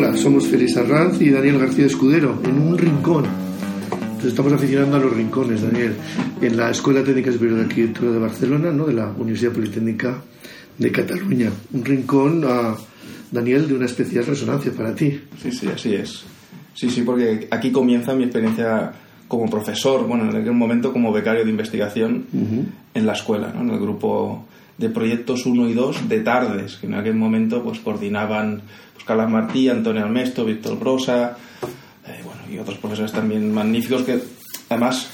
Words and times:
Hola, 0.00 0.16
somos 0.16 0.46
Félix 0.46 0.76
Arranz 0.76 1.20
y 1.20 1.28
Daniel 1.28 1.58
García 1.58 1.86
Escudero, 1.86 2.40
en 2.44 2.56
un 2.56 2.78
rincón. 2.78 3.24
Nos 4.14 4.26
estamos 4.26 4.52
aficionando 4.52 4.96
a 4.96 5.00
los 5.00 5.12
rincones, 5.12 5.60
Daniel, 5.60 5.96
en 6.40 6.56
la 6.56 6.70
Escuela 6.70 7.02
Técnica 7.02 7.32
Superior 7.32 7.58
de 7.58 7.64
Arquitectura 7.64 8.12
de 8.12 8.18
Barcelona, 8.20 8.70
¿no? 8.70 8.86
de 8.86 8.92
la 8.92 9.08
Universidad 9.08 9.50
Politécnica 9.50 10.22
de 10.78 10.92
Cataluña. 10.92 11.50
Un 11.72 11.84
rincón, 11.84 12.44
a 12.46 12.76
Daniel, 13.32 13.66
de 13.66 13.74
una 13.74 13.86
especial 13.86 14.24
resonancia 14.24 14.70
para 14.70 14.94
ti. 14.94 15.20
Sí, 15.42 15.50
sí, 15.50 15.66
así 15.66 15.94
es. 15.94 16.22
Sí, 16.74 16.88
sí, 16.90 17.02
porque 17.02 17.48
aquí 17.50 17.72
comienza 17.72 18.14
mi 18.14 18.22
experiencia 18.22 18.92
como 19.26 19.50
profesor, 19.50 20.06
bueno, 20.06 20.30
en 20.30 20.36
aquel 20.36 20.52
momento 20.52 20.92
como 20.92 21.12
becario 21.12 21.42
de 21.42 21.50
investigación 21.50 22.24
en 22.94 23.04
la 23.04 23.14
escuela, 23.14 23.52
¿no? 23.52 23.62
en 23.62 23.70
el 23.70 23.80
grupo 23.80 24.46
de 24.78 24.88
proyectos 24.88 25.44
1 25.44 25.68
y 25.68 25.74
2 25.74 26.08
de 26.08 26.20
tardes, 26.20 26.76
que 26.76 26.86
en 26.86 26.94
aquel 26.94 27.14
momento 27.14 27.62
pues 27.62 27.80
coordinaban 27.80 28.62
pues, 28.94 29.04
Carlos 29.04 29.28
Martí, 29.28 29.68
Antonio 29.68 30.04
Almesto, 30.04 30.44
Víctor 30.44 30.78
Brosa, 30.78 31.36
eh, 32.06 32.22
bueno, 32.24 32.40
y 32.50 32.58
otros 32.58 32.78
profesores 32.78 33.12
también 33.12 33.52
magníficos 33.52 34.02
que 34.02 34.20
además 34.68 35.10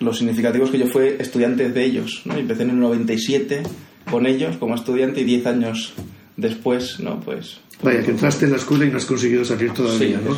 lo 0.00 0.12
significativo 0.12 0.64
es 0.64 0.70
que 0.70 0.78
yo 0.78 0.86
fui 0.88 1.14
estudiante 1.18 1.70
de 1.70 1.84
ellos, 1.84 2.22
¿no? 2.24 2.34
empecé 2.34 2.64
en 2.64 2.70
el 2.70 2.80
97 2.80 3.62
con 4.10 4.26
ellos 4.26 4.56
como 4.56 4.74
estudiante 4.74 5.20
y 5.20 5.24
10 5.24 5.46
años 5.46 5.94
después, 6.36 7.00
¿no? 7.00 7.20
Pues 7.20 7.58
Vaya, 7.82 8.02
que 8.02 8.12
entraste 8.12 8.44
en 8.44 8.52
la 8.52 8.56
escuela 8.56 8.86
y 8.86 8.90
no 8.90 8.98
has 8.98 9.04
conseguido 9.04 9.44
salir 9.44 9.72
todavía, 9.72 10.20
¿no? 10.24 10.36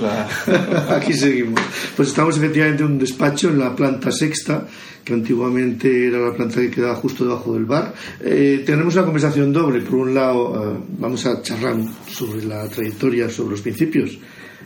Aquí 0.94 1.12
seguimos. 1.12 1.60
Pues 1.94 2.08
estamos 2.08 2.36
efectivamente 2.36 2.82
en 2.82 2.92
un 2.92 2.98
despacho 2.98 3.50
en 3.50 3.58
la 3.58 3.76
planta 3.76 4.10
sexta, 4.10 4.66
que 5.04 5.12
antiguamente 5.12 6.08
era 6.08 6.18
la 6.18 6.34
planta 6.34 6.60
que 6.60 6.70
quedaba 6.70 6.94
justo 6.96 7.24
debajo 7.24 7.54
del 7.54 7.66
bar. 7.66 7.94
Eh, 8.20 8.62
tenemos 8.66 8.94
una 8.94 9.04
conversación 9.04 9.52
doble. 9.52 9.80
Por 9.82 9.96
un 9.96 10.14
lado, 10.14 10.74
eh, 10.74 10.78
vamos 10.98 11.24
a 11.26 11.42
charlar 11.42 11.76
sobre 12.10 12.44
la 12.44 12.66
trayectoria, 12.68 13.28
sobre 13.28 13.50
los 13.50 13.60
principios, 13.60 14.18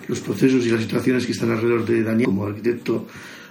los 0.08 0.20
procesos 0.20 0.64
y 0.64 0.70
las 0.70 0.80
situaciones 0.80 1.26
que 1.26 1.32
están 1.32 1.50
alrededor 1.50 1.84
de 1.84 2.02
Daniel 2.02 2.26
como 2.26 2.46
arquitecto 2.46 3.06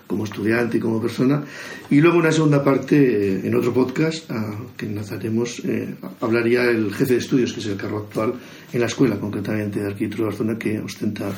como 0.10 0.24
estudiante 0.24 0.78
y 0.78 0.80
como 0.80 1.00
persona. 1.00 1.44
Y 1.92 2.02
luego 2.02 2.18
una 2.18 2.32
segunda 2.32 2.64
parte, 2.64 2.98
eh, 2.98 3.42
en 3.44 3.54
otro 3.54 3.72
podcast 3.72 4.28
que 4.76 4.88
enlazaremos, 4.88 5.62
eh, 5.64 5.94
hablaría 6.20 6.64
el 6.64 6.92
jefe 6.92 7.14
de 7.14 7.20
estudios, 7.20 7.54
que 7.54 7.60
es 7.60 7.68
el 7.68 7.78
cargo 7.78 8.00
actual 8.00 8.34
en 8.74 8.80
la 8.80 8.88
escuela, 8.88 9.20
concretamente 9.20 9.80
de 9.80 9.86
arquitectura 9.86 10.24
de 10.24 10.30
Barcelona, 10.32 10.58
que 10.58 10.80
ostenta 10.80 11.32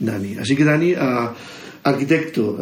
Dani. 0.00 0.36
Así 0.36 0.56
que 0.56 0.64
Dani, 0.64 0.94
arquitecto, 1.84 2.56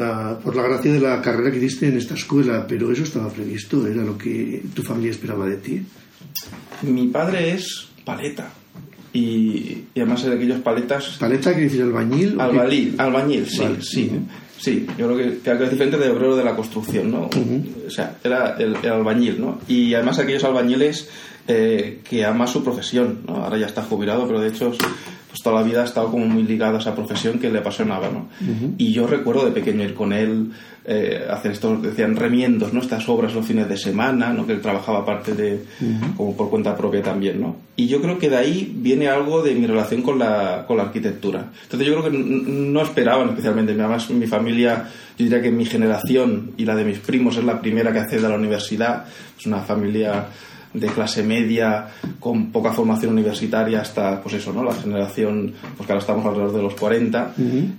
por 0.44 0.54
la 0.54 0.62
gracia 0.62 0.92
de 0.92 1.00
la 1.00 1.22
carrera 1.22 1.50
que 1.50 1.56
hiciste 1.56 1.88
en 1.88 1.96
esta 1.96 2.14
escuela, 2.14 2.66
pero 2.68 2.92
eso 2.92 3.04
estaba 3.04 3.30
previsto, 3.30 3.86
era 3.86 4.02
lo 4.02 4.18
que 4.18 4.62
tu 4.74 4.82
familia 4.82 5.12
esperaba 5.12 5.46
de 5.46 5.56
ti. 5.56 5.82
Mi 6.82 7.08
padre 7.08 7.54
es 7.54 7.88
paleta. 8.04 8.52
Y, 9.14 9.84
además 9.96 10.22
de 10.22 10.34
aquellos 10.34 10.60
paletas. 10.60 11.16
¿Paleta 11.18 11.52
quiere 11.52 11.68
decir 11.68 11.82
albañil? 11.82 12.38
Albañil, 12.38 12.94
albañil, 12.98 13.46
sí, 13.46 13.64
sí. 13.80 14.10
Sí, 14.58 14.86
yo 14.96 15.06
creo 15.06 15.16
que, 15.16 15.38
que 15.38 15.64
es 15.64 15.70
diferente 15.70 15.98
de 15.98 16.10
obrero 16.10 16.36
de 16.36 16.44
la 16.44 16.56
construcción, 16.56 17.10
¿no? 17.10 17.28
O 17.86 17.90
sea, 17.90 18.16
era 18.24 18.56
el, 18.58 18.76
albañil, 18.76 19.40
¿no? 19.40 19.60
Y 19.68 19.94
además 19.94 20.18
aquellos 20.18 20.44
albañiles 20.44 21.08
eh, 21.46 22.00
que 22.08 22.24
ama 22.24 22.46
su 22.46 22.64
profesión, 22.64 23.20
¿no? 23.26 23.36
Ahora 23.36 23.58
ya 23.58 23.66
está 23.66 23.82
jubilado, 23.82 24.26
pero 24.26 24.40
de 24.40 24.48
hecho 24.48 24.72
pues 25.36 25.42
toda 25.42 25.60
la 25.60 25.66
vida 25.66 25.82
ha 25.82 25.84
estado 25.84 26.10
como 26.10 26.24
muy 26.24 26.44
ligado 26.44 26.76
a 26.76 26.80
esa 26.80 26.94
profesión 26.94 27.38
que 27.38 27.50
le 27.50 27.58
apasionaba, 27.58 28.08
¿no? 28.08 28.28
Y 28.78 28.90
yo 28.90 29.06
recuerdo 29.06 29.44
de 29.44 29.50
pequeño 29.50 29.84
ir 29.84 29.92
con 29.92 30.14
él, 30.14 30.50
eh, 30.86 31.26
hacer 31.28 31.52
estos, 31.52 31.82
decían, 31.82 32.16
remiendos, 32.16 32.72
¿no? 32.72 32.80
Estas 32.80 33.06
obras 33.06 33.34
los 33.34 33.44
fines 33.44 33.68
de 33.68 33.76
semana, 33.76 34.32
¿no? 34.32 34.46
Que 34.46 34.54
él 34.54 34.62
trabajaba 34.62 35.00
aparte 35.00 35.34
de, 35.34 35.62
como 36.16 36.34
por 36.34 36.48
cuenta 36.48 36.74
propia 36.74 37.02
también, 37.02 37.38
¿no? 37.38 37.54
Y 37.76 37.86
yo 37.86 38.00
creo 38.00 38.18
que 38.18 38.30
de 38.30 38.36
ahí 38.38 38.72
viene 38.76 39.08
algo 39.08 39.42
de 39.42 39.54
mi 39.54 39.66
relación 39.66 40.00
con 40.00 40.18
la, 40.18 40.64
con 40.66 40.78
la 40.78 40.84
arquitectura. 40.84 41.50
Entonces 41.64 41.86
yo 41.86 42.00
creo 42.00 42.10
que 42.10 42.16
no 42.16 42.80
esperaban 42.80 43.28
especialmente, 43.28 43.72
además 43.72 44.08
mi 44.08 44.26
familia, 44.26 44.88
yo 45.18 45.24
diría 45.24 45.42
que 45.42 45.50
mi 45.50 45.66
generación 45.66 46.52
y 46.56 46.64
la 46.64 46.74
de 46.74 46.84
mis 46.86 47.00
primos 47.00 47.36
es 47.36 47.44
la 47.44 47.60
primera 47.60 47.92
que 47.92 47.98
accede 47.98 48.24
a 48.24 48.30
la 48.30 48.36
universidad, 48.36 49.04
es 49.38 49.44
una 49.44 49.58
familia 49.58 50.28
de 50.78 50.86
clase 50.88 51.22
media 51.22 51.88
con 52.20 52.52
poca 52.52 52.72
formación 52.72 53.12
universitaria 53.12 53.80
hasta 53.80 54.20
pues 54.22 54.34
eso 54.36 54.52
no 54.52 54.62
la 54.62 54.74
generación 54.74 55.52
pues 55.76 55.86
que 55.86 55.92
ahora 55.92 56.00
estamos 56.00 56.26
alrededor 56.26 56.52
de 56.52 56.62
los 56.62 56.74
40 56.74 57.34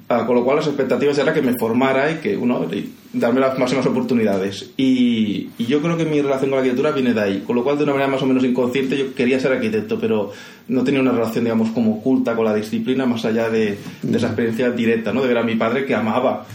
ah, 0.09 0.25
con 0.25 0.35
lo 0.35 0.43
cual 0.43 0.57
las 0.57 0.67
expectativas 0.67 1.17
era 1.17 1.33
que 1.33 1.41
me 1.41 1.53
formara 1.57 2.11
y 2.11 2.15
que 2.15 2.35
uno 2.35 2.65
darme 3.13 3.39
las 3.39 3.57
máximas 3.57 3.85
oportunidades. 3.85 4.71
Y, 4.77 5.49
yo 5.57 5.81
creo 5.81 5.97
que 5.97 6.05
mi 6.05 6.21
relación 6.21 6.49
con 6.49 6.51
la 6.51 6.57
arquitectura 6.57 6.91
viene 6.91 7.13
de 7.13 7.21
ahí 7.21 7.43
con 7.45 7.55
lo 7.55 7.63
cual 7.63 7.77
de 7.77 7.83
una 7.83 7.93
manera 7.93 8.09
más 8.09 8.21
o 8.21 8.25
menos 8.25 8.43
inconsciente 8.45 8.97
yo 8.97 9.13
quería 9.13 9.37
ser 9.37 9.51
arquitecto 9.51 9.99
pero 9.99 10.31
no 10.69 10.83
tenía 10.83 11.01
una 11.01 11.11
relación 11.11 11.43
digamos 11.43 11.71
como 11.71 11.97
oculta 11.97 12.35
con 12.37 12.45
la 12.45 12.53
disciplina 12.53 13.05
más 13.05 13.25
allá 13.25 13.49
de, 13.49 13.77
de 14.01 14.17
esa 14.17 14.27
experiencia 14.27 14.71
directa 14.71 15.11
no 15.11 15.21
de 15.21 15.27
ver 15.27 15.37
a 15.39 15.43
mi 15.43 15.55
padre 15.55 15.85
que 15.85 15.93
amaba 15.93 16.45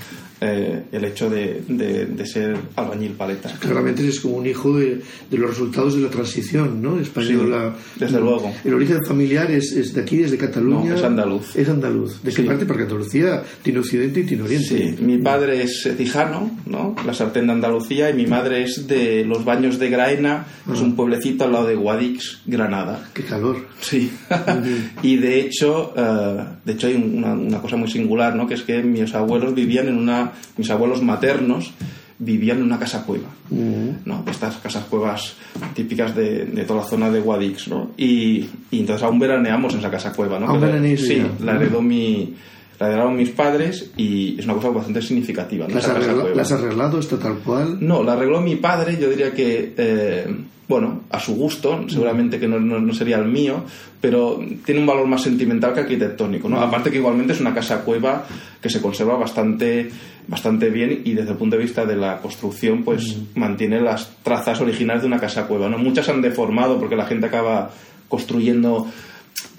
eh, 0.44 0.82
el 0.90 1.04
hecho 1.04 1.30
de, 1.30 1.62
de, 1.68 2.26
ser 2.26 2.56
albañil 2.74 3.12
paleta. 3.12 3.54
Claramente 3.60 4.08
es 4.08 4.18
como 4.18 4.38
un 4.38 4.46
hijo 4.46 4.76
de, 4.76 5.00
los 5.30 5.50
resultados 5.50 5.94
de 5.94 6.00
la 6.00 6.08
transición, 6.08 6.82
¿no? 6.82 6.98
Española. 6.98 7.76
desde 7.94 8.20
luego. 8.20 8.52
El 8.64 8.74
origen 8.74 8.98
familiar 9.06 9.48
es, 9.52 9.70
es, 9.70 9.94
de 9.94 10.00
aquí, 10.00 10.16
desde 10.16 10.36
Cataluña. 10.38 10.96
es 10.96 11.04
andaluz. 11.04 11.54
Es 11.54 11.68
andaluz. 11.68 12.20
¿De 12.24 12.32
qué 12.32 12.42
parte? 12.42 12.66
Porque 12.66 12.82
Andalucía 12.82 13.44
tiene 13.62 13.78
occidente 13.78 14.20
y 14.20 14.24
tiene 14.24 14.42
oriente. 14.42 14.96
Sí, 14.96 15.02
mi 15.04 15.18
padre 15.18 15.62
es 15.62 15.88
cijano, 15.96 16.50
¿no? 16.66 16.96
La 17.06 17.14
sartén 17.14 17.46
de 17.46 17.52
Andalucía, 17.52 18.10
y 18.10 18.14
mi 18.14 18.26
madre 18.26 18.64
es 18.64 18.88
de 18.88 19.24
los 19.24 19.44
Baños 19.44 19.78
de 19.78 19.90
Graena, 19.90 20.46
es 20.72 20.80
ah. 20.80 20.82
un 20.82 20.96
pueblecito 20.96 21.44
al 21.44 21.52
lado 21.52 21.68
de 21.68 21.76
Guadix, 21.76 22.40
Granada. 22.46 23.10
¡Qué 23.14 23.22
calor! 23.22 23.58
Sí. 23.80 24.10
y 25.02 25.18
de 25.18 25.40
hecho, 25.40 25.94
eh, 25.96 26.44
de 26.64 26.72
hecho 26.72 26.88
hay 26.88 26.94
una, 26.94 27.34
una 27.34 27.60
cosa 27.60 27.76
muy 27.76 27.88
singular, 27.88 28.34
¿no? 28.34 28.48
Que 28.48 28.54
es 28.54 28.62
que 28.62 28.82
mis 28.82 29.14
abuelos 29.14 29.54
vivían 29.54 29.86
en 29.86 29.98
una 29.98 30.31
mis 30.56 30.70
abuelos 30.70 31.02
maternos 31.02 31.72
vivían 32.18 32.58
en 32.58 32.64
una 32.64 32.78
casa 32.78 33.04
cueva, 33.04 33.28
mm. 33.50 34.04
¿no? 34.04 34.24
Estas 34.30 34.56
casas 34.56 34.84
cuevas 34.84 35.34
típicas 35.74 36.14
de, 36.14 36.44
toda 36.66 36.82
la 36.82 36.86
zona 36.86 37.10
de 37.10 37.20
Guadix, 37.20 37.68
¿no? 37.68 37.90
Y, 37.96 38.48
entonces 38.70 39.02
aún 39.02 39.18
veraneamos 39.18 39.72
en 39.74 39.80
esa 39.80 39.90
casa 39.90 40.12
cueva, 40.12 40.38
¿no? 40.38 40.54
sí, 40.96 41.22
la 41.40 41.56
heredó 41.56 41.82
mi 41.82 42.34
la 42.82 42.88
heredaron 42.88 43.16
mis 43.16 43.30
padres 43.30 43.92
y 43.96 44.38
es 44.40 44.44
una 44.44 44.54
cosa 44.54 44.70
bastante 44.70 45.02
significativa. 45.02 45.68
¿no? 45.68 45.74
¿Las, 45.74 45.86
has 45.86 46.52
arreglado 46.52 46.98
esto 46.98 47.16
tal 47.16 47.38
cual? 47.38 47.78
No, 47.80 48.02
la 48.02 48.14
arregló 48.14 48.40
mi 48.40 48.56
padre, 48.56 48.98
yo 49.00 49.08
diría 49.08 49.32
que 49.32 49.72
eh, 49.76 50.26
bueno, 50.72 51.02
a 51.10 51.20
su 51.20 51.34
gusto, 51.34 51.84
seguramente 51.86 52.40
que 52.40 52.48
no, 52.48 52.94
sería 52.94 53.18
el 53.18 53.26
mío, 53.26 53.62
pero 54.00 54.40
tiene 54.64 54.80
un 54.80 54.86
valor 54.86 55.06
más 55.06 55.20
sentimental 55.20 55.74
que 55.74 55.80
arquitectónico, 55.80 56.48
¿no? 56.48 56.58
Aparte 56.60 56.90
que 56.90 56.96
igualmente 56.96 57.34
es 57.34 57.40
una 57.40 57.52
casa 57.52 57.82
cueva 57.82 58.24
que 58.60 58.70
se 58.70 58.80
conserva 58.80 59.16
bastante, 59.16 59.90
bastante 60.26 60.70
bien 60.70 61.02
y 61.04 61.12
desde 61.12 61.32
el 61.32 61.36
punto 61.36 61.56
de 61.56 61.62
vista 61.62 61.84
de 61.84 61.96
la 61.96 62.22
construcción, 62.22 62.84
pues 62.84 63.18
mantiene 63.34 63.82
las 63.82 64.16
trazas 64.22 64.62
originales 64.62 65.02
de 65.02 65.08
una 65.08 65.20
casa 65.20 65.46
cueva, 65.46 65.68
¿no? 65.68 65.76
Muchas 65.76 66.08
han 66.08 66.22
deformado 66.22 66.80
porque 66.80 66.96
la 66.96 67.04
gente 67.04 67.26
acaba 67.26 67.70
construyendo 68.08 68.88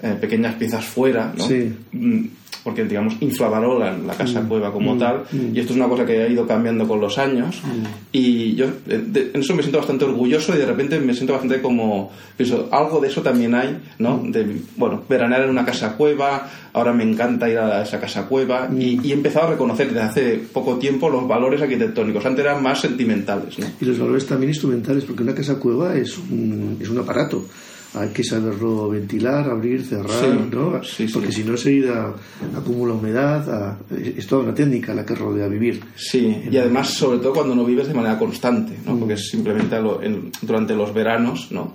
eh, 0.02 0.16
pequeñas 0.20 0.56
piezas 0.56 0.84
fuera, 0.84 1.32
¿no? 1.36 1.46
Mm, 1.92 2.24
porque 2.64 2.84
digamos 2.84 3.14
inflamaró 3.20 3.78
la, 3.78 4.14
casa 4.16 4.40
mm. 4.40 4.48
cueva 4.48 4.72
como 4.72 4.94
mm. 4.94 4.98
tal 4.98 5.24
mm. 5.30 5.54
y 5.54 5.60
esto 5.60 5.72
es 5.72 5.78
una 5.78 5.88
cosa 5.88 6.06
que 6.06 6.22
ha 6.22 6.28
ido 6.28 6.46
cambiando 6.46 6.88
con 6.88 6.98
los 6.98 7.18
años 7.18 7.60
y 8.10 8.54
yo 8.54 8.66
eh, 8.88 9.30
en 9.34 9.40
eso 9.40 9.54
me 9.54 9.62
siento 9.62 9.78
bastante 9.78 10.06
orgulloso 10.06 10.54
y 10.54 10.58
de 10.58 10.66
repente 10.66 10.98
me 10.98 11.12
siento 11.12 11.34
bastante 11.34 11.60
como 11.60 12.10
pienso 12.36 12.68
algo 12.72 13.00
de 13.00 13.08
eso 13.08 13.20
también 13.20 13.54
hay 13.54 13.78
no 13.98 14.22
de 14.24 14.60
bueno 14.76 15.02
veranear 15.08 15.42
en 15.42 15.50
una 15.50 15.64
casa 15.64 15.94
cueva 15.96 16.48
ahora 16.72 16.92
me 16.92 17.04
encanta 17.04 17.48
ir 17.48 17.58
a 17.58 17.82
esa 17.82 18.00
casa 18.00 18.26
cueva 18.26 18.68
y, 18.74 18.98
y, 19.06 19.10
he 19.10 19.14
empezado 19.14 19.48
a 19.48 19.50
reconocer 19.50 19.88
desde 19.88 20.00
hace 20.00 20.40
poco 20.52 20.76
tiempo 20.76 21.10
los 21.10 21.28
valores 21.28 21.60
arquitectónicos 21.60 22.24
antes 22.24 22.44
eran 22.44 22.62
más 22.62 22.80
sentimentales 22.80 23.58
¿no? 23.58 23.66
y 23.78 23.84
los 23.84 23.98
valores 23.98 24.26
también 24.26 24.50
instrumentales 24.50 25.04
porque 25.04 25.22
una 25.22 25.34
casa 25.34 25.58
cueva 25.58 25.94
es 25.96 26.16
un, 26.16 26.78
es 26.80 26.88
un 26.88 26.98
aparato 26.98 27.44
hay 27.94 28.08
que 28.08 28.24
saberlo 28.24 28.88
ventilar, 28.88 29.48
abrir, 29.48 29.84
cerrar, 29.84 30.28
¿no? 30.50 30.80
Porque 31.12 31.32
si 31.32 31.44
no 31.44 31.52
enseguida 31.52 32.12
acumula 32.56 32.94
humedad, 32.94 33.78
es 33.90 34.26
toda 34.26 34.42
una 34.42 34.54
técnica 34.54 34.94
la 34.94 35.06
que 35.06 35.14
rodea 35.14 35.46
vivir. 35.46 35.80
Sí, 35.94 36.42
y 36.50 36.56
además 36.56 36.90
sobre 36.90 37.18
todo 37.18 37.32
cuando 37.32 37.54
no 37.54 37.64
vives 37.64 37.86
de 37.86 37.94
manera 37.94 38.18
constante, 38.18 38.76
¿no? 38.84 38.94
Mm. 38.94 38.98
Porque 38.98 39.14
es 39.14 39.28
simplemente 39.28 39.76
durante 40.42 40.74
los 40.74 40.92
veranos, 40.92 41.52
¿no? 41.52 41.74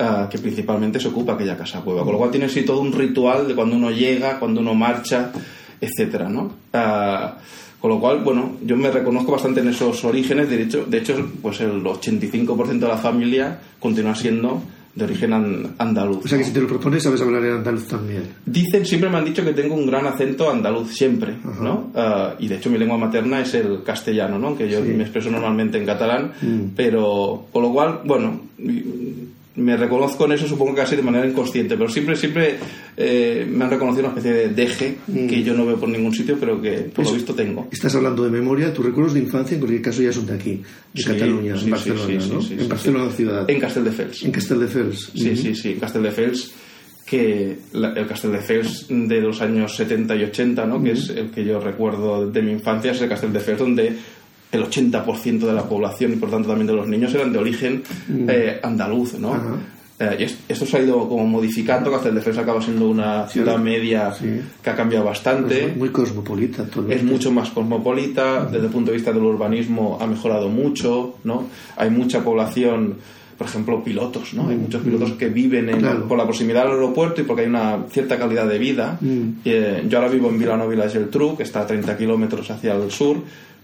Ah, 0.00 0.28
que 0.30 0.38
principalmente 0.38 1.00
se 1.00 1.08
ocupa 1.08 1.32
aquella 1.32 1.56
casa 1.56 1.80
cueva. 1.80 2.04
Con 2.04 2.12
lo 2.12 2.18
cual 2.18 2.30
tiene 2.30 2.46
así 2.46 2.62
todo 2.62 2.80
un 2.80 2.92
ritual 2.92 3.48
de 3.48 3.54
cuando 3.54 3.76
uno 3.76 3.90
llega, 3.90 4.38
cuando 4.38 4.60
uno 4.60 4.72
marcha, 4.74 5.32
etcétera, 5.80 6.28
¿no? 6.28 6.52
Ah, 6.72 7.36
con 7.80 7.90
lo 7.90 8.00
cual, 8.00 8.22
bueno, 8.24 8.56
yo 8.64 8.76
me 8.76 8.90
reconozco 8.90 9.32
bastante 9.32 9.60
en 9.60 9.68
esos 9.68 10.04
orígenes. 10.04 10.48
De 10.48 10.62
hecho, 10.62 10.84
de 10.86 10.98
hecho 10.98 11.30
pues 11.42 11.60
el 11.60 11.82
85% 11.82 12.78
de 12.78 12.88
la 12.88 12.96
familia 12.96 13.60
continúa 13.78 14.14
siendo 14.14 14.62
de 14.98 15.04
origen 15.04 15.32
andaluz. 15.78 16.24
O 16.24 16.28
sea 16.28 16.36
que 16.36 16.44
si 16.44 16.52
te 16.52 16.60
lo 16.60 16.66
propones 16.66 17.02
sabes 17.02 17.20
hablar 17.20 17.44
en 17.44 17.52
andaluz 17.54 17.86
también. 17.86 18.24
Dicen, 18.44 18.84
siempre 18.84 19.08
me 19.08 19.18
han 19.18 19.24
dicho 19.24 19.44
que 19.44 19.52
tengo 19.52 19.74
un 19.74 19.86
gran 19.86 20.06
acento 20.06 20.50
andaluz, 20.50 20.92
siempre, 20.92 21.36
¿no? 21.60 21.90
Ah, 21.94 22.34
y 22.38 22.48
de 22.48 22.56
hecho 22.56 22.68
mi 22.68 22.78
lengua 22.78 22.98
materna 22.98 23.40
es 23.40 23.54
el 23.54 23.82
castellano, 23.84 24.38
¿no? 24.38 24.56
Que 24.56 24.68
yo 24.68 24.80
me 24.82 25.04
expreso 25.04 25.30
normalmente 25.30 25.78
en 25.78 25.86
catalán, 25.86 26.32
mm. 26.42 26.74
pero 26.74 27.46
con 27.52 27.62
lo 27.62 27.72
cual, 27.72 28.00
bueno, 28.04 28.40
me 29.58 29.76
reconozco 29.76 30.24
en 30.26 30.32
eso, 30.32 30.46
supongo 30.46 30.74
que 30.74 30.82
casi 30.82 30.96
de 30.96 31.02
manera 31.02 31.26
inconsciente, 31.26 31.76
pero 31.76 31.90
siempre, 31.90 32.16
siempre 32.16 32.56
eh, 32.96 33.46
me 33.48 33.64
han 33.64 33.70
reconocido 33.70 34.08
una 34.08 34.16
especie 34.16 34.32
de 34.32 34.48
deje 34.48 34.96
que 35.06 35.36
mm. 35.36 35.42
yo 35.42 35.54
no 35.54 35.66
veo 35.66 35.78
por 35.78 35.88
ningún 35.88 36.14
sitio, 36.14 36.36
pero 36.38 36.60
que 36.60 36.90
por 36.94 37.04
lo 37.04 37.12
visto 37.12 37.34
tengo. 37.34 37.68
Estás 37.70 37.94
hablando 37.94 38.24
de 38.24 38.30
memoria, 38.30 38.72
tus 38.72 38.84
recuerdos 38.84 39.14
de 39.14 39.20
infancia 39.20 39.54
en 39.54 39.60
cualquier 39.60 39.82
caso 39.82 40.02
ya 40.02 40.12
son 40.12 40.26
de 40.26 40.34
aquí, 40.34 40.62
de 40.94 41.04
Cataluña, 41.04 41.54
en 41.60 41.70
Barcelona, 41.70 42.24
¿no? 42.26 42.40
en 42.62 42.68
Barcelona 42.68 43.10
ciudad. 43.10 43.50
En 43.50 43.60
Castelldefels. 43.60 44.24
En 44.24 44.32
Castelldefels. 44.32 45.10
Sí, 45.14 45.36
sí, 45.36 45.54
sí, 45.54 45.72
en 45.72 45.80
Castelldefels 45.80 46.52
que 47.08 47.56
el 47.72 48.06
Castelldefels 48.06 48.86
de 48.88 49.20
los 49.20 49.40
años 49.40 49.74
70 49.74 50.14
y 50.16 50.24
80, 50.24 50.66
¿no? 50.66 50.82
que 50.82 50.92
es 50.92 51.08
el 51.08 51.30
que 51.30 51.42
yo 51.42 51.58
recuerdo 51.58 52.30
de 52.30 52.42
mi 52.42 52.52
infancia, 52.52 52.92
es 52.92 53.00
el 53.00 53.08
Castelldefels 53.08 53.58
donde 53.58 53.96
el 54.50 54.64
80% 54.64 55.40
de 55.40 55.52
la 55.52 55.64
población 55.64 56.12
y 56.12 56.16
por 56.16 56.30
tanto 56.30 56.48
también 56.48 56.66
de 56.66 56.72
los 56.72 56.88
niños 56.88 57.14
eran 57.14 57.32
de 57.32 57.38
origen 57.38 57.82
eh, 58.28 58.60
andaluz, 58.62 59.18
¿no? 59.18 59.36
Eh, 60.00 60.28
esto 60.48 60.64
se 60.64 60.76
ha 60.76 60.80
ido 60.80 61.08
como 61.08 61.26
modificando, 61.26 61.90
Castelldefels 61.90 62.38
acaba 62.38 62.62
siendo 62.62 62.88
una 62.88 63.26
ciudad 63.26 63.58
media 63.58 64.14
que 64.62 64.70
ha 64.70 64.76
cambiado 64.76 65.04
bastante. 65.04 65.66
Es 65.66 65.76
muy 65.76 65.88
cosmopolita. 65.88 66.64
Todo 66.64 66.88
es 66.88 67.02
mucho 67.02 67.32
más 67.32 67.50
cosmopolita, 67.50 68.44
desde 68.44 68.66
el 68.66 68.72
punto 68.72 68.92
de 68.92 68.96
vista 68.96 69.12
del 69.12 69.24
urbanismo 69.24 69.98
ha 70.00 70.06
mejorado 70.06 70.48
mucho, 70.48 71.16
¿no? 71.24 71.48
Hay 71.76 71.90
mucha 71.90 72.22
población 72.22 72.96
por 73.38 73.46
ejemplo, 73.46 73.84
pilotos, 73.84 74.34
¿no? 74.34 74.48
Hay 74.48 74.56
muchos 74.56 74.82
pilotos 74.82 75.12
que 75.12 75.28
viven 75.28 75.70
por 76.08 76.18
la 76.18 76.24
proximidad 76.24 76.62
al 76.62 76.72
aeropuerto 76.72 77.20
y 77.20 77.24
porque 77.24 77.42
hay 77.42 77.48
una 77.48 77.84
cierta 77.88 78.18
calidad 78.18 78.48
de 78.48 78.58
vida. 78.58 78.98
Eh, 79.44 79.84
yo 79.88 79.98
ahora 79.98 80.10
vivo 80.10 80.28
en 80.28 80.40
Vilanova 80.40 80.74
y 80.74 80.76
la 80.76 80.90
Geltrú, 80.90 81.36
que 81.36 81.44
está 81.44 81.60
a 81.60 81.66
30 81.66 81.96
kilómetros 81.96 82.50
hacia 82.50 82.74
el 82.74 82.90
sur, 82.90 83.18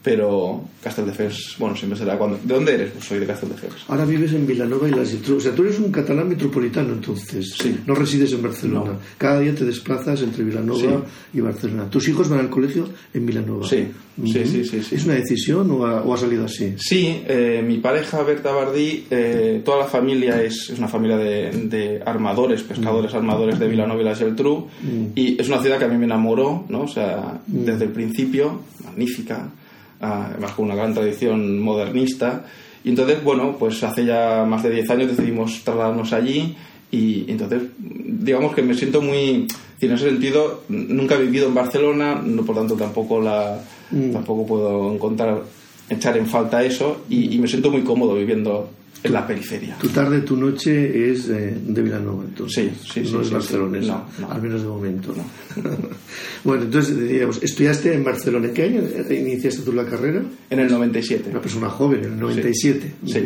pero 0.05 0.62
Castelldefels, 0.83 1.56
bueno, 1.59 1.75
siempre 1.75 1.99
será 1.99 2.19
cuando... 2.19 2.39
¿De 2.45 2.53
dónde 2.53 2.75
eres? 2.75 2.91
Pues 2.91 3.06
soy 3.06 3.21
de 3.21 3.27
Castelldefels. 3.27 3.87
Ahora 3.89 4.05
vives 4.05 4.35
en 4.35 4.47
Vilanova 4.47 4.87
y 4.87 4.91
las 4.91 5.11
Geltrú. 5.11 5.39
O 5.39 5.41
sea, 5.41 5.55
tú 5.55 5.62
eres 5.62 5.79
un 5.79 5.91
catalán 5.91 6.29
metropolitano, 6.29 6.93
entonces. 6.93 7.55
Sí. 7.59 7.81
No 7.87 7.95
resides 7.95 8.31
en 8.35 8.43
Barcelona. 8.43 8.99
Cada 9.17 9.41
día 9.41 9.55
te 9.55 9.65
desplazas 9.65 10.21
entre 10.21 10.45
Vilanova 10.45 11.03
y 11.33 11.41
Barcelona. 11.41 11.89
¿Tus 11.89 12.06
hijos 12.06 12.29
van 12.29 12.41
al 12.41 12.51
colegio 12.51 12.87
en 13.15 13.25
Vilanova? 13.25 13.67
Sí. 13.67 13.89
sí, 14.27 14.45
sí, 14.45 14.65
sí, 14.67 14.95
¿Es 14.95 15.06
una 15.06 15.15
decisión 15.15 15.71
o 15.71 15.87
ha, 15.87 16.19
salido 16.19 16.45
así? 16.45 16.75
Sí, 16.77 17.23
eh, 17.27 17.65
mi 17.67 17.79
pareja 17.79 18.23
Berta 18.25 18.53
Bardí, 18.53 19.06
eh, 19.11 19.62
toda 19.65 19.79
la 19.79 19.87
familia 19.87 20.43
es, 20.43 20.69
es 20.69 20.79
una 20.79 20.89
familia 20.89 21.17
de, 21.17 22.03
armadores, 22.05 22.62
pescadores 22.62 23.15
armadores 23.15 23.59
de 23.59 23.69
Vilanova 23.69 24.03
y 24.03 24.05
la 24.05 24.15
Geltrú, 24.15 24.69
y 25.15 25.41
es 25.41 25.49
una 25.49 25.62
ciudad 25.62 25.79
que 25.79 25.87
a 25.87 25.89
mí 25.89 25.97
me 25.97 26.05
enamoró, 26.05 26.67
¿no? 26.69 26.83
O 26.83 26.89
sea, 26.89 27.41
desde 27.47 27.85
el 27.85 27.91
principio, 27.91 28.61
magnífica 28.85 29.51
además 30.00 30.52
con 30.52 30.67
una 30.67 30.75
gran 30.75 30.94
tradición 30.94 31.61
modernista. 31.61 32.44
Y 32.85 32.91
entonces, 32.91 33.23
bueno, 33.25 33.56
pues 33.58 33.82
hace 33.82 34.05
ya 34.05 34.44
más 34.46 34.62
de 34.62 34.70
10 34.70 34.91
años 34.91 35.17
decidimos 35.17 35.62
trasladarnos 35.64 36.12
allí 36.12 36.56
y 36.91 37.25
entonces, 37.29 37.62
digamos 37.79 38.55
que 38.55 38.62
me 38.62 38.75
siento 38.75 39.02
muy... 39.02 39.46
En 39.81 39.93
ese 39.93 40.08
sentido, 40.08 40.62
nunca 40.69 41.17
he 41.17 41.23
vivido 41.23 41.49
en 41.49 41.55
Barcelona, 41.55 42.23
no, 42.25 42.43
por 42.43 42.55
tanto 42.56 42.75
tampoco, 42.75 43.20
la, 43.20 43.61
mm. 43.91 44.12
tampoco 44.12 44.46
puedo 44.46 44.94
encontrar, 44.94 45.43
echar 45.91 46.17
en 46.17 46.26
falta 46.26 46.64
eso 46.64 47.02
y, 47.11 47.35
y 47.35 47.38
me 47.38 47.49
siento 47.49 47.70
muy 47.70 47.82
cómodo 47.82 48.14
viviendo 48.14 48.70
en 49.02 49.12
la 49.12 49.26
periferia. 49.26 49.76
Tu 49.79 49.88
tarde, 49.88 50.20
tu 50.20 50.37
noche 50.37 51.11
es 51.11 51.29
de 51.29 51.82
Vilanova, 51.82 52.25
entonces. 52.25 52.73
Sí, 52.82 53.05
sí, 53.05 53.12
No 53.12 53.20
es 53.20 53.31
barcelonesa, 53.31 54.05
al 54.31 54.41
menos 54.41 54.62
de 54.62 54.69
momento. 54.69 55.14
No. 55.14 55.25
bueno, 56.44 56.62
entonces, 56.62 56.99
digamos, 56.99 57.43
estudiaste 57.43 57.93
en 57.93 58.02
Barcelona. 58.02 58.49
¿En 58.49 58.55
qué 58.55 58.62
año 58.62 58.82
iniciaste 59.11 59.62
tú 59.62 59.73
la 59.73 59.85
carrera? 59.85 60.23
En 60.49 60.58
el 60.58 60.70
97. 60.70 61.31
Una 61.31 61.41
persona 61.41 61.69
joven, 61.69 62.05
en 62.05 62.12
el 62.12 62.20
97. 62.20 62.94
Sí. 63.06 63.19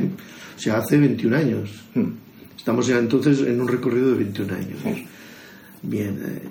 O 0.57 0.61
sea, 0.61 0.79
hace 0.79 0.99
21 0.99 1.37
años. 1.37 1.71
Mm. 1.95 2.09
Estamos 2.57 2.87
ya 2.89 2.99
entonces 2.99 3.41
en 3.41 3.61
un 3.61 3.69
recorrido 3.69 4.11
de 4.11 4.17
21 4.17 4.55
años. 4.55 4.81
Bien. 5.83 6.19
Eh, 6.23 6.43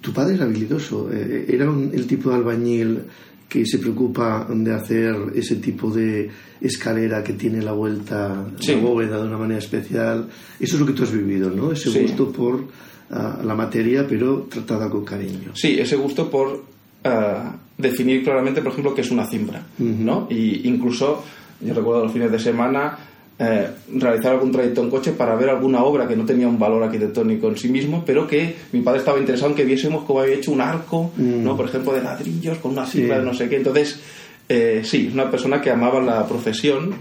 tu 0.00 0.12
padre 0.12 0.34
era 0.34 0.44
habilidoso. 0.44 1.08
Eh, 1.12 1.46
era 1.48 1.64
el 1.64 2.06
tipo 2.06 2.30
de 2.30 2.36
albañil 2.36 3.00
que 3.48 3.64
se 3.64 3.78
preocupa 3.78 4.46
de 4.50 4.74
hacer 4.74 5.16
ese 5.34 5.56
tipo 5.56 5.90
de 5.90 6.30
escalera 6.60 7.24
que 7.24 7.32
tiene 7.32 7.62
la 7.62 7.72
vuelta, 7.72 8.46
la 8.58 8.76
bóveda 8.76 9.20
de 9.20 9.26
una 9.26 9.38
manera 9.38 9.58
especial. 9.58 10.28
Eso 10.60 10.76
es 10.76 10.80
lo 10.80 10.86
que 10.86 10.92
tú 10.92 11.04
has 11.04 11.12
vivido, 11.12 11.50
¿no? 11.50 11.72
Ese 11.72 12.02
gusto 12.02 12.30
por 12.30 12.64
ah, 13.10 13.40
la 13.42 13.54
materia, 13.54 14.06
pero 14.06 14.46
tratada 14.50 14.90
con 14.90 15.04
cariño. 15.04 15.52
Sí, 15.54 15.78
ese 15.78 15.96
gusto 15.96 16.30
por 16.30 16.62
ah, 17.04 17.56
definir 17.78 18.22
claramente, 18.22 18.60
por 18.60 18.72
ejemplo, 18.72 18.94
qué 18.94 19.00
es 19.00 19.10
una 19.10 19.26
cimbra, 19.26 19.62
¿no? 19.78 20.26
Y 20.28 20.68
incluso, 20.68 21.24
yo 21.60 21.72
recuerdo 21.72 22.04
los 22.04 22.12
fines 22.12 22.30
de 22.30 22.38
semana 22.38 22.98
eh, 23.40 23.68
realizar 23.94 24.32
algún 24.32 24.50
trayecto 24.50 24.82
en 24.82 24.90
coche 24.90 25.12
para 25.12 25.36
ver 25.36 25.48
alguna 25.50 25.84
obra 25.84 26.08
que 26.08 26.16
no 26.16 26.24
tenía 26.24 26.48
un 26.48 26.58
valor 26.58 26.82
arquitectónico 26.82 27.48
en 27.48 27.56
sí 27.56 27.68
mismo, 27.68 28.02
pero 28.04 28.26
que 28.26 28.56
mi 28.72 28.80
padre 28.80 28.98
estaba 28.98 29.18
interesado 29.18 29.50
en 29.50 29.56
que 29.56 29.64
viésemos 29.64 30.04
cómo 30.04 30.20
había 30.20 30.34
hecho 30.34 30.50
un 30.50 30.60
arco, 30.60 31.12
mm. 31.16 31.44
¿no? 31.44 31.56
por 31.56 31.66
ejemplo, 31.66 31.92
de 31.92 32.02
ladrillos 32.02 32.58
con 32.58 32.72
una 32.72 32.84
sigla 32.84 33.18
de 33.18 33.24
no 33.24 33.34
sé 33.34 33.48
qué. 33.48 33.56
Entonces, 33.56 34.00
eh, 34.48 34.82
sí, 34.84 35.10
una 35.12 35.30
persona 35.30 35.60
que 35.60 35.70
amaba 35.70 36.00
la 36.00 36.26
profesión 36.26 36.94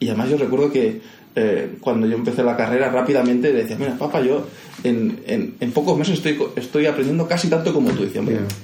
y 0.00 0.08
además 0.08 0.30
yo 0.30 0.36
recuerdo 0.36 0.70
que 0.70 1.00
eh, 1.40 1.76
cuando 1.80 2.06
yo 2.08 2.16
empecé 2.16 2.42
la 2.42 2.56
carrera 2.56 2.90
rápidamente 2.90 3.52
decía, 3.52 3.76
mira, 3.78 3.96
papá, 3.96 4.20
yo 4.20 4.44
en, 4.82 5.20
en, 5.60 5.72
pocos 5.72 5.96
meses 5.96 6.14
estoy, 6.14 6.36
estoy 6.56 6.86
aprendiendo 6.86 7.28
casi 7.28 7.48
tanto 7.48 7.72
como 7.72 7.90
tú. 7.90 8.04
Decía, 8.04 8.22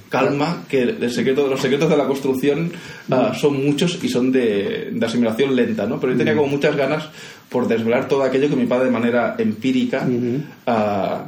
calma, 0.09 0.65
que 0.67 0.81
el 0.83 1.11
secreto, 1.11 1.47
los 1.47 1.61
secretos 1.61 1.89
de 1.89 1.95
la 1.95 2.05
construcción 2.05 2.71
ah, 3.11 3.33
son 3.33 3.63
muchos 3.63 4.03
y 4.03 4.09
son 4.09 4.31
de, 4.31 4.89
de, 4.91 5.05
asimilación 5.05 5.55
lenta, 5.55 5.85
¿no? 5.85 5.99
Pero 5.99 6.13
yo 6.13 6.17
tenía 6.17 6.35
como 6.35 6.47
muchas 6.47 6.75
ganas 6.75 7.09
por 7.49 7.67
desvelar 7.67 8.07
todo 8.07 8.23
aquello 8.23 8.49
que 8.49 8.55
mi 8.55 8.65
padre 8.65 8.85
de 8.85 8.91
manera 8.91 9.35
empírica 9.37 10.05
uh 10.07 10.41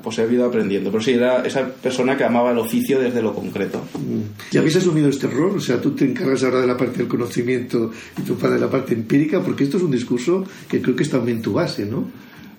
pues 0.01 0.17
he 0.19 0.33
ido 0.33 0.45
aprendiendo. 0.45 0.89
Pero 0.91 1.03
sí, 1.03 1.11
era 1.11 1.45
esa 1.45 1.67
persona 1.67 2.17
que 2.17 2.23
amaba 2.23 2.51
el 2.51 2.57
oficio 2.57 2.99
desde 2.99 3.21
lo 3.21 3.33
concreto. 3.33 3.81
¿Y 4.51 4.57
habéis 4.57 4.77
asumido 4.77 5.09
este 5.09 5.27
error? 5.27 5.55
O 5.55 5.59
sea, 5.59 5.79
tú 5.79 5.91
te 5.91 6.05
encargas 6.05 6.43
ahora 6.43 6.61
de 6.61 6.67
la 6.67 6.75
parte 6.75 6.97
del 6.99 7.07
conocimiento 7.07 7.91
y 8.17 8.21
tu 8.21 8.35
padre 8.35 8.55
de 8.55 8.61
la 8.61 8.69
parte 8.69 8.93
empírica, 8.93 9.41
porque 9.41 9.63
esto 9.65 9.77
es 9.77 9.83
un 9.83 9.91
discurso 9.91 10.43
que 10.67 10.81
creo 10.81 10.95
que 10.95 11.03
está 11.03 11.17
en 11.17 11.41
tu 11.41 11.53
base, 11.53 11.85
¿no? 11.85 12.05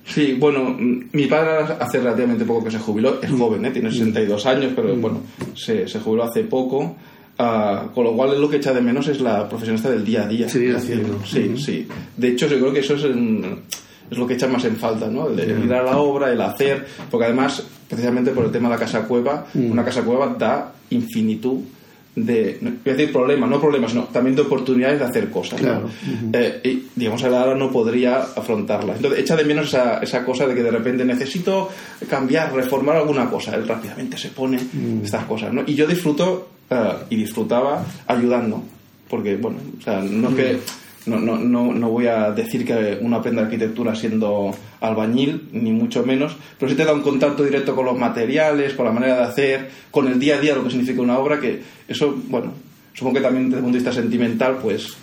Sí, 0.05 0.37
bueno, 0.39 0.77
mi 0.79 1.27
padre 1.27 1.75
hace 1.79 1.99
relativamente 1.99 2.45
poco 2.45 2.65
que 2.65 2.71
se 2.71 2.79
jubiló, 2.79 3.21
es 3.21 3.31
joven, 3.31 3.65
¿eh? 3.67 3.71
tiene 3.71 3.91
62 3.91 4.47
años, 4.47 4.73
pero 4.75 4.97
bueno, 4.97 5.21
se, 5.55 5.87
se 5.87 6.01
jubiló 6.01 6.25
hace 6.25 6.45
poco. 6.45 6.97
Uh, 7.41 7.93
con 7.95 8.03
lo 8.03 8.15
cual 8.15 8.41
lo 8.41 8.51
que 8.51 8.57
echa 8.57 8.73
de 8.73 8.81
menos 8.81 9.07
es 9.07 9.21
la 9.21 9.49
profesión 9.49 9.77
esta 9.77 9.91
del 9.91 10.05
día 10.05 10.25
a 10.25 10.27
día. 10.27 10.49
Sí, 11.25 11.57
sí. 11.57 11.87
De 12.17 12.29
hecho, 12.29 12.49
yo 12.49 12.59
creo 12.59 12.73
que 12.73 12.81
eso 12.81 12.95
es, 12.95 13.05
es 13.05 14.19
lo 14.19 14.27
que 14.27 14.35
echa 14.35 14.49
más 14.49 14.65
en 14.65 14.75
falta, 14.75 15.07
¿no? 15.07 15.29
El 15.29 15.65
ir 15.65 15.73
a 15.73 15.85
la 15.85 15.99
obra, 15.99 16.33
el 16.33 16.41
hacer, 16.41 16.85
porque 17.09 17.27
además, 17.27 17.63
precisamente 17.89 18.33
por 18.33 18.45
el 18.47 18.51
tema 18.51 18.69
de 18.69 18.75
la 18.75 18.81
casa 18.81 19.03
cueva, 19.03 19.47
una 19.55 19.85
casa 19.85 20.03
cueva 20.03 20.35
da 20.37 20.73
infinitud 20.91 21.61
de, 22.15 22.59
no, 22.61 22.71
voy 22.71 22.93
a 22.93 22.97
decir 22.97 23.13
problemas, 23.13 23.49
no 23.49 23.61
problemas, 23.61 23.91
sino 23.93 24.05
también 24.05 24.35
de 24.35 24.43
oportunidades 24.43 24.99
de 24.99 25.05
hacer 25.05 25.31
cosas. 25.31 25.61
Eh, 26.33 26.61
y 26.65 26.89
digamos, 26.95 27.23
ahora 27.25 27.55
no 27.55 27.71
podría 27.71 28.19
afrontarlas. 28.19 28.97
Entonces, 28.97 29.21
echa 29.21 29.37
de 29.37 29.45
menos 29.45 29.69
esa, 29.69 29.99
esa, 29.99 30.25
cosa 30.25 30.47
de 30.47 30.55
que 30.55 30.63
de 30.63 30.71
repente 30.71 31.05
necesito 31.05 31.71
cambiar, 32.09 32.53
reformar 32.53 32.97
alguna 32.97 33.29
cosa. 33.31 33.55
Él 33.55 33.67
rápidamente 33.67 34.17
se 34.19 34.29
pone 34.31 34.59
mm. 34.59 35.05
estas 35.05 35.25
cosas, 35.25 35.53
¿no? 35.53 35.63
Y 35.67 35.75
yo 35.75 35.87
disfruto 35.87 36.49
eh, 36.71 36.93
y 37.11 37.17
disfrutaba 37.17 37.85
ayudando, 38.07 38.63
porque, 39.09 39.37
bueno, 39.37 39.59
o 39.79 39.83
sea, 39.83 40.01
no 40.01 40.31
es 40.31 40.35
que 40.35 40.53
mm 40.55 40.88
no, 41.09 41.19
no, 41.19 41.39
no, 41.39 41.73
no 41.73 41.91
voy 41.91 42.07
a 42.07 42.31
decir 42.31 42.65
que 42.65 42.99
uno 43.01 43.17
aprenda 43.17 43.43
arquitectura 43.43 43.95
siendo 43.95 44.55
albañil, 44.81 45.49
ni 45.53 45.73
mucho 45.73 46.05
menos, 46.05 46.37
pero 46.59 46.71
sí 46.71 46.77
te 46.77 46.85
da 46.85 46.93
un 46.93 47.03
contacto 47.03 47.43
directo 47.43 47.75
con 47.75 47.87
los 47.87 47.99
materiales, 47.99 48.75
con 48.75 48.87
la 48.87 48.93
manera 48.93 49.17
de 49.17 49.23
hacer, 49.23 49.71
con 49.91 50.07
el 50.07 50.19
día 50.19 50.37
a 50.37 50.41
día, 50.41 50.55
lo 50.55 50.65
que 50.65 50.71
significa 50.71 51.01
una 51.01 51.19
obra, 51.19 51.41
que 51.41 51.61
eso, 51.89 52.15
bueno, 52.29 52.53
supongo 52.95 53.17
que 53.17 53.23
también 53.23 53.47
desde 53.47 53.59
el 53.59 53.65
punto 53.65 53.79
de 53.79 53.85
vista 53.85 54.01
sentimental, 54.01 54.59
pues, 54.63 54.97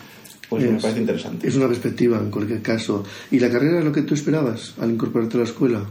pues 0.47 0.63
me 0.63 0.79
parece 0.79 0.99
interesante. 0.99 1.47
Es 1.47 1.55
una 1.55 1.67
perspectiva 1.67 2.17
en 2.17 2.29
cualquier 2.29 2.61
caso. 2.61 3.03
¿Y 3.31 3.39
la 3.39 3.49
carrera 3.49 3.77
era 3.77 3.85
lo 3.85 3.91
que 3.91 4.03
tú 4.03 4.13
esperabas 4.13 4.75
al 4.79 4.91
incorporarte 4.91 5.37
a 5.37 5.39
la 5.39 5.45
escuela? 5.45 5.85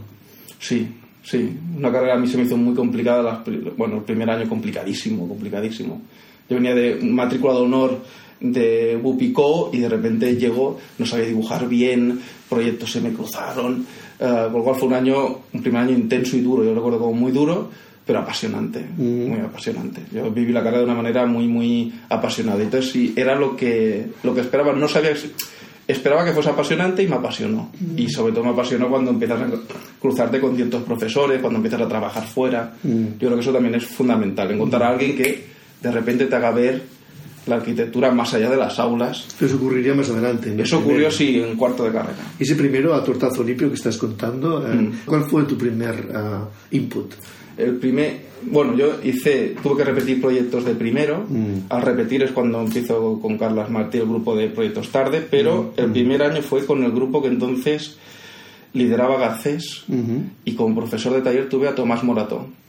Sí, 0.59 0.87
sí. 1.25 1.57
Una 1.77 1.91
carrera 1.91 2.13
a 2.13 2.17
mí 2.17 2.27
se 2.27 2.37
me 2.37 2.43
hizo 2.43 2.55
muy 2.55 2.73
complicada, 2.73 3.43
bueno, 3.75 3.97
el 3.97 4.03
primer 4.03 4.29
año 4.29 4.47
complicadísimo, 4.47 5.27
complicadísimo. 5.27 6.01
Yo 6.47 6.55
venía 6.55 6.75
de 6.75 6.95
matrícula 7.01 7.53
de 7.53 7.59
honor 7.59 7.99
de 8.39 8.99
Bupicó 9.01 9.71
y 9.73 9.79
de 9.79 9.89
repente 9.89 10.35
llegó, 10.35 10.77
no 10.97 11.05
sabía 11.05 11.25
dibujar 11.25 11.67
bien, 11.67 12.19
proyectos 12.49 12.91
se 12.91 13.01
me 13.01 13.11
cruzaron, 13.11 13.85
uh, 14.19 14.51
con 14.51 14.53
lo 14.53 14.63
cual 14.63 14.75
fue 14.75 14.87
un 14.89 14.93
año, 14.93 15.39
un 15.51 15.61
primer 15.61 15.81
año 15.81 15.91
intenso 15.91 16.37
y 16.37 16.41
duro, 16.41 16.63
yo 16.63 16.75
recuerdo 16.75 16.99
como 16.99 17.13
muy 17.13 17.31
duro, 17.31 17.69
pero 18.05 18.19
apasionante, 18.19 18.85
mm. 18.97 19.29
muy 19.29 19.39
apasionante. 19.39 20.01
Yo 20.13 20.29
viví 20.29 20.53
la 20.53 20.61
carrera 20.61 20.79
de 20.79 20.85
una 20.85 20.95
manera 20.95 21.25
muy, 21.25 21.47
muy 21.47 21.91
apasionada. 22.09 22.61
Entonces, 22.61 22.91
sí, 22.91 23.13
era 23.15 23.35
lo 23.35 23.55
que, 23.55 24.05
lo 24.21 24.35
que 24.35 24.41
esperaba. 24.41 24.73
No 24.73 24.87
sabía, 24.87 25.13
esperaba 25.87 26.25
que 26.25 26.31
fuese 26.31 26.49
apasionante 26.49 27.03
y 27.03 27.07
me 27.07 27.15
apasionó. 27.15 27.71
Mm. 27.79 27.99
Y 27.99 28.09
sobre 28.09 28.33
todo 28.33 28.43
me 28.43 28.51
apasionó 28.51 28.89
cuando 28.89 29.11
empiezas 29.11 29.41
a 29.41 29.47
cruzarte 29.99 30.39
con 30.39 30.55
ciertos 30.55 30.83
profesores, 30.83 31.39
cuando 31.39 31.57
empiezas 31.57 31.81
a 31.81 31.87
trabajar 31.87 32.25
fuera. 32.25 32.73
Mm. 32.83 33.05
Yo 33.19 33.27
creo 33.27 33.35
que 33.35 33.41
eso 33.41 33.53
también 33.53 33.75
es 33.75 33.85
fundamental, 33.85 34.51
encontrar 34.51 34.83
a 34.83 34.89
alguien 34.89 35.15
que 35.15 35.45
de 35.81 35.91
repente 35.91 36.25
te 36.25 36.35
haga 36.35 36.51
ver 36.51 36.95
la 37.45 37.57
arquitectura 37.57 38.11
más 38.11 38.33
allá 38.33 38.49
de 38.49 38.57
las 38.57 38.79
aulas. 38.79 39.27
Eso 39.39 39.55
ocurriría 39.55 39.93
más 39.93 40.09
adelante. 40.09 40.55
Eso 40.57 40.79
ocurrió, 40.79 41.11
sí, 41.11 41.39
en 41.39 41.55
cuarto 41.55 41.83
de 41.83 41.91
carrera. 41.91 42.17
Y 42.39 42.43
ese 42.43 42.55
primero, 42.55 42.93
a 42.95 43.03
tortazo 43.03 43.43
limpio 43.43 43.69
que 43.69 43.75
estás 43.75 43.97
contando, 43.97 44.65
eh, 44.67 44.73
mm. 44.73 44.93
¿cuál 45.05 45.25
fue 45.25 45.43
tu 45.43 45.57
primer 45.57 46.09
ah, 46.15 46.47
input? 46.71 47.13
El 47.57 47.75
primer, 47.75 48.24
bueno, 48.43 48.75
yo 48.75 48.99
hice, 49.03 49.55
tuve 49.61 49.77
que 49.77 49.83
repetir 49.83 50.21
proyectos 50.21 50.65
de 50.65 50.75
primero. 50.75 51.25
Mm. 51.27 51.67
Al 51.69 51.81
repetir 51.81 52.23
es 52.23 52.31
cuando 52.31 52.61
empiezo 52.61 53.19
con 53.19 53.37
Carlos 53.37 53.69
Martí 53.69 53.97
el 53.97 54.05
grupo 54.05 54.35
de 54.35 54.49
proyectos 54.49 54.89
tarde, 54.89 55.25
pero 55.29 55.73
mm. 55.75 55.79
el 55.81 55.91
primer 55.91 56.23
año 56.23 56.41
fue 56.41 56.65
con 56.65 56.83
el 56.83 56.91
grupo 56.91 57.21
que 57.21 57.29
entonces 57.29 57.97
lideraba 58.73 59.17
Garcés 59.17 59.85
y 60.43 60.53
como 60.53 60.75
profesor 60.75 61.13
de 61.13 61.21
taller 61.21 61.47
tuve 61.47 61.69
a 61.69 61.75
Tomás 61.75 62.03
Moratón 62.03 62.65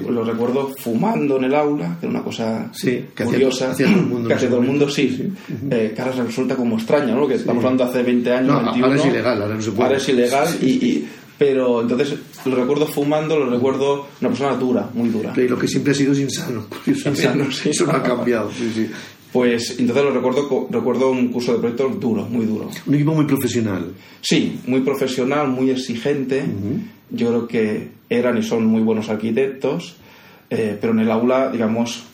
lo 0.00 0.24
recuerdo 0.24 0.70
fumando 0.78 1.36
en 1.36 1.44
el 1.44 1.54
aula, 1.54 1.96
que 2.00 2.06
era 2.06 2.10
una 2.10 2.22
cosa 2.22 2.70
curiosa, 3.24 3.74
que 3.76 4.34
hace 4.34 4.46
todo 4.46 4.60
el 4.60 4.66
mundo, 4.66 4.88
sí. 4.88 5.32
Eh, 5.70 5.92
que 5.94 6.02
ahora 6.02 6.22
resulta 6.24 6.56
como 6.56 6.76
extraña, 6.76 7.14
¿no? 7.14 7.26
Que 7.26 7.34
estamos 7.34 7.62
hablando 7.64 7.84
hace 7.84 8.02
20 8.02 8.32
años, 8.32 8.50
ahora 8.50 8.96
es 8.96 9.06
ilegal, 9.06 9.42
ahora 9.42 9.54
no 9.54 9.62
se 9.62 9.70
puede. 9.70 9.84
Ahora 9.84 9.96
es 9.98 10.08
ilegal 10.08 10.48
y, 10.62 11.04
pero 11.42 11.80
entonces 11.80 12.14
lo 12.44 12.54
recuerdo 12.54 12.86
fumando, 12.86 13.36
lo 13.36 13.50
recuerdo 13.50 14.06
una 14.20 14.30
persona 14.30 14.54
dura, 14.54 14.88
muy 14.94 15.08
dura. 15.08 15.32
Y 15.36 15.48
lo 15.48 15.58
que 15.58 15.66
siempre 15.66 15.90
ha 15.90 15.94
sido 15.96 16.12
es 16.12 16.20
insano, 16.20 16.66
insano 16.86 17.48
Eso 17.64 17.84
no 17.84 17.92
ha 17.94 18.02
cambiado, 18.02 18.48
Pues 19.32 19.74
entonces 19.80 20.04
lo 20.04 20.12
recuerdo, 20.12 20.68
recuerdo 20.70 21.10
un 21.10 21.32
curso 21.32 21.54
de 21.54 21.58
proyectos 21.58 21.98
duro, 21.98 22.26
muy 22.26 22.46
duro. 22.46 22.70
Un 22.86 22.94
equipo 22.94 23.12
muy 23.12 23.24
profesional. 23.24 23.92
Sí, 24.20 24.60
muy 24.68 24.82
profesional, 24.82 25.48
muy 25.48 25.70
exigente. 25.70 26.44
Yo 27.10 27.28
creo 27.28 27.48
que 27.48 27.88
eran 28.08 28.38
y 28.38 28.44
son 28.44 28.64
muy 28.64 28.82
buenos 28.82 29.08
arquitectos, 29.08 29.96
eh, 30.48 30.78
pero 30.80 30.92
en 30.92 31.00
el 31.00 31.10
aula, 31.10 31.50
digamos, 31.50 32.04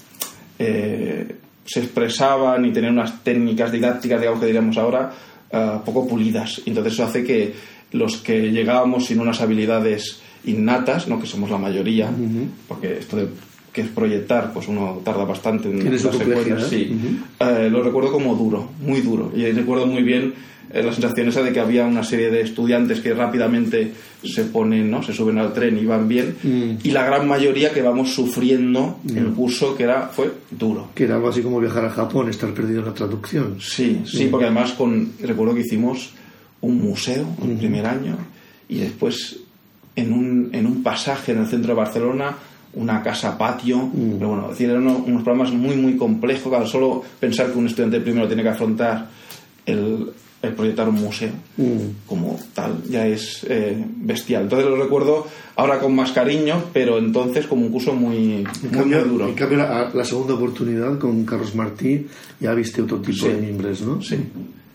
eh, 0.59 1.37
se 1.67 1.81
expresaban 1.81 2.65
y 2.65 2.73
tenían 2.73 2.95
unas 2.95 3.23
técnicas 3.23 3.71
didácticas, 3.71 4.21
digamos 4.21 4.41
que 4.41 4.47
diríamos 4.47 4.79
ahora, 4.79 5.13
eh, 5.51 5.79
poco 5.85 6.09
pulidas. 6.09 6.63
Entonces 6.65 6.95
eso 6.95 7.05
hace 7.05 7.23
que 7.23 7.78
los 7.93 8.19
que 8.19 8.51
llegábamos 8.51 9.07
sin 9.07 9.21
unas 9.21 9.41
habilidades 9.41 10.21
innatas, 10.45 11.09
¿no? 11.09 11.21
que 11.21 11.27
somos 11.27 11.51
la 11.51 11.59
mayoría, 11.59 12.11
porque 12.67 12.99
esto 12.99 13.17
de 13.17 13.29
que 13.73 13.83
es 13.83 13.89
proyectar, 13.89 14.53
pues 14.53 14.67
uno 14.67 15.01
tarda 15.05 15.25
bastante 15.25 15.71
en 15.71 15.93
las 15.93 16.01
secuencias, 16.01 16.69
sí. 16.69 16.99
lo 17.39 17.83
recuerdo 17.83 18.11
como 18.11 18.35
duro, 18.35 18.71
muy 18.81 19.01
duro. 19.01 19.31
Y 19.37 19.51
recuerdo 19.53 19.87
muy 19.87 20.03
bien 20.03 20.35
eh, 20.73 20.83
la 20.83 20.93
sensación 20.93 21.29
esa 21.29 21.43
de 21.43 21.53
que 21.53 21.61
había 21.61 21.87
una 21.87 22.03
serie 22.03 22.31
de 22.31 22.43
estudiantes 22.43 23.01
que 23.01 23.15
rápidamente 23.15 23.93
se 24.23 24.45
ponen, 24.45 24.91
¿no? 24.91 25.03
se 25.03 25.13
suben 25.13 25.39
al 25.39 25.53
tren 25.53 25.79
y 25.79 25.85
van 25.87 26.09
bien, 26.09 26.35
mm. 26.43 26.87
y 26.87 26.91
la 26.91 27.05
gran 27.05 27.27
mayoría 27.27 27.73
que 27.73 27.81
vamos 27.81 28.13
sufriendo 28.13 28.99
el 29.15 29.29
curso 29.29 29.77
que 29.77 29.85
era 29.85 30.09
fue 30.09 30.31
duro. 30.51 30.89
Que 30.95 31.05
era 31.05 31.15
algo 31.15 31.29
así 31.29 31.41
como 31.41 31.61
viajar 31.61 31.85
a 31.85 31.91
Japón, 31.91 32.29
estar 32.29 32.53
perdido 32.53 32.81
en 32.81 32.87
la 32.87 32.95
traducción. 32.95 33.57
Sí, 33.61 34.03
sí, 34.05 34.29
porque 34.31 34.47
además 34.47 34.73
con 34.73 35.13
recuerdo 35.23 35.55
que 35.55 35.61
hicimos 35.61 36.13
un 36.61 36.81
museo 36.81 37.27
el 37.43 37.57
primer 37.57 37.87
año 37.87 38.17
y 38.69 38.79
después 38.79 39.41
en 39.97 40.13
un, 40.13 40.51
en 40.53 40.67
un 40.67 40.83
pasaje 40.83 41.33
en 41.33 41.39
el 41.39 41.47
centro 41.47 41.75
de 41.75 41.79
Barcelona 41.79 42.37
una 42.75 43.03
casa 43.03 43.37
patio, 43.39 43.91
pero 44.19 44.29
bueno, 44.29 44.49
decir, 44.51 44.69
eran 44.69 44.87
unos, 44.87 45.07
unos 45.07 45.23
programas 45.23 45.53
muy 45.53 45.77
muy 45.77 45.97
complejos, 45.97 46.51
claro, 46.51 46.67
solo 46.67 47.03
pensar 47.19 47.51
que 47.51 47.59
un 47.59 47.67
estudiante 47.67 48.01
primero 48.01 48.27
tiene 48.29 48.43
que 48.43 48.51
afrontar 48.51 49.09
el, 49.65 50.11
el 50.41 50.53
proyectar 50.53 50.89
un 50.89 50.97
museo 50.97 51.33
mm. 51.57 52.07
como 52.07 52.39
tal 52.55 52.83
ya 52.89 53.07
es 53.07 53.45
eh, 53.49 53.77
bestial. 53.97 54.45
Entonces 54.45 54.69
lo 54.69 54.77
recuerdo 54.77 55.27
ahora 55.57 55.81
con 55.81 55.95
más 55.95 56.13
cariño, 56.13 56.65
pero 56.73 56.99
entonces 56.99 57.47
como 57.47 57.67
un 57.67 57.73
curso 57.73 57.93
muy, 57.95 58.47
muy, 58.71 58.91
duro. 58.91 59.29
En 59.29 59.35
cambio, 59.35 59.59
la, 59.59 60.05
segunda 60.05 60.35
oportunidad 60.35 60.99
con 60.99 61.25
Carlos 61.25 61.55
Martí 61.55 62.07
ya 62.39 62.55
viste 62.55 62.83
otro 62.83 63.01
tipo 63.01 63.27
de 63.27 63.35
miembros, 63.35 63.81
¿no? 63.83 64.01
Sí. 64.01 64.17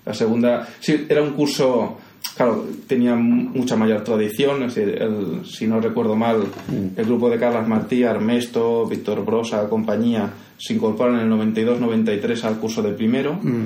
La 0.05 0.13
segunda, 0.13 0.67
sí, 0.79 1.05
era 1.07 1.22
un 1.22 1.31
curso, 1.31 1.98
claro, 2.36 2.65
tenía 2.88 3.15
mucha 3.15 3.75
mayor 3.75 4.03
tradición, 4.03 4.69
si 4.69 5.67
no 5.67 5.79
recuerdo 5.79 6.15
mal, 6.15 6.39
mm. 6.39 7.00
el 7.00 7.05
grupo 7.05 7.29
de 7.29 7.39
Carlos 7.39 7.67
Martí, 7.67 8.03
Armesto, 8.03 8.86
Víctor 8.86 9.24
Brosa, 9.25 9.69
compañía, 9.69 10.29
se 10.57 10.74
incorporan 10.74 11.19
en 11.19 11.31
el 11.31 11.53
92-93 11.53 12.43
al 12.43 12.60
curso 12.60 12.81
de 12.81 12.93
primero. 12.93 13.33
Mm. 13.41 13.65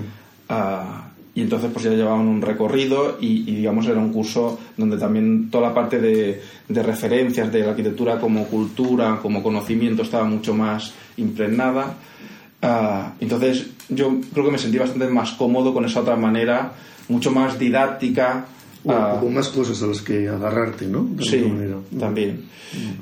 a 0.50 1.04
y 1.38 1.42
entonces 1.42 1.70
pues 1.72 1.86
ya 1.86 1.92
llevaban 1.92 2.28
un 2.28 2.42
recorrido 2.42 3.20
y, 3.22 3.44
digamos 3.44 3.86
era 3.86 4.00
un 4.00 4.12
curso 4.12 4.60
donde 4.76 4.98
también 4.98 5.52
toda 5.52 5.68
la 5.68 5.74
parte 5.76 6.00
de, 6.00 6.42
referencias 6.68 7.54
de 7.54 7.60
la 7.60 7.70
arquitectura 7.70 8.20
como 8.20 8.48
cultura, 8.48 9.20
como 9.22 9.44
conocimiento 9.44 10.02
estaba 10.02 10.24
mucho 10.24 10.56
más 10.56 10.96
impregnada. 11.18 11.96
Ah, 12.62 13.14
entonces 13.20 13.68
yo 13.90 14.20
creo 14.34 14.46
que 14.46 14.52
me 14.52 14.58
sentí 14.58 14.78
bastante 14.78 15.08
más 15.08 15.32
cómodo 15.32 15.74
con 15.74 15.86
esa 15.86 16.02
otra 16.02 16.16
manera, 16.16 16.74
mucho 17.10 17.32
más 17.32 17.58
didáctica. 17.58 18.46
Uh, 18.84 19.20
con 19.20 19.34
más 19.34 19.50
cosas 19.50 19.82
a 19.84 19.88
las 19.88 20.02
que 20.02 20.30
agarrarte, 20.30 20.86
¿no? 20.86 21.10
sí, 21.20 21.44
también. 22.00 22.46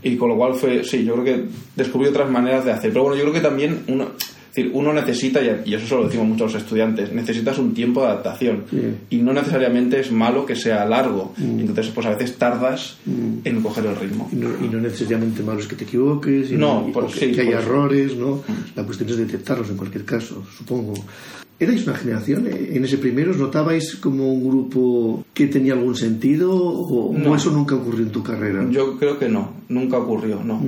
Y 0.02 0.16
con 0.16 0.30
lo 0.30 0.36
cual 0.38 0.56
fue, 0.56 0.84
sí, 0.84 1.04
yo 1.04 1.14
creo 1.14 1.26
que 1.26 1.46
descubrí 1.76 2.08
otras 2.08 2.30
maneras 2.30 2.66
de 2.66 2.72
hacer. 2.72 2.92
Pero 2.92 3.04
bueno, 3.04 3.18
yo 3.18 3.24
creo 3.24 3.34
que 3.34 3.42
también 3.42 3.84
uno, 3.88 4.08
decir, 4.56 4.72
uno 4.74 4.94
necesita, 4.94 5.42
y 5.66 5.74
eso 5.74 5.88
se 5.88 5.96
lo 5.96 6.06
decimos 6.06 6.28
mucho 6.28 6.46
a 6.46 6.48
los 6.48 6.56
estudiantes, 6.56 7.12
necesitas 7.12 7.58
un 7.58 7.74
tiempo 7.74 8.02
de 8.02 8.08
adaptación. 8.08 8.64
Y 9.10 9.18
no 9.18 9.34
necesariamente 9.34 10.00
es 10.00 10.12
malo 10.12 10.46
que 10.46 10.56
sea 10.56 10.86
largo. 10.86 11.34
Mm. 11.38 11.60
Entonces, 11.60 11.90
pues 11.94 12.08
a 12.08 12.12
veces 12.12 12.38
tardas 12.38 12.98
mm. 13.06 13.40
en 13.44 13.62
coger 13.62 13.86
el 13.86 13.96
ritmo. 13.96 14.30
Y 14.32 14.36
no, 14.36 14.80
necesariamente 14.80 15.44
malo 15.44 15.60
es 15.60 15.68
que 15.68 15.76
te 15.76 15.84
equivoques, 15.84 16.52
y 16.52 16.56
no, 16.56 16.92
que, 17.20 17.42
hay 17.42 17.50
errores, 17.50 18.16
¿no? 18.16 18.36
Mm. 18.36 18.76
La 18.76 18.84
cuestión 18.84 19.10
es 19.10 19.18
detectarlos 19.18 19.70
en 19.70 19.78
cualquier 19.78 20.06
caso, 20.06 20.44
supongo. 20.58 20.94
¿Erais 21.58 21.88
una 21.88 21.96
generación? 21.96 22.48
¿En 22.48 22.84
ese 22.84 22.98
primero 22.98 23.32
os 23.32 23.38
notabais 23.38 23.96
como 23.96 24.28
un 24.28 24.44
grupo 24.44 25.24
que 25.34 25.48
tenía 25.48 25.72
algún 25.72 25.96
sentido 25.96 26.52
o, 26.52 27.16
no. 27.16 27.34
eso 27.34 27.50
nunca 27.50 27.76
ocurrió 27.76 28.04
en 28.04 28.12
tu 28.12 28.22
carrera? 28.22 28.68
Yo 28.70 28.98
creo 29.00 29.18
que 29.18 29.30
no, 29.30 29.64
nunca 29.70 29.98
ocurrió, 29.98 30.44
no. 30.44 30.60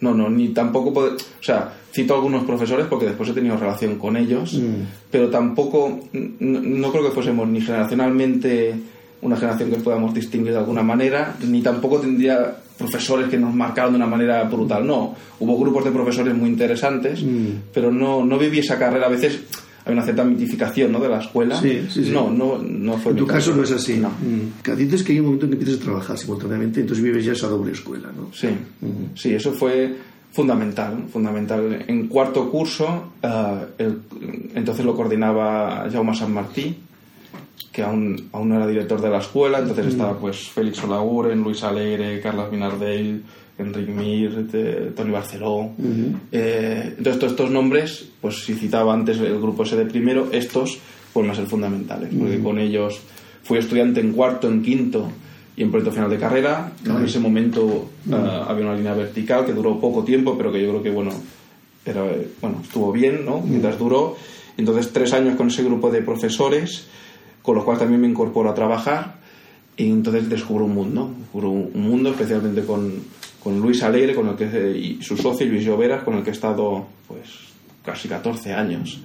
No, 0.00 0.14
no, 0.14 0.28
ni 0.28 0.48
tampoco... 0.48 0.92
o 1.00 1.16
sea, 1.40 1.72
cito 1.94 2.14
algunos 2.14 2.44
profesores 2.44 2.86
porque 2.90 3.06
después 3.06 3.30
he 3.30 3.32
tenido 3.32 3.56
relación 3.56 3.96
con 3.96 4.18
ellos, 4.18 4.52
mm. 4.52 5.08
pero 5.10 5.30
tampoco, 5.30 6.00
no, 6.12 6.92
creo 6.92 7.04
que 7.04 7.10
fuésemos 7.10 7.48
ni 7.48 7.62
generacionalmente 7.62 8.74
una 9.22 9.36
generación 9.36 9.70
que 9.70 9.76
podamos 9.78 10.12
distinguir 10.12 10.52
de 10.52 10.58
alguna 10.58 10.82
manera, 10.82 11.36
ni 11.48 11.62
tampoco 11.62 12.00
tendría 12.00 12.54
profesores 12.76 13.28
que 13.28 13.38
nos 13.38 13.54
marcaron 13.54 13.92
de 13.92 13.96
una 13.96 14.06
manera 14.06 14.42
brutal. 14.44 14.86
No, 14.86 15.14
hubo 15.40 15.58
grupos 15.58 15.84
de 15.84 15.90
profesores 15.90 16.34
muy 16.34 16.50
interesantes, 16.50 17.22
mm. 17.22 17.72
pero 17.72 17.90
no, 17.90 18.24
no 18.26 18.38
viví 18.38 18.58
esa 18.58 18.78
carrera. 18.78 19.06
A 19.06 19.10
veces 19.10 19.40
hay 19.84 19.92
una 19.92 20.02
cierta 20.02 20.24
mitificación 20.24 20.92
¿no? 20.92 21.00
de 21.00 21.08
la 21.08 21.18
escuela. 21.18 21.60
Sí, 21.60 21.86
sí, 21.90 22.10
No, 22.10 22.30
no, 22.30 22.58
no 22.58 22.96
fue 22.96 23.12
En 23.12 23.18
tu 23.18 23.26
caso, 23.26 23.54
no 23.54 23.62
es 23.62 23.72
así. 23.72 23.98
No. 23.98 24.08
Mm. 24.08 24.94
es 24.94 25.02
que 25.02 25.12
hay 25.12 25.20
un 25.20 25.26
momento 25.26 25.46
en 25.46 25.50
que 25.52 25.58
empiezas 25.58 25.80
a 25.80 25.84
trabajar 25.84 26.18
simultáneamente, 26.18 26.80
entonces 26.80 27.04
vives 27.04 27.24
ya 27.24 27.32
esa 27.32 27.48
doble 27.48 27.72
escuela, 27.72 28.10
¿no? 28.16 28.30
Sí, 28.32 28.48
sí, 29.14 29.34
eso 29.34 29.52
fue 29.52 29.94
fundamental, 30.32 31.04
fundamental. 31.12 31.84
En 31.86 32.08
cuarto 32.08 32.50
curso, 32.50 33.12
eh, 33.22 33.94
entonces 34.54 34.84
lo 34.84 34.96
coordinaba 34.96 35.86
Jaume 35.92 36.14
San 36.14 36.32
Martí, 36.32 36.76
que 37.70 37.82
aún, 37.82 38.30
aún 38.32 38.48
no 38.48 38.56
era 38.56 38.66
director 38.66 39.00
de 39.00 39.10
la 39.10 39.18
escuela, 39.18 39.58
entonces 39.58 39.86
estaba 39.86 40.18
pues 40.18 40.48
Félix 40.48 40.82
Olaguren, 40.82 41.42
Luis 41.42 41.62
Alegre, 41.62 42.20
Carlos 42.20 42.50
Minardell, 42.50 43.22
Enrique 43.58 43.92
Mir, 43.92 44.92
Tony 44.96 45.10
Barceló. 45.10 45.70
Eh, 46.32 46.94
entonces 46.98 47.18
todos 47.18 47.32
estos 47.32 47.50
nombres, 47.50 48.08
pues 48.20 48.44
si 48.44 48.54
citaba 48.54 48.92
antes 48.92 49.18
el 49.18 49.40
grupo 49.40 49.62
ese 49.62 49.76
de 49.76 49.86
primero, 49.86 50.28
estos 50.32 50.78
pues 51.12 51.26
van 51.26 51.32
a 51.32 51.36
ser 51.36 51.46
fundamentales, 51.46 52.10
porque 52.18 52.40
con 52.40 52.58
ellos 52.58 53.00
fui 53.44 53.58
estudiante 53.58 54.00
en 54.00 54.12
cuarto, 54.12 54.48
en 54.48 54.62
quinto 54.62 55.08
y 55.56 55.62
en 55.62 55.70
proyecto 55.70 55.92
final 55.92 56.10
de 56.10 56.18
carrera. 56.18 56.72
En 56.84 57.04
ese 57.04 57.20
momento 57.20 57.90
eh, 58.10 58.14
había 58.14 58.66
una 58.66 58.74
línea 58.74 58.94
vertical 58.94 59.46
que 59.46 59.52
duró 59.52 59.78
poco 59.78 60.02
tiempo, 60.02 60.36
pero 60.36 60.50
que 60.50 60.60
yo 60.60 60.70
creo 60.70 60.82
que 60.82 60.90
bueno, 60.90 61.12
era, 61.86 62.02
bueno 62.40 62.60
estuvo 62.62 62.90
bien, 62.90 63.24
¿no? 63.24 63.40
Mientras 63.40 63.78
duró. 63.78 64.16
Entonces, 64.56 64.92
tres 64.92 65.12
años 65.12 65.36
con 65.36 65.48
ese 65.48 65.62
grupo 65.62 65.90
de 65.90 66.02
profesores, 66.02 66.86
con 67.42 67.56
los 67.56 67.64
cuales 67.64 67.80
también 67.80 68.00
me 68.00 68.08
incorporo 68.08 68.50
a 68.50 68.54
trabajar. 68.54 69.22
Y 69.76 69.90
entonces 69.90 70.28
descubro 70.28 70.64
un 70.64 70.74
mundo, 70.74 71.12
descubro 71.18 71.50
un 71.50 71.72
mundo 71.74 72.10
especialmente 72.10 72.64
con, 72.64 72.92
con 73.44 73.60
Luis 73.60 73.82
Alegre, 73.82 74.14
con 74.14 74.28
el 74.28 74.34
que, 74.34 74.46
y 74.70 75.02
su 75.02 75.16
socio 75.18 75.46
Luis 75.46 75.64
Lloveras, 75.64 76.02
con 76.02 76.14
el 76.14 76.24
que 76.24 76.30
he 76.30 76.32
estado 76.32 76.86
pues 77.06 77.28
casi 77.84 78.08
14 78.08 78.54
años. 78.54 78.98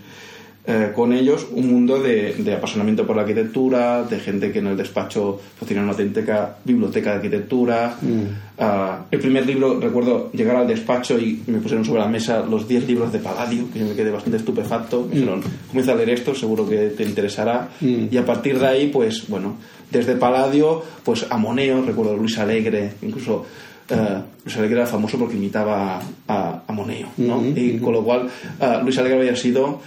Eh, 0.66 0.92
con 0.94 1.14
ellos 1.14 1.48
un 1.52 1.72
mundo 1.72 2.00
de, 2.00 2.54
apasionamiento 2.56 3.08
por 3.08 3.16
la 3.16 3.24
arquitectura, 3.24 4.04
de 4.04 4.20
gente 4.20 4.52
que 4.52 4.60
en 4.60 4.68
el 4.68 4.78
despacho 4.78 5.40
pues, 5.58 5.68
tiene 5.68 5.82
una 5.82 5.94
auténtica 5.94 6.58
biblioteca 6.64 7.12
de 7.12 7.16
arquitectura. 7.16 7.98
Mm. 8.00 8.22
Ah, 8.60 9.06
el 9.10 9.20
primer 9.20 9.48
libro, 9.48 9.80
recuerdo 9.80 10.32
llegar 10.32 10.58
al 10.58 10.68
despacho 10.68 11.18
y 11.18 11.42
me 11.48 11.60
pusieron 11.60 11.84
sobre 11.84 12.02
la 12.02 12.08
mesa 12.08 12.46
los 12.46 12.68
10 12.68 12.88
libros 12.88 13.12
de 13.12 13.20
Palladio, 13.20 13.72
que 13.74 13.80
yo 13.80 13.86
me 13.88 13.96
quedé 13.96 14.12
bastante 14.12 14.38
estupefacto. 14.38 15.08
Me 15.10 15.16
dijeron, 15.16 15.40
mm. 15.40 15.68
comienza 15.70 15.94
a 15.94 15.96
leer 15.96 16.12
esto, 16.12 16.36
seguro 16.36 16.70
que 16.70 16.90
te 16.90 17.04
interesará. 17.04 17.70
Mm. 17.82 18.06
Y 18.12 18.18
a 18.18 18.26
partir 18.26 18.60
de 18.60 18.68
ahí, 18.68 18.88
pues 18.88 19.28
bueno, 19.28 19.56
desde 19.90 20.16
Palladio, 20.18 20.84
pues 21.04 21.26
a 21.30 21.38
Moneo, 21.38 21.84
recuerdo 21.84 22.16
Luis 22.16 22.38
Alegre, 22.38 22.94
incluso 23.02 23.46
eh, 23.90 24.22
Luis 24.46 24.58
Alegre 24.58 24.78
era 24.78 24.88
famoso 24.88 25.18
porque 25.18 25.36
imitaba 25.36 26.02
a, 26.28 26.62
a 26.68 26.72
Moneo, 26.72 27.08
¿no? 27.18 27.44
y 27.46 27.78
con 27.80 27.94
lo 27.94 28.04
cual 28.04 28.30
eh, 28.60 28.80
Luis 28.84 28.98
Alegre 28.98 29.20
había 29.20 29.36
sido 29.36 29.82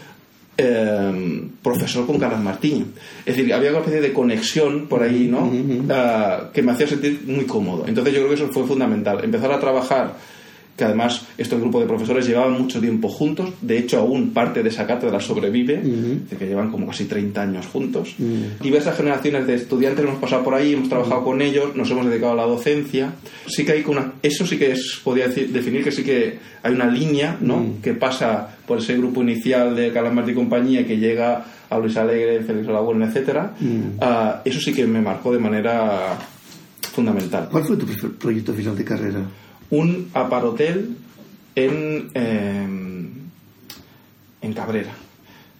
eh, 0.56 1.48
profesor 1.62 2.06
con 2.06 2.18
Carlos 2.18 2.40
Martín. 2.40 2.92
Es 3.24 3.36
decir, 3.36 3.52
había 3.54 3.70
una 3.70 3.78
especie 3.80 4.00
de 4.00 4.12
conexión 4.12 4.86
por 4.86 5.02
ahí, 5.02 5.26
¿no? 5.28 5.50
Que 6.52 6.62
me 6.62 6.72
hacía 6.72 6.86
sentir 6.86 7.22
muy 7.26 7.46
cómodo. 7.46 7.84
Entonces 7.86 8.12
yo 8.12 8.20
creo 8.20 8.28
que 8.28 8.42
eso 8.42 8.52
fue 8.52 8.64
fundamental. 8.64 9.24
Empezar 9.24 9.50
a 9.52 9.58
trabajar 9.58 10.14
que 10.76 10.84
además 10.84 11.26
este 11.36 11.56
grupo 11.56 11.80
de 11.80 11.86
profesores 11.86 12.26
llevaban 12.26 12.52
mucho 12.52 12.80
tiempo 12.80 13.08
juntos, 13.08 13.50
de 13.60 13.78
hecho 13.78 13.98
aún 13.98 14.30
parte 14.30 14.62
de 14.62 14.70
esa 14.70 14.86
cátedra 14.86 15.20
sobrevive, 15.20 15.82
de 15.82 16.36
que 16.36 16.46
llevan 16.46 16.70
como 16.70 16.86
casi 16.86 17.04
30 17.04 17.42
años 17.42 17.66
juntos. 17.66 18.14
Diversas 18.60 18.96
generaciones 18.96 19.46
de 19.46 19.54
estudiantes 19.54 20.04
hemos 20.04 20.18
pasado 20.18 20.42
por 20.42 20.54
ahí, 20.54 20.72
hemos 20.72 20.88
trabajado 20.88 21.24
con 21.24 21.42
ellos, 21.42 21.76
nos 21.76 21.90
hemos 21.90 22.06
dedicado 22.06 22.32
a 22.32 22.36
la 22.36 22.46
docencia. 22.46 23.12
Sí 23.46 23.64
que 23.64 23.72
hay 23.72 23.84
una, 23.86 24.14
eso 24.22 24.46
sí 24.46 24.58
que 24.58 24.72
es, 24.72 25.00
podría 25.04 25.28
decir, 25.28 25.52
definir 25.52 25.84
que 25.84 25.92
sí 25.92 26.02
que 26.02 26.38
hay 26.62 26.72
una 26.72 26.86
línea 26.86 27.36
¿no? 27.40 27.76
que 27.82 27.92
pasa 27.92 28.56
por 28.66 28.78
ese 28.78 28.96
grupo 28.96 29.22
inicial 29.22 29.76
de 29.76 29.92
Calamar 29.92 30.28
y 30.28 30.34
compañía 30.34 30.86
que 30.86 30.96
llega 30.96 31.44
a 31.68 31.78
Luis 31.78 31.96
Alegre, 31.96 32.42
Félix 32.42 32.68
Olabuena, 32.68 33.06
etcétera. 33.06 33.54
Ah, 34.00 34.42
eso 34.44 34.60
sí 34.60 34.72
que 34.72 34.86
me 34.86 35.00
marcó 35.00 35.32
de 35.32 35.38
manera 35.38 36.18
fundamental. 36.92 37.48
¿Cuál 37.50 37.64
fue 37.64 37.76
tu 37.76 37.86
proyecto 38.18 38.52
final 38.52 38.76
de 38.76 38.84
carrera? 38.84 39.20
Un 39.72 40.10
aparotel 40.12 40.96
en, 41.54 42.10
eh, 42.14 42.66
en 44.42 44.52
Cabrera. 44.52 44.92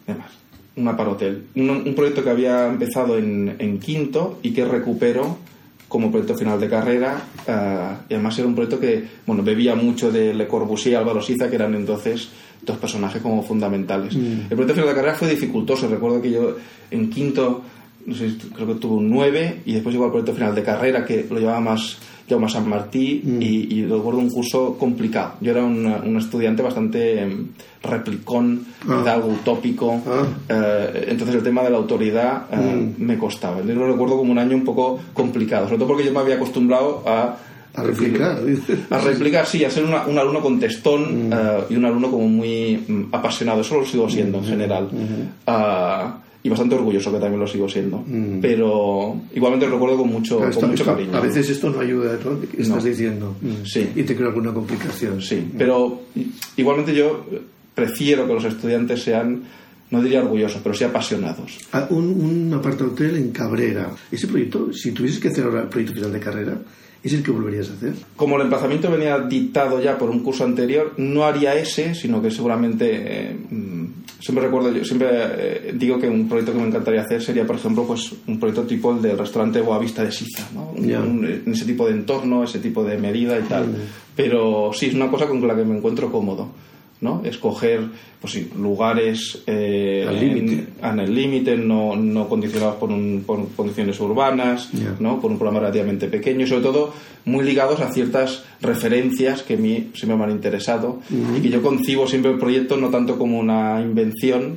Además, 0.07 0.31
un 0.75 0.87
aparotel. 0.87 1.45
Un, 1.55 1.93
proyecto 1.95 2.23
que 2.23 2.29
había 2.29 2.67
empezado 2.67 3.17
en, 3.17 3.79
quinto 3.79 4.39
y 4.43 4.51
que 4.51 4.65
recupero 4.65 5.37
como 5.87 6.11
proyecto 6.11 6.35
final 6.35 6.59
de 6.59 6.69
carrera. 6.69 7.23
Eh, 7.47 7.95
y 8.09 8.13
además 8.13 8.37
era 8.37 8.47
un 8.47 8.55
proyecto 8.55 8.79
que 8.79 9.03
bueno, 9.25 9.41
bebía 9.41 9.75
mucho 9.75 10.11
de 10.11 10.33
Le 10.33 10.47
Corbusier 10.47 10.93
y 10.93 10.95
Álvaro 10.95 11.21
Siza, 11.21 11.49
que 11.49 11.55
eran 11.55 11.73
entonces 11.73 12.29
dos 12.61 12.77
personajes 12.77 13.19
como 13.19 13.41
fundamentales. 13.41 14.15
Mm. 14.15 14.41
El 14.41 14.47
proyecto 14.49 14.73
final 14.75 14.89
de 14.89 14.95
carrera 14.95 15.15
fue 15.15 15.29
dificultoso. 15.29 15.87
Recuerdo 15.87 16.21
que 16.21 16.31
yo 16.31 16.55
en 16.91 17.09
quinto, 17.09 17.63
no 18.05 18.15
sé, 18.15 18.35
creo 18.53 18.67
que 18.67 18.75
tuvo 18.75 18.97
un 18.97 19.09
9 19.09 19.61
y 19.65 19.73
después 19.73 19.93
llegó 19.93 20.05
al 20.05 20.11
proyecto 20.11 20.35
final 20.35 20.53
de 20.53 20.61
carrera 20.61 21.03
que 21.03 21.25
lo 21.27 21.39
llevaba 21.39 21.59
más 21.59 21.97
Jaume 22.29 22.49
San 22.49 22.67
Martí 22.67 23.21
mm. 23.23 23.41
y, 23.41 23.85
recuerdo 23.85 24.19
un 24.19 24.29
curso 24.29 24.77
complicado. 24.77 25.33
Yo 25.41 25.51
era 25.51 25.63
un, 25.63 26.17
estudiante 26.17 26.61
bastante 26.61 27.21
em, 27.21 27.47
replicón, 27.81 28.65
ah. 28.87 29.03
algo 29.07 29.29
utópico, 29.29 30.01
ah. 30.07 30.25
eh, 30.49 31.07
entonces 31.09 31.35
el 31.35 31.43
tema 31.43 31.63
de 31.63 31.69
la 31.69 31.77
autoridad 31.77 32.43
eh, 32.51 32.55
mm. 32.55 33.03
me 33.03 33.17
costaba. 33.17 33.61
Yo 33.61 33.73
lo 33.73 33.91
recuerdo 33.91 34.17
como 34.17 34.31
un 34.31 34.39
año 34.39 34.55
un 34.55 34.63
poco 34.63 34.99
complicado, 35.13 35.65
sobre 35.65 35.77
todo 35.79 35.87
porque 35.89 36.05
yo 36.05 36.13
me 36.13 36.19
había 36.19 36.35
acostumbrado 36.35 37.03
a 37.05 37.37
a 37.75 37.81
replicar. 37.81 38.37
A 38.91 38.97
replicar, 38.99 39.47
sí, 39.47 39.65
a 39.65 39.71
ser 39.71 39.83
un 39.83 40.17
alumno 40.17 40.41
contestón 40.41 41.29
mm. 41.29 41.33
eh, 41.33 41.59
y 41.71 41.75
un 41.75 41.85
alumno 41.85 42.11
como 42.11 42.27
muy 42.27 43.07
apasionado. 43.11 43.61
Eso 43.61 43.79
lo 43.79 43.85
sigo 43.85 44.07
siendo 44.07 44.37
en 44.37 44.45
general. 44.45 44.89
Ah, 45.47 46.19
y 46.43 46.49
bastante 46.49 46.75
orgulloso 46.75 47.11
que 47.11 47.19
también 47.19 47.39
lo 47.39 47.47
sigo 47.47 47.69
siendo. 47.69 48.03
Mm. 48.05 48.41
Pero 48.41 49.21
igualmente 49.33 49.65
lo 49.65 49.73
recuerdo 49.73 49.97
con 49.97 50.09
mucho, 50.09 50.39
con 50.53 50.69
mucho 50.69 50.85
cariño. 50.85 51.15
A 51.17 51.21
veces 51.21 51.49
esto 51.49 51.69
no 51.69 51.79
ayuda, 51.79 52.19
¿no? 52.23 52.37
Estás 52.57 52.83
diciendo. 52.83 53.35
Mm. 53.41 53.65
Sí. 53.65 53.89
Y 53.95 54.03
te 54.03 54.15
crea 54.15 54.27
alguna 54.27 54.53
complicación. 54.53 55.21
Sí, 55.21 55.35
mm. 55.35 55.57
pero 55.57 56.01
igualmente 56.57 56.93
yo 56.93 57.25
prefiero 57.73 58.27
que 58.27 58.33
los 58.33 58.43
estudiantes 58.43 59.01
sean 59.01 59.43
no 59.89 60.01
diría 60.01 60.21
orgullosos, 60.21 60.59
pero 60.63 60.73
sí 60.73 60.83
apasionados. 60.83 61.59
Ah, 61.71 61.85
un, 61.91 62.05
un 62.05 62.53
aparta 62.53 62.83
hotel 62.83 63.15
en 63.15 63.31
Cabrera. 63.31 63.91
Ese 64.11 64.27
proyecto, 64.27 64.73
si 64.73 64.91
tuvieses 64.91 65.19
que 65.19 65.27
hacer 65.27 65.45
ahora 65.45 65.61
el 65.61 65.67
proyecto 65.69 65.93
final 65.93 66.11
de 66.11 66.19
carrera, 66.19 66.57
¿es 67.03 67.13
el 67.13 67.21
que 67.21 67.29
volverías 67.29 67.69
a 67.69 67.73
hacer? 67.73 67.93
Como 68.15 68.37
el 68.37 68.41
emplazamiento 68.41 68.89
venía 68.89 69.19
dictado 69.19 69.79
ya 69.79 69.95
por 69.95 70.09
un 70.09 70.23
curso 70.23 70.45
anterior, 70.45 70.93
no 70.97 71.25
haría 71.25 71.53
ese, 71.53 71.93
sino 71.93 72.23
que 72.23 72.31
seguramente 72.31 72.87
eh, 72.91 73.37
siempre 74.23 74.45
recuerdo, 74.45 74.71
yo 74.71 74.85
siempre 74.85 75.09
eh, 75.11 75.73
digo 75.75 75.99
que 75.99 76.07
un 76.07 76.29
proyecto 76.29 76.53
que 76.53 76.59
me 76.59 76.67
encantaría 76.67 77.01
hacer 77.01 77.21
sería, 77.21 77.45
por 77.45 77.57
ejemplo, 77.57 77.85
pues 77.85 78.13
un 78.25 78.39
proyecto 78.39 78.63
tipo 78.63 78.93
el 78.93 79.01
del 79.01 79.17
restaurante 79.17 79.59
Boavista 79.59 80.03
de 80.03 80.13
Siza, 80.13 80.47
¿no? 80.53 80.71
en 80.77 81.43
ese 81.47 81.65
tipo 81.65 81.85
de 81.85 81.91
entorno, 81.91 82.45
ese 82.45 82.59
tipo 82.59 82.85
de 82.85 82.97
medida 82.97 83.37
y 83.37 83.43
tal. 83.43 83.75
Pero 84.15 84.71
sí, 84.73 84.85
es 84.87 84.93
una 84.93 85.11
cosa 85.11 85.27
con 85.27 85.45
la 85.45 85.55
que 85.55 85.65
me 85.65 85.77
encuentro 85.77 86.09
cómodo. 86.09 86.49
¿No? 87.03 87.21
escoger 87.25 87.81
pues 88.21 88.39
lugares 88.55 89.43
eh, 89.45 90.05
en, 90.07 90.99
el 90.99 91.13
límite, 91.13 91.57
no, 91.57 91.97
no, 91.97 92.29
condicionados 92.29 92.77
por, 92.77 92.89
un, 92.89 93.23
por 93.27 93.45
condiciones 93.49 93.99
urbanas, 93.99 94.69
¿no? 95.01 95.19
con 95.19 95.33
un 95.33 95.37
programa 95.37 95.59
relativamente 95.59 96.07
pequeño 96.07 96.45
y 96.45 96.47
sobre 96.47 96.61
todo 96.61 96.93
muy 97.25 97.43
ligados 97.43 97.81
a 97.81 97.91
ciertas 97.91 98.45
referencias 98.61 99.43
que 99.43 99.55
a 99.55 99.57
mí 99.57 99.89
siempre 99.93 100.17
me 100.17 100.23
han 100.23 100.31
interesado 100.31 101.01
y 101.37 101.41
que 101.41 101.49
yo 101.49 101.61
concibo 101.61 102.07
siempre 102.07 102.31
el 102.31 102.37
proyecto 102.37 102.77
no 102.77 102.89
tanto 102.89 103.17
como 103.17 103.37
una 103.37 103.81
invención 103.81 104.55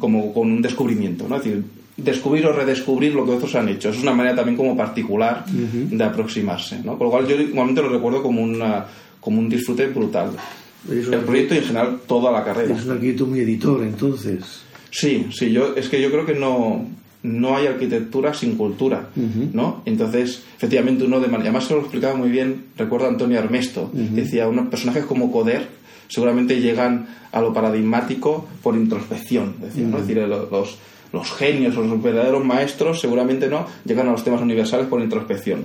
como 0.00 0.34
con 0.34 0.50
un 0.50 0.60
descubrimiento, 0.60 1.28
¿no? 1.28 1.36
es 1.36 1.44
decir, 1.44 1.62
descubrir 1.96 2.44
o 2.46 2.52
redescubrir 2.52 3.14
lo 3.14 3.24
que 3.24 3.30
otros 3.30 3.54
han 3.54 3.68
hecho. 3.68 3.90
es 3.90 4.02
una 4.02 4.12
manera 4.12 4.34
también 4.34 4.56
como 4.56 4.76
particular 4.76 5.46
de 5.46 6.02
aproximarse. 6.02 6.80
¿no? 6.82 6.98
Con 6.98 7.06
lo 7.06 7.10
cual 7.12 7.28
yo 7.28 7.36
igualmente 7.36 7.80
lo 7.80 7.90
recuerdo 7.90 8.24
como, 8.24 8.42
una, 8.42 8.84
como 9.20 9.38
un 9.38 9.48
disfrute 9.48 9.86
brutal 9.86 10.30
el 10.90 11.20
proyecto 11.20 11.54
y 11.54 11.58
en 11.58 11.64
general 11.64 12.00
toda 12.06 12.30
la 12.30 12.44
carrera. 12.44 12.74
Es 12.74 12.84
un 12.84 12.92
arquitecto 12.92 13.26
muy 13.26 13.40
editor, 13.40 13.82
entonces. 13.82 14.62
Sí, 14.90 15.26
sí, 15.32 15.52
yo, 15.52 15.74
es 15.74 15.88
que 15.88 16.00
yo 16.00 16.10
creo 16.10 16.24
que 16.24 16.34
no, 16.34 16.86
no 17.22 17.56
hay 17.56 17.66
arquitectura 17.66 18.34
sin 18.34 18.56
cultura, 18.56 19.08
¿no? 19.52 19.82
Entonces, 19.86 20.44
efectivamente, 20.56 21.04
uno 21.04 21.20
de 21.20 21.26
manera... 21.26 21.50
Además, 21.50 21.64
se 21.64 21.74
lo 21.74 21.80
explicaba 21.80 22.14
muy 22.14 22.28
bien, 22.28 22.66
recuerdo 22.76 23.08
Antonio 23.08 23.38
Armesto, 23.38 23.90
decía, 23.92 24.46
unos 24.46 24.68
personajes 24.68 25.04
como 25.04 25.32
Coder 25.32 25.84
seguramente 26.06 26.60
llegan 26.60 27.08
a 27.32 27.40
lo 27.40 27.52
paradigmático 27.52 28.46
por 28.62 28.76
introspección, 28.76 29.54
decía, 29.60 29.86
¿no? 29.86 29.98
Es 29.98 30.06
decir, 30.06 30.22
los, 30.28 30.78
los 31.12 31.32
genios 31.32 31.74
los 31.76 32.02
verdaderos 32.02 32.44
maestros 32.44 33.00
seguramente 33.00 33.48
no 33.48 33.66
llegan 33.84 34.08
a 34.08 34.12
los 34.12 34.22
temas 34.22 34.42
universales 34.42 34.86
por 34.86 35.00
introspección 35.00 35.64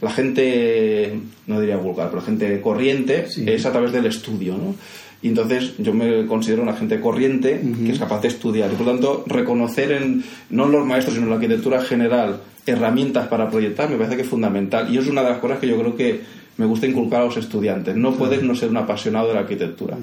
la 0.00 0.10
gente, 0.10 1.18
no 1.46 1.60
diría 1.60 1.76
vulgar, 1.76 2.08
pero 2.08 2.20
la 2.20 2.26
gente 2.26 2.60
corriente 2.60 3.26
es 3.46 3.66
a 3.66 3.72
través 3.72 3.92
del 3.92 4.06
estudio, 4.06 4.56
¿no? 4.56 4.74
Y 5.22 5.28
entonces 5.28 5.74
yo 5.78 5.94
me 5.94 6.26
considero 6.26 6.62
una 6.62 6.74
gente 6.74 7.00
corriente 7.00 7.60
que 7.84 7.92
es 7.92 7.98
capaz 7.98 8.20
de 8.20 8.28
estudiar. 8.28 8.70
Y 8.70 8.76
por 8.76 8.86
lo 8.86 8.92
tanto, 8.92 9.24
reconocer 9.26 9.92
en, 9.92 10.22
no 10.50 10.66
en 10.66 10.72
los 10.72 10.86
maestros, 10.86 11.14
sino 11.14 11.26
en 11.26 11.30
la 11.30 11.36
arquitectura 11.36 11.80
general, 11.80 12.40
herramientas 12.66 13.26
para 13.28 13.48
proyectar, 13.50 13.88
me 13.88 13.96
parece 13.96 14.16
que 14.16 14.22
es 14.22 14.28
fundamental. 14.28 14.92
Y 14.92 14.98
es 14.98 15.08
una 15.08 15.22
de 15.22 15.30
las 15.30 15.38
cosas 15.38 15.58
que 15.58 15.68
yo 15.68 15.78
creo 15.78 15.96
que 15.96 16.20
me 16.58 16.66
gusta 16.66 16.86
inculcar 16.86 17.22
a 17.22 17.24
los 17.24 17.36
estudiantes. 17.36 17.96
No 17.96 18.14
puedes 18.14 18.42
no 18.42 18.54
ser 18.54 18.70
un 18.70 18.76
apasionado 18.76 19.28
de 19.28 19.34
la 19.34 19.40
arquitectura. 19.40 19.96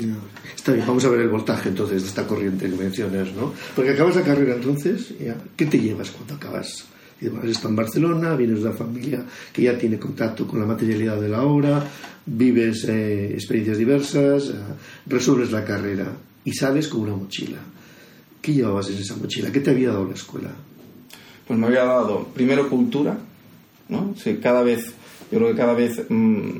Está 0.55 0.73
bien, 0.73 0.85
vamos 0.85 1.05
a 1.05 1.09
ver 1.09 1.21
el 1.21 1.29
voltaje 1.29 1.69
entonces 1.69 2.01
de 2.01 2.09
esta 2.09 2.25
corriente 2.25 2.69
que 2.69 2.75
mencionas, 2.75 3.31
¿no? 3.33 3.53
Porque 3.75 3.91
acabas 3.91 4.15
la 4.15 4.23
carrera 4.23 4.55
entonces, 4.55 5.13
¿qué 5.55 5.65
te 5.65 5.79
llevas 5.79 6.09
cuando 6.11 6.35
acabas? 6.35 6.85
Has 7.27 7.49
estado 7.49 7.69
en 7.69 7.75
Barcelona, 7.75 8.35
vienes 8.35 8.61
de 8.61 8.69
una 8.69 8.75
familia 8.75 9.25
que 9.51 9.63
ya 9.63 9.77
tiene 9.77 9.99
contacto 9.99 10.47
con 10.47 10.59
la 10.59 10.65
materialidad 10.65 11.19
de 11.19 11.29
la 11.29 11.43
obra, 11.43 11.83
vives 12.25 12.85
eh, 12.87 13.33
experiencias 13.33 13.77
diversas, 13.77 14.49
eh, 14.49 14.53
resuelves 15.05 15.51
la 15.51 15.63
carrera 15.63 16.13
y 16.45 16.53
sales 16.53 16.87
con 16.87 17.01
una 17.01 17.15
mochila. 17.15 17.59
¿Qué 18.41 18.53
llevabas 18.53 18.89
en 18.89 18.97
esa 18.97 19.15
mochila? 19.15 19.51
¿Qué 19.51 19.59
te 19.59 19.71
había 19.71 19.89
dado 19.89 20.05
la 20.05 20.13
escuela? 20.13 20.51
Pues 21.47 21.59
me 21.59 21.67
había 21.67 21.83
dado 21.83 22.25
primero 22.33 22.69
cultura, 22.69 23.17
¿no? 23.89 24.13
cada 24.41 24.63
vez, 24.63 24.93
yo 25.31 25.37
creo 25.37 25.51
que 25.51 25.57
cada 25.57 25.73
vez 25.73 26.03
mm, 26.09 26.57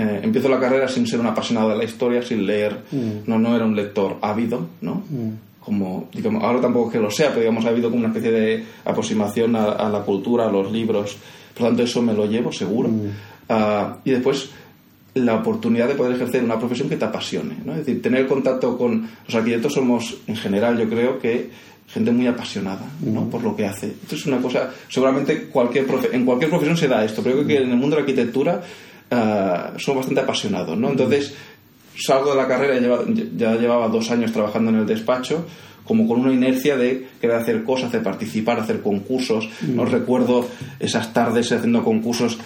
eh, 0.00 0.20
empiezo 0.22 0.48
la 0.48 0.58
carrera 0.58 0.88
sin 0.88 1.06
ser 1.06 1.20
un 1.20 1.26
apasionado 1.26 1.70
de 1.70 1.76
la 1.76 1.84
historia, 1.84 2.22
sin 2.22 2.46
leer, 2.46 2.76
mm. 2.90 3.10
no, 3.26 3.38
no 3.38 3.54
era 3.54 3.64
un 3.64 3.76
lector 3.76 4.16
ávido, 4.20 4.68
¿no? 4.80 5.02
Mm 5.08 5.50
como, 5.60 6.08
digamos, 6.12 6.42
ahora 6.42 6.60
tampoco 6.60 6.90
que 6.90 6.98
lo 6.98 7.10
sea, 7.10 7.28
pero 7.28 7.40
digamos, 7.40 7.64
ha 7.66 7.68
habido 7.68 7.90
como 7.90 8.00
una 8.00 8.08
especie 8.08 8.32
de 8.32 8.64
aproximación 8.84 9.54
a, 9.54 9.88
la 9.88 10.00
cultura, 10.00 10.48
a 10.48 10.50
los 10.50 10.72
libros, 10.72 11.16
por 11.54 11.62
lo 11.62 11.68
tanto 11.68 11.82
eso 11.82 12.02
me 12.02 12.14
lo 12.14 12.26
llevo 12.26 12.50
seguro. 12.50 12.88
Mm. 12.88 13.10
Ah, 13.48 13.98
y 14.04 14.10
después 14.10 14.50
la 15.14 15.36
oportunidad 15.36 15.88
de 15.88 15.94
poder 15.94 16.14
ejercer 16.14 16.42
una 16.42 16.58
profesión 16.58 16.88
que 16.88 16.96
te 16.96 17.04
apasione, 17.04 17.56
¿no? 17.64 17.72
Es 17.72 17.78
decir, 17.78 18.00
tener 18.00 18.26
contacto 18.26 18.78
con 18.78 19.08
los 19.26 19.34
arquitectos 19.34 19.74
somos, 19.74 20.16
en 20.26 20.36
general, 20.36 20.78
yo 20.78 20.88
creo 20.88 21.18
que 21.18 21.50
gente 21.88 22.12
muy 22.12 22.28
apasionada 22.28 22.86
¿no? 23.00 23.28
Por 23.28 23.42
lo 23.42 23.56
que 23.56 23.66
hace. 23.66 23.88
Esto 23.88 24.14
es 24.14 24.26
una 24.26 24.38
cosa, 24.38 24.70
seguramente 24.88 25.48
cualquier 25.48 25.86
en 26.12 26.24
cualquier 26.24 26.48
profesión 26.48 26.76
se 26.76 26.86
da 26.86 27.04
esto, 27.04 27.20
pero 27.22 27.36
creo 27.36 27.46
que 27.46 27.56
en 27.56 27.70
el 27.70 27.76
mundo 27.76 27.96
de 27.96 28.02
la 28.02 28.08
arquitectura 28.08 28.62
uh, 29.10 29.78
somos 29.78 30.02
bastante 30.02 30.20
apasionados, 30.20 30.76
¿no? 30.78 30.88
Mm. 30.88 30.92
Entonces, 30.92 31.34
salgo 31.96 32.30
de 32.30 32.36
la 32.36 32.48
carrera, 32.48 32.78
ya 33.36 33.54
llevaba 33.56 33.88
dos 33.88 34.10
años 34.10 34.32
trabajando 34.32 34.70
en 34.70 34.78
el 34.78 34.86
despacho, 34.86 35.46
como 35.84 36.06
con 36.06 36.20
una 36.20 36.32
inercia 36.32 36.76
de 36.76 37.08
querer 37.20 37.36
hacer 37.36 37.64
cosas, 37.64 37.92
de 37.92 38.00
participar, 38.00 38.60
hacer 38.60 38.80
concursos. 38.80 39.48
Mm. 39.62 39.76
No 39.76 39.84
recuerdo 39.84 40.46
esas 40.78 41.12
tardes 41.12 41.50
haciendo 41.52 41.82
concursos 41.84 42.38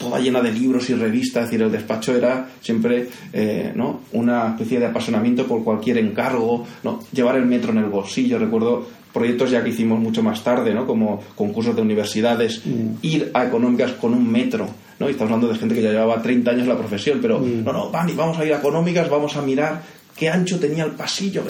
toda 0.00 0.18
llena 0.18 0.40
de 0.40 0.50
libros 0.50 0.88
y 0.88 0.94
revistas, 0.94 1.44
es 1.44 1.50
decir, 1.50 1.62
el 1.62 1.70
despacho 1.70 2.16
era 2.16 2.48
siempre 2.62 3.08
eh, 3.34 3.70
¿no? 3.74 4.00
una 4.12 4.48
especie 4.48 4.80
de 4.80 4.86
apasionamiento 4.86 5.46
por 5.46 5.62
cualquier 5.62 5.98
encargo, 5.98 6.66
¿no? 6.82 7.00
llevar 7.12 7.36
el 7.36 7.44
metro 7.44 7.70
en 7.72 7.78
el 7.78 7.84
bolsillo, 7.84 8.38
recuerdo 8.38 8.88
proyectos 9.12 9.50
ya 9.50 9.62
que 9.62 9.68
hicimos 9.68 10.00
mucho 10.00 10.22
más 10.22 10.42
tarde, 10.42 10.72
¿no? 10.72 10.86
como 10.86 11.22
concursos 11.34 11.76
de 11.76 11.82
universidades, 11.82 12.62
mm. 12.64 12.94
ir 13.02 13.30
a 13.34 13.44
económicas 13.44 13.92
con 13.92 14.14
un 14.14 14.26
metro 14.32 14.68
¿no? 15.00 15.08
Y 15.08 15.12
estamos 15.12 15.32
hablando 15.32 15.52
de 15.52 15.58
gente 15.58 15.74
que 15.74 15.82
ya 15.82 15.90
llevaba 15.90 16.22
30 16.22 16.50
años 16.50 16.62
en 16.62 16.68
la 16.68 16.78
profesión, 16.78 17.18
pero 17.20 17.40
mm. 17.40 17.64
no, 17.64 17.72
no, 17.72 17.90
van 17.90 18.08
y 18.08 18.12
vamos 18.12 18.38
a 18.38 18.44
ir 18.44 18.52
a 18.52 18.58
económicas, 18.58 19.08
vamos 19.08 19.34
a 19.36 19.42
mirar 19.42 19.82
qué 20.14 20.28
ancho 20.28 20.60
tenía 20.60 20.84
el 20.84 20.92
pasillo. 20.92 21.42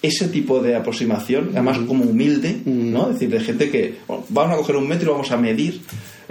Ese 0.00 0.28
tipo 0.28 0.60
de 0.60 0.76
aproximación, 0.76 1.50
además 1.52 1.80
mm. 1.80 1.86
como 1.86 2.04
humilde, 2.04 2.60
¿no? 2.66 3.08
Es 3.08 3.14
decir, 3.14 3.30
de 3.30 3.40
gente 3.40 3.70
que 3.70 3.96
vamos 4.28 4.54
a 4.54 4.56
coger 4.56 4.76
un 4.76 4.86
metro 4.86 5.10
y 5.10 5.12
vamos 5.12 5.32
a 5.32 5.36
medir 5.36 5.80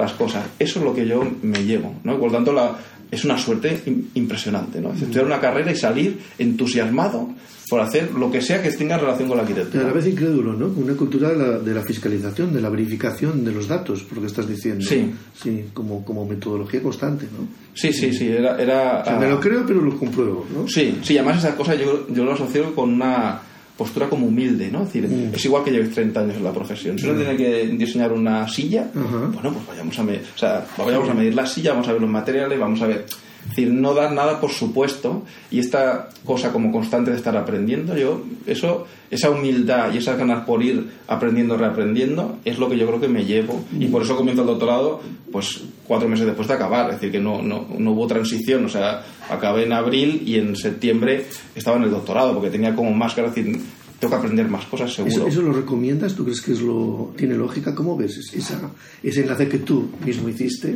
las 0.02 0.14
cosas. 0.14 0.46
Eso 0.60 0.80
es 0.80 0.86
lo 0.86 0.94
que 0.94 1.06
yo 1.06 1.24
me 1.42 1.64
llevo, 1.64 1.96
¿no? 2.04 2.20
Por 2.20 2.32
lo 2.32 2.38
tanto, 2.38 2.52
la, 2.52 2.76
es 3.12 3.26
una 3.26 3.38
suerte 3.38 3.82
impresionante, 4.16 4.80
¿no? 4.80 4.94
Estudiar 4.94 5.26
una 5.26 5.40
carrera 5.40 5.72
y 5.72 5.76
salir 5.76 6.18
entusiasmado 6.38 7.30
por 7.70 7.80
hacer 7.80 8.12
lo 8.12 8.30
que 8.30 8.42
sea 8.42 8.62
que 8.62 8.70
tenga 8.72 8.98
relación 8.98 9.30
con 9.30 9.38
la 9.38 9.44
arquitectura. 9.44 9.84
a 9.84 9.88
la 9.88 9.94
vez 9.94 10.06
incrédulo, 10.06 10.54
¿no? 10.54 10.68
Una 10.68 10.94
cultura 10.94 11.30
de 11.30 11.74
la, 11.74 11.82
fiscalización, 11.82 12.54
de 12.54 12.62
la 12.62 12.70
verificación 12.70 13.46
de 13.46 13.52
los 13.52 13.68
datos, 13.68 14.04
por 14.04 14.18
lo 14.18 14.22
que 14.22 14.28
estás 14.28 14.48
diciendo. 14.48 14.86
Sí. 14.86 15.10
Sí, 15.42 15.66
como, 15.74 16.04
como 16.04 16.26
metodología 16.26 16.82
constante, 16.82 17.26
¿no? 17.26 17.48
Sí, 17.74 17.94
sí, 17.94 18.14
sí. 18.14 18.28
Era, 18.28 18.62
era 18.62 19.18
me 19.18 19.30
lo 19.30 19.40
creo, 19.40 19.66
pero 19.66 19.82
lo 19.82 19.98
compruebo, 19.98 20.46
¿no? 20.54 20.68
Sí, 20.68 21.00
sí. 21.02 21.18
Además, 21.18 21.40
esa 21.40 21.56
cosa 21.56 21.76
yo, 21.76 22.08
yo 22.10 22.26
lo 22.26 22.34
asocio 22.34 22.76
con 22.76 22.94
una 22.94 23.42
postura 23.82 24.08
como 24.08 24.28
humilde, 24.28 24.70
¿no? 24.72 24.84
Es 24.84 24.94
decir, 24.94 25.10
mm. 25.10 25.34
es 25.34 25.46
igual 25.46 25.64
que 25.64 25.72
lleves 25.72 25.92
30 25.96 26.20
años 26.20 26.36
en 26.36 26.44
la 26.44 26.54
profesión. 26.54 27.00
Si 27.00 27.06
uno 27.06 27.16
mm. 27.16 27.18
tiene 27.18 27.36
que 27.36 27.68
diseñar 27.76 28.14
una 28.14 28.48
silla, 28.48 28.92
bueno, 28.94 29.54
pues 29.54 29.66
vayamos 29.68 29.98
a, 29.98 30.04
medir, 30.04 30.22
o 30.36 30.38
sea, 30.38 30.64
vayamos 30.78 31.10
a 31.10 31.16
medir 31.16 31.34
la 31.34 31.48
silla, 31.48 31.72
vamos 31.72 31.88
a 31.88 31.94
ver 31.94 32.02
los 32.02 32.10
materiales, 32.12 32.60
vamos 32.60 32.80
a 32.84 32.86
ver 32.86 33.06
es 33.44 33.50
decir, 33.50 33.74
no 33.74 33.94
dar 33.94 34.14
nada 34.14 34.40
por 34.40 34.52
supuesto 34.52 35.24
y 35.50 35.60
esta 35.60 36.10
cosa 36.26 36.52
como 36.52 36.72
constante 36.72 37.12
de 37.12 37.18
estar 37.18 37.36
aprendiendo, 37.36 37.98
yo, 37.98 38.24
eso, 38.46 38.86
esa 39.10 39.30
humildad 39.30 39.94
y 39.94 39.98
esas 39.98 40.18
ganas 40.18 40.46
por 40.46 40.64
ir 40.64 40.90
aprendiendo, 41.08 41.58
reaprendiendo, 41.58 42.38
es 42.46 42.60
lo 42.60 42.70
que 42.70 42.78
yo 42.78 42.88
creo 42.88 43.02
que 43.02 43.08
me 43.08 43.26
llevo. 43.26 43.64
Y 43.78 43.88
por 43.88 44.04
eso 44.04 44.16
comienzo 44.16 44.42
el 44.42 44.48
doctorado, 44.48 45.02
pues 45.32 45.64
cuatro 45.88 46.08
meses 46.08 46.26
después 46.26 46.48
de 46.48 46.54
acabar, 46.54 46.90
es 46.90 46.96
decir, 46.96 47.12
que 47.12 47.20
no, 47.20 47.42
no, 47.42 47.68
no 47.78 47.92
hubo 47.92 48.08
transición, 48.08 48.66
o 48.66 48.70
sea, 48.70 49.04
acabé 49.30 49.64
en 49.64 49.74
abril 49.74 50.24
y 50.26 50.38
en 50.38 50.56
septiembre 50.56 51.26
estaba 51.56 51.78
en 51.78 51.84
el 51.84 51.92
doctorado 51.92 52.34
porque 52.34 52.50
tenía 52.50 52.76
como 52.76 52.92
más 52.94 53.14
que 53.14 53.24
decir, 53.24 53.60
tengo 54.02 54.14
que 54.14 54.18
aprender 54.18 54.50
más 54.50 54.66
cosas, 54.66 54.92
seguro. 54.92 55.28
¿Eso, 55.28 55.44
lo 55.44 55.54
recomiendas? 55.54 56.16
¿Tú 56.16 56.24
crees 56.24 56.42
que 56.42 56.54
es 56.54 56.62
lo 56.62 57.14
tiene 57.16 57.36
lógica? 57.36 57.76
¿Cómo 57.76 57.96
ves 57.96 58.18
esa, 58.34 58.60
ese 59.04 59.22
enlace 59.22 59.48
que 59.48 59.60
tú 59.60 59.92
mismo 60.04 60.28
hiciste? 60.28 60.76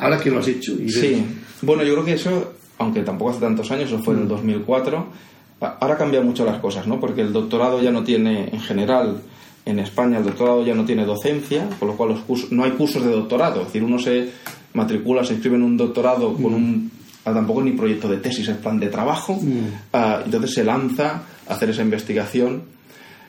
Ahora 0.00 0.18
que 0.18 0.28
lo 0.28 0.40
has 0.40 0.48
hecho. 0.48 0.72
Y 0.72 0.90
Sí, 0.90 1.24
bueno, 1.62 1.84
yo 1.84 1.92
creo 1.92 2.04
que 2.04 2.14
eso, 2.14 2.54
aunque 2.78 3.02
tampoco 3.02 3.30
hace 3.30 3.38
tantos 3.38 3.70
años, 3.70 3.92
eso 3.92 4.00
fue 4.00 4.14
en 4.14 4.22
el 4.22 4.28
2004, 4.28 4.98
mm. 4.98 5.64
ahora 5.78 5.96
cambian 5.96 6.26
mucho 6.26 6.44
las 6.44 6.58
cosas, 6.58 6.84
¿no? 6.88 6.98
Porque 6.98 7.20
el 7.20 7.32
doctorado 7.32 7.80
ya 7.80 7.92
no 7.92 8.02
tiene, 8.02 8.48
en 8.48 8.60
general, 8.60 9.22
en 9.64 9.78
España 9.78 10.18
el 10.18 10.24
doctorado 10.24 10.66
ya 10.66 10.74
no 10.74 10.84
tiene 10.84 11.04
docencia, 11.04 11.68
con 11.78 11.86
lo 11.86 11.96
cual 11.96 12.08
los 12.08 12.20
cursos, 12.22 12.50
no 12.50 12.64
hay 12.64 12.72
cursos 12.72 13.04
de 13.04 13.12
doctorado. 13.12 13.60
Es 13.60 13.66
decir, 13.68 13.84
uno 13.84 14.00
se 14.00 14.30
matricula, 14.74 15.24
se 15.24 15.34
inscribe 15.34 15.54
en 15.54 15.62
un 15.62 15.76
doctorado 15.76 16.34
con 16.34 16.50
mm. 16.50 16.56
un 16.56 16.90
ah, 17.24 17.32
tampoco 17.32 17.62
ni 17.62 17.70
proyecto 17.70 18.08
de 18.08 18.16
tesis, 18.16 18.48
es 18.48 18.56
plan 18.56 18.80
de 18.80 18.88
trabajo, 18.88 19.34
mm. 19.40 19.92
ah, 19.92 20.22
entonces 20.24 20.54
se 20.54 20.64
lanza 20.64 21.22
hacer 21.48 21.70
esa 21.70 21.82
investigación. 21.82 22.62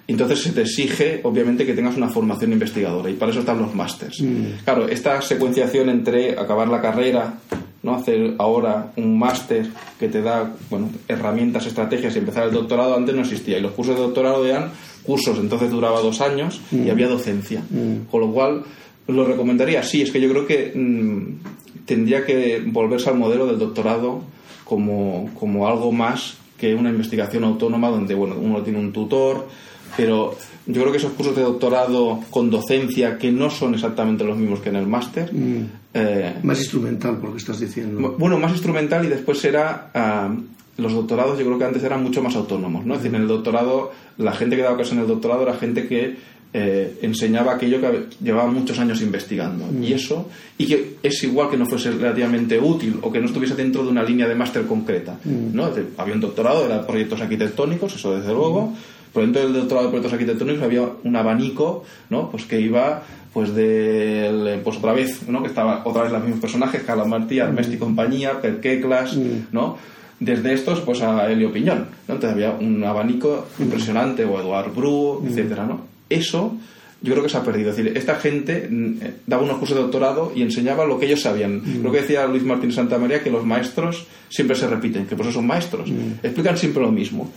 Entonces 0.08 0.41
se 0.41 0.51
te 0.51 0.62
exige, 0.62 1.21
obviamente, 1.23 1.65
que 1.65 1.73
tengas 1.73 1.95
una 1.95 2.10
formación 2.10 2.51
investigadora 2.51 3.10
y 3.12 3.13
para 3.13 3.32
eso 3.32 3.41
están 3.41 3.60
los 3.60 3.75
másters. 3.75 4.23
Claro, 4.63 4.88
esta 4.88 5.21
secuenciación 5.21 5.89
entre 5.89 6.32
acabar 6.32 6.67
la 6.67 6.82
carrera, 6.82 7.36
¿no? 7.84 7.93
hacer 7.93 8.34
ahora 8.39 8.91
un 8.95 9.19
máster 9.19 9.67
que 9.99 10.08
te 10.08 10.23
da 10.23 10.51
bueno, 10.71 10.89
herramientas, 11.08 11.67
estrategias 11.67 12.15
y 12.15 12.19
empezar 12.19 12.47
el 12.47 12.53
doctorado 12.53 12.95
antes 12.95 13.13
no 13.13 13.21
existía. 13.21 13.60
Y 13.60 13.62
los 13.62 13.73
cursos 13.73 13.95
de 13.95 14.01
doctorado 14.01 14.43
eran 14.47 14.71
cursos, 15.03 15.38
entonces 15.38 15.69
duraba 15.69 16.01
dos 16.01 16.21
años 16.21 16.60
y 16.71 16.77
mm. 16.77 16.89
había 16.89 17.08
docencia. 17.08 17.62
Mm. 17.69 18.10
Con 18.10 18.21
lo 18.21 18.32
cual, 18.32 18.63
lo 19.08 19.25
recomendaría, 19.25 19.84
sí, 19.84 20.01
es 20.01 20.12
que 20.12 20.19
yo 20.19 20.29
creo 20.29 20.47
que 20.47 20.71
mm, 20.73 21.86
tendría 21.86 22.25
que 22.25 22.63
volverse 22.65 23.10
al 23.10 23.17
modelo 23.17 23.45
del 23.45 23.60
doctorado 23.60 24.23
como, 24.65 25.29
como 25.39 25.67
algo 25.67 25.91
más 25.91 26.38
que 26.60 26.76
una 26.76 26.89
investigación 26.89 27.43
autónoma 27.43 27.89
donde 27.89 28.13
bueno, 28.15 28.36
uno 28.39 28.62
tiene 28.62 28.80
un 28.80 28.91
tutor, 28.91 29.48
pero 29.95 30.36
yo 30.65 30.82
creo 30.82 30.91
que 30.91 30.98
esos 30.98 31.13
cursos 31.13 31.36
de 31.36 31.41
doctorado 31.41 32.19
con 32.30 32.50
docencia 32.50 33.17
que 33.17 33.32
no 33.32 33.50
son 33.50 33.74
exactamente 33.74 34.24
los 34.24 34.38
mismos 34.38 34.60
que 34.60 34.69
en 34.69 34.76
el 34.76 34.88
máster. 34.88 35.34
Mm. 35.34 35.65
Eh, 35.93 36.36
más 36.43 36.60
instrumental, 36.60 37.17
por 37.17 37.30
lo 37.30 37.32
que 37.32 37.39
estás 37.39 37.60
diciendo. 37.60 38.15
Bueno, 38.17 38.38
más 38.38 38.52
instrumental 38.52 39.06
y 39.06 39.08
después 39.08 39.43
era. 39.45 39.89
Ah, 39.93 40.34
los 40.78 40.93
doctorados 40.93 41.38
yo 41.38 41.45
creo 41.45 41.58
que 41.58 41.65
antes 41.65 41.84
eran 41.84 42.02
mucho 42.02 42.22
más 42.22 42.36
autónomos, 42.36 42.86
¿no? 42.86 42.93
Es 42.93 43.02
decir, 43.02 43.13
en 43.13 43.24
el 43.24 43.28
doctorado, 43.28 43.91
la 44.17 44.32
gente 44.32 44.56
que 44.56 44.62
daba 44.62 44.78
clases 44.78 44.93
en 44.93 45.00
el 45.00 45.08
doctorado 45.08 45.43
era 45.43 45.56
gente 45.56 45.88
que 45.88 46.17
eh, 46.52 46.98
enseñaba 47.04 47.54
aquello 47.54 47.80
que 47.80 48.06
llevaba 48.24 48.50
muchos 48.50 48.80
años 48.80 49.02
investigando. 49.02 49.66
Mm. 49.66 49.84
Y 49.84 49.94
eso, 49.94 50.28
y 50.58 50.66
que 50.66 50.96
es 51.04 51.24
igual 51.24 51.50
que 51.50 51.58
no 51.58 51.66
fuese 51.66 51.92
relativamente 51.92 52.60
útil 52.60 52.98
o 53.02 53.12
que 53.12 53.20
no 53.20 53.28
estuviese 53.28 53.56
dentro 53.56 53.84
de 53.84 53.90
una 53.90 54.04
línea 54.04 54.28
de 54.28 54.36
máster 54.36 54.66
concreta. 54.66 55.20
Mm. 55.24 55.56
¿no? 55.56 55.70
Había 55.98 56.14
un 56.16 56.22
doctorado, 56.22 56.66
eran 56.66 56.88
proyectos 56.88 57.22
arquitectónicos, 57.22 57.96
eso 57.96 58.18
desde 58.18 58.34
luego, 58.34 58.74
por 59.14 59.24
dentro 59.24 59.44
del 59.44 59.54
doctorado 59.54 59.88
de 59.88 59.92
proyectos 59.92 60.14
arquitectónicos 60.14 60.64
había 60.64 60.90
un 61.04 61.16
abanico, 61.16 61.84
¿no? 62.10 62.30
Pues 62.30 62.46
que 62.46 62.60
iba 62.60 63.04
pues 63.34 63.54
de 63.54 64.60
pues 64.64 64.78
otra 64.78 64.94
vez, 64.94 65.28
¿no? 65.28 65.42
Que 65.42 65.50
estaba 65.50 65.84
otra 65.86 66.04
vez 66.04 66.12
los 66.12 66.22
mismos 66.22 66.40
personajes, 66.40 66.84
Calamartí, 66.84 67.40
Armest 67.40 67.74
y 67.74 67.78
compañía, 67.78 68.42
Perqueclas, 68.42 69.16
mm. 69.16 69.48
¿no? 69.52 69.78
Desde 70.20 70.54
estos, 70.54 70.82
pues 70.82 71.02
a 71.02 71.32
Helio 71.32 71.52
Piñón, 71.52 71.88
¿no? 72.08 72.16
Entonces 72.16 72.32
había 72.32 72.52
un 72.52 72.84
abanico 72.84 73.48
mm. 73.58 73.64
impresionante, 73.64 74.26
o 74.26 74.40
Eduard 74.40 74.74
Bru, 74.74 75.22
mm. 75.22 75.28
etcétera, 75.28 75.66
¿no? 75.66 75.88
Eso 76.10 76.58
yo 77.02 77.13
creo 77.13 77.24
que 77.24 77.30
se 77.30 77.38
ha 77.38 77.43
perdido. 77.43 77.69
Es 77.69 77.78
decir, 77.78 77.98
esta 77.98 78.15
gente 78.15 78.69
eh, 78.69 79.13
daba 79.26 79.43
unos 79.43 79.58
cursos 79.58 79.78
de 79.78 79.84
doctorado 79.84 80.34
y 80.36 80.41
enseñaba 80.41 80.86
lo 80.86 81.00
que 81.00 81.06
ellos 81.06 81.22
sabían. 81.22 81.62
Creo 81.62 81.91
que 81.91 82.02
decía 82.02 82.26
Luis 82.28 82.43
Martín 82.43 82.72
Santa 82.72 82.98
María 82.98 83.24
que 83.24 83.30
los 83.30 83.45
maestros 83.45 84.06
siempre 84.28 84.56
se 84.56 84.67
repiten, 84.67 85.06
que 85.06 85.15
por 85.15 85.26
eso 85.26 85.36
son 85.36 85.48
maestros. 85.48 85.89
Explican 86.22 86.58
siempre 86.58 86.82
lo 86.82 86.91
mismo. 86.91 87.32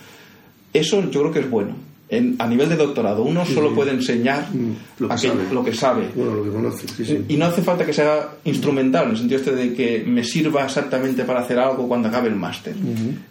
Eso 0.72 1.08
yo 1.11 1.20
creo 1.20 1.32
que 1.32 1.38
es 1.40 1.50
bueno. 1.50 1.74
a 2.38 2.46
nivel 2.46 2.68
de 2.68 2.76
doctorado, 2.76 3.22
uno 3.22 3.46
solo 3.46 3.74
puede 3.74 3.92
enseñar 3.92 4.48
mm, 4.52 5.00
lo, 5.00 5.08
que 5.08 5.18
sabe. 5.18 5.42
lo 5.52 5.64
que 5.64 5.74
sabe. 5.74 6.08
Bueno, 6.14 6.35
lo 6.35 6.44
que 6.44 6.50
conoce, 6.50 7.24
Y 7.28 7.37
no 7.37 7.46
hace 7.46 7.62
falta 7.62 7.87
que 7.87 7.92
sea 7.92 8.30
instrumental, 8.44 9.04
en 9.04 9.11
el 9.12 9.16
sentido 9.16 9.38
este 9.38 9.54
de 9.54 9.74
que 9.74 10.02
me 10.06 10.24
sirva 10.24 10.64
exactamente 10.64 11.24
para 11.24 11.40
hacer 11.40 11.58
algo 11.58 11.87
cuando 11.87 12.08
acabe 12.08 12.28
el 12.28 12.37
máster. 12.37 12.74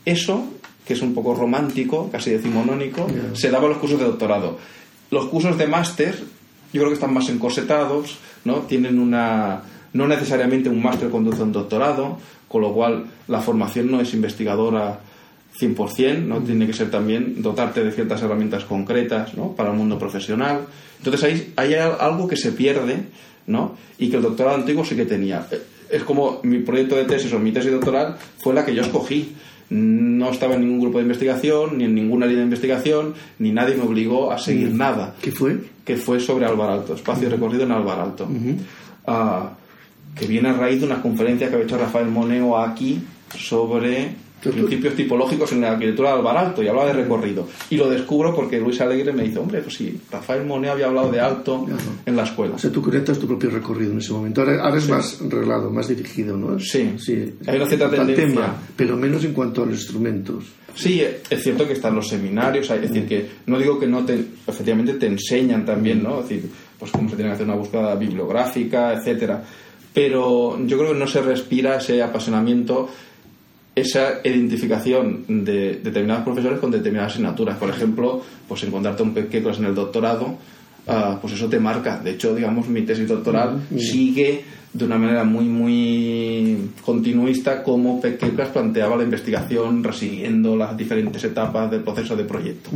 Eso, 0.05 0.45
que 0.85 0.93
es 0.93 1.01
un 1.01 1.13
poco 1.13 1.35
romántico, 1.35 2.09
casi 2.09 2.31
decimonónico, 2.31 3.07
se 3.33 3.49
daba 3.49 3.67
los 3.67 3.79
cursos 3.79 3.99
de 3.99 4.05
doctorado. 4.05 4.57
Los 5.11 5.25
cursos 5.25 5.57
de 5.57 5.67
máster, 5.67 6.15
yo 6.73 6.81
creo 6.81 6.87
que 6.87 6.95
están 6.95 7.13
más 7.13 7.29
encorsetados, 7.29 8.17
¿no? 8.45 8.59
Tienen 8.61 8.97
una. 8.97 9.61
No 9.93 10.07
necesariamente 10.07 10.69
un 10.69 10.81
máster 10.81 11.09
conduce 11.09 11.41
a 11.41 11.43
un 11.43 11.51
doctorado, 11.51 12.17
con 12.47 12.61
lo 12.61 12.73
cual 12.73 13.05
la 13.27 13.41
formación 13.41 13.91
no 13.91 13.99
es 13.99 14.13
investigadora 14.13 15.01
100%, 15.59 16.23
¿no? 16.23 16.39
Tiene 16.39 16.65
que 16.65 16.73
ser 16.73 16.89
también 16.89 17.41
dotarte 17.41 17.83
de 17.83 17.91
ciertas 17.91 18.21
herramientas 18.21 18.63
concretas, 18.63 19.33
¿no? 19.35 19.53
Para 19.53 19.71
el 19.71 19.77
mundo 19.77 19.99
profesional. 19.99 20.61
Entonces 20.97 21.23
ahí, 21.23 21.53
hay 21.57 21.73
algo 21.73 22.27
que 22.27 22.37
se 22.37 22.53
pierde, 22.53 23.03
¿no? 23.47 23.75
Y 23.97 24.09
que 24.09 24.15
el 24.15 24.23
doctorado 24.23 24.55
antiguo 24.55 24.85
sí 24.85 24.95
que 24.95 25.05
tenía. 25.05 25.45
Es 25.89 26.03
como 26.03 26.39
mi 26.43 26.59
proyecto 26.59 26.95
de 26.95 27.03
tesis 27.03 27.33
o 27.33 27.39
mi 27.39 27.51
tesis 27.51 27.71
doctoral 27.71 28.15
fue 28.41 28.53
la 28.53 28.65
que 28.65 28.73
yo 28.73 28.81
escogí. 28.81 29.35
No 29.71 30.29
estaba 30.29 30.55
en 30.55 30.61
ningún 30.61 30.81
grupo 30.81 30.97
de 30.97 31.03
investigación, 31.03 31.77
ni 31.77 31.85
en 31.85 31.95
ninguna 31.95 32.25
línea 32.25 32.41
de 32.41 32.45
investigación, 32.45 33.13
ni 33.39 33.51
nadie 33.51 33.75
me 33.75 33.83
obligó 33.83 34.31
a 34.31 34.37
seguir 34.37 34.69
mm. 34.69 34.77
nada. 34.77 35.15
¿Qué 35.21 35.31
fue? 35.31 35.59
Que 35.85 35.95
fue 35.95 36.19
sobre 36.19 36.45
Alvar 36.45 36.69
Alto, 36.69 36.93
espacio 36.93 37.29
recorrido 37.29 37.63
en 37.63 37.71
Alvar 37.71 37.99
Alto. 37.99 38.27
Ah, 39.07 39.51
que 40.15 40.27
viene 40.27 40.49
a 40.49 40.53
raíz 40.53 40.81
de 40.81 40.85
una 40.85 41.01
conferencia 41.01 41.47
que 41.47 41.55
había 41.55 41.65
hecho 41.65 41.77
Rafael 41.77 42.07
Moneo 42.07 42.57
aquí 42.57 43.01
sobre 43.35 44.13
principios 44.49 44.95
tipológicos 44.95 45.51
en 45.51 45.61
la 45.61 45.71
arquitectura 45.71 46.11
de 46.11 46.17
Alvaralto 46.17 46.63
y 46.63 46.67
hablaba 46.67 46.87
de 46.87 46.93
recorrido. 46.93 47.47
Y 47.69 47.77
lo 47.77 47.89
descubro 47.89 48.35
porque 48.35 48.59
Luis 48.59 48.81
Alegre 48.81 49.13
me 49.13 49.23
dice, 49.23 49.39
hombre, 49.39 49.61
pues 49.61 49.75
sí, 49.75 49.99
Rafael 50.11 50.45
Monet 50.45 50.71
había 50.71 50.87
hablado 50.87 51.11
de 51.11 51.19
alto 51.19 51.67
en 52.05 52.15
la 52.15 52.23
escuela. 52.23 52.55
O 52.55 52.59
sea, 52.59 52.71
tú 52.71 52.81
creas 52.81 53.19
tu 53.19 53.27
propio 53.27 53.49
recorrido 53.49 53.91
en 53.91 53.99
ese 53.99 54.13
momento. 54.13 54.41
Ahora, 54.41 54.77
es 54.77 54.89
más 54.89 55.19
reglado, 55.29 55.69
más 55.69 55.87
dirigido, 55.87 56.35
¿no? 56.37 56.59
Sí, 56.59 56.95
sí. 56.97 57.35
Hay 57.45 57.57
una 57.57 57.67
cierta 57.67 57.89
tendencia. 57.89 58.27
Tema, 58.27 58.55
pero 58.75 58.97
menos 58.97 59.23
en 59.23 59.33
cuanto 59.33 59.63
a 59.63 59.65
los 59.65 59.75
instrumentos. 59.75 60.45
Sí, 60.73 61.01
es 61.01 61.43
cierto 61.43 61.67
que 61.67 61.73
están 61.73 61.95
los 61.95 62.07
seminarios, 62.07 62.69
es 62.69 62.81
decir, 62.81 63.07
que 63.07 63.27
no 63.45 63.59
digo 63.59 63.79
que 63.79 63.87
no 63.87 64.05
te, 64.05 64.23
efectivamente 64.47 64.93
te 64.93 65.07
enseñan 65.07 65.65
también, 65.65 66.01
¿no? 66.01 66.21
Es 66.21 66.29
decir, 66.29 66.49
pues 66.79 66.91
cómo 66.91 67.09
se 67.09 67.15
tiene 67.15 67.29
que 67.29 67.35
hacer 67.35 67.45
una 67.45 67.57
búsqueda 67.57 67.95
bibliográfica, 67.95 68.93
etcétera. 68.93 69.43
Pero 69.93 70.57
yo 70.65 70.77
creo 70.77 70.93
que 70.93 70.99
no 70.99 71.07
se 71.07 71.21
respira 71.21 71.77
ese 71.77 72.01
apasionamiento 72.01 72.89
esa 73.73 74.19
identificación 74.23 75.23
de 75.27 75.79
determinados 75.83 76.23
profesores 76.23 76.59
con 76.59 76.71
determinadas 76.71 77.13
asignaturas. 77.13 77.57
Por 77.57 77.69
ejemplo, 77.69 78.21
pues 78.47 78.63
encontrarte 78.63 79.03
un 79.03 79.13
pequeño 79.13 79.53
en 79.53 79.65
el 79.65 79.75
doctorado, 79.75 80.37
ah, 80.87 81.17
pues 81.21 81.33
eso 81.33 81.47
te 81.47 81.59
marca. 81.59 81.97
De 81.97 82.11
hecho, 82.11 82.35
digamos, 82.35 82.67
mi 82.67 82.81
tesis 82.81 83.07
doctoral 83.07 83.61
sigue 83.77 84.43
de 84.73 84.85
una 84.85 84.97
manera 84.97 85.23
muy, 85.23 85.45
muy 85.45 86.69
continuista 86.83 87.61
como 87.61 87.99
Pequeclas 87.99 88.49
planteaba 88.49 88.95
la 88.95 89.03
investigación, 89.03 89.83
resiguiendo 89.83 90.55
las 90.55 90.75
diferentes 90.77 91.23
etapas 91.23 91.69
del 91.69 91.81
proceso 91.81 92.15
de 92.15 92.23
proyecto. 92.23 92.69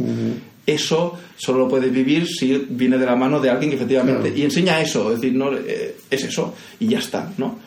Eso 0.65 1.17
solo 1.37 1.59
lo 1.59 1.67
puedes 1.69 1.91
vivir 1.91 2.27
si 2.27 2.65
viene 2.69 2.97
de 2.97 3.05
la 3.05 3.15
mano 3.15 3.39
de 3.39 3.49
alguien 3.49 3.69
que 3.69 3.75
efectivamente... 3.77 4.33
Y 4.35 4.41
enseña 4.41 4.81
eso, 4.81 5.13
es 5.13 5.21
decir, 5.21 5.37
no, 5.37 5.53
eh, 5.53 5.95
es 6.09 6.23
eso, 6.23 6.53
y 6.79 6.87
ya 6.87 6.99
está, 6.99 7.31
¿no? 7.37 7.59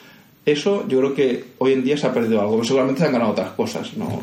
Eso 0.53 0.87
yo 0.89 0.99
creo 0.99 1.15
que 1.15 1.45
hoy 1.59 1.73
en 1.73 1.85
día 1.85 1.97
se 1.97 2.07
ha 2.07 2.13
perdido 2.13 2.41
algo. 2.41 2.63
Seguramente 2.65 3.01
se 3.01 3.07
han 3.07 3.13
ganado 3.13 3.33
otras 3.33 3.51
cosas, 3.53 3.97
¿no? 3.97 4.23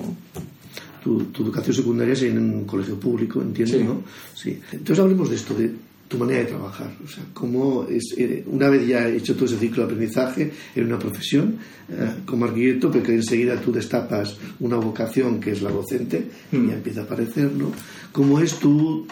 Tu, 1.03 1.43
educación 1.43 1.75
secundaria 1.75 2.13
es 2.13 2.23
en 2.23 2.39
un 2.39 2.65
colegio 2.65 2.99
público, 2.99 3.41
entiendo, 3.41 3.77
¿no? 3.83 4.03
Sí. 4.33 4.59
Entonces 4.71 4.99
hablemos 4.99 5.29
de 5.29 5.35
esto, 5.35 5.53
de 5.53 5.71
tu 6.07 6.17
manera 6.17 6.39
de 6.39 6.45
trabajar. 6.45 6.91
O 7.03 7.07
sea, 7.07 7.23
cómo 7.33 7.85
es, 7.89 8.15
eh, 8.17 8.43
una 8.47 8.69
vez 8.69 8.87
ya 8.87 9.07
hecho 9.07 9.35
todo 9.35 9.45
ese 9.45 9.57
ciclo 9.57 9.85
de 9.85 9.93
aprendizaje 9.93 10.51
en 10.75 10.85
una 10.85 10.99
profesión 10.99 11.57
eh, 11.89 12.09
como 12.25 12.45
arquitecto, 12.45 12.91
pero 12.91 13.03
que 13.03 13.13
enseguida 13.13 13.59
tú 13.59 13.71
destapas 13.71 14.37
una 14.59 14.77
vocación 14.77 15.39
que 15.39 15.51
es 15.51 15.61
la 15.61 15.71
docente 15.71 16.25
y 16.51 16.57
mm. 16.57 16.69
ya 16.69 16.73
empieza 16.75 17.01
a 17.01 17.03
aparecer, 17.03 17.51
¿no? 17.51 17.71
¿Cómo 18.11 18.39
es 18.39 18.55
tu, 18.55 19.05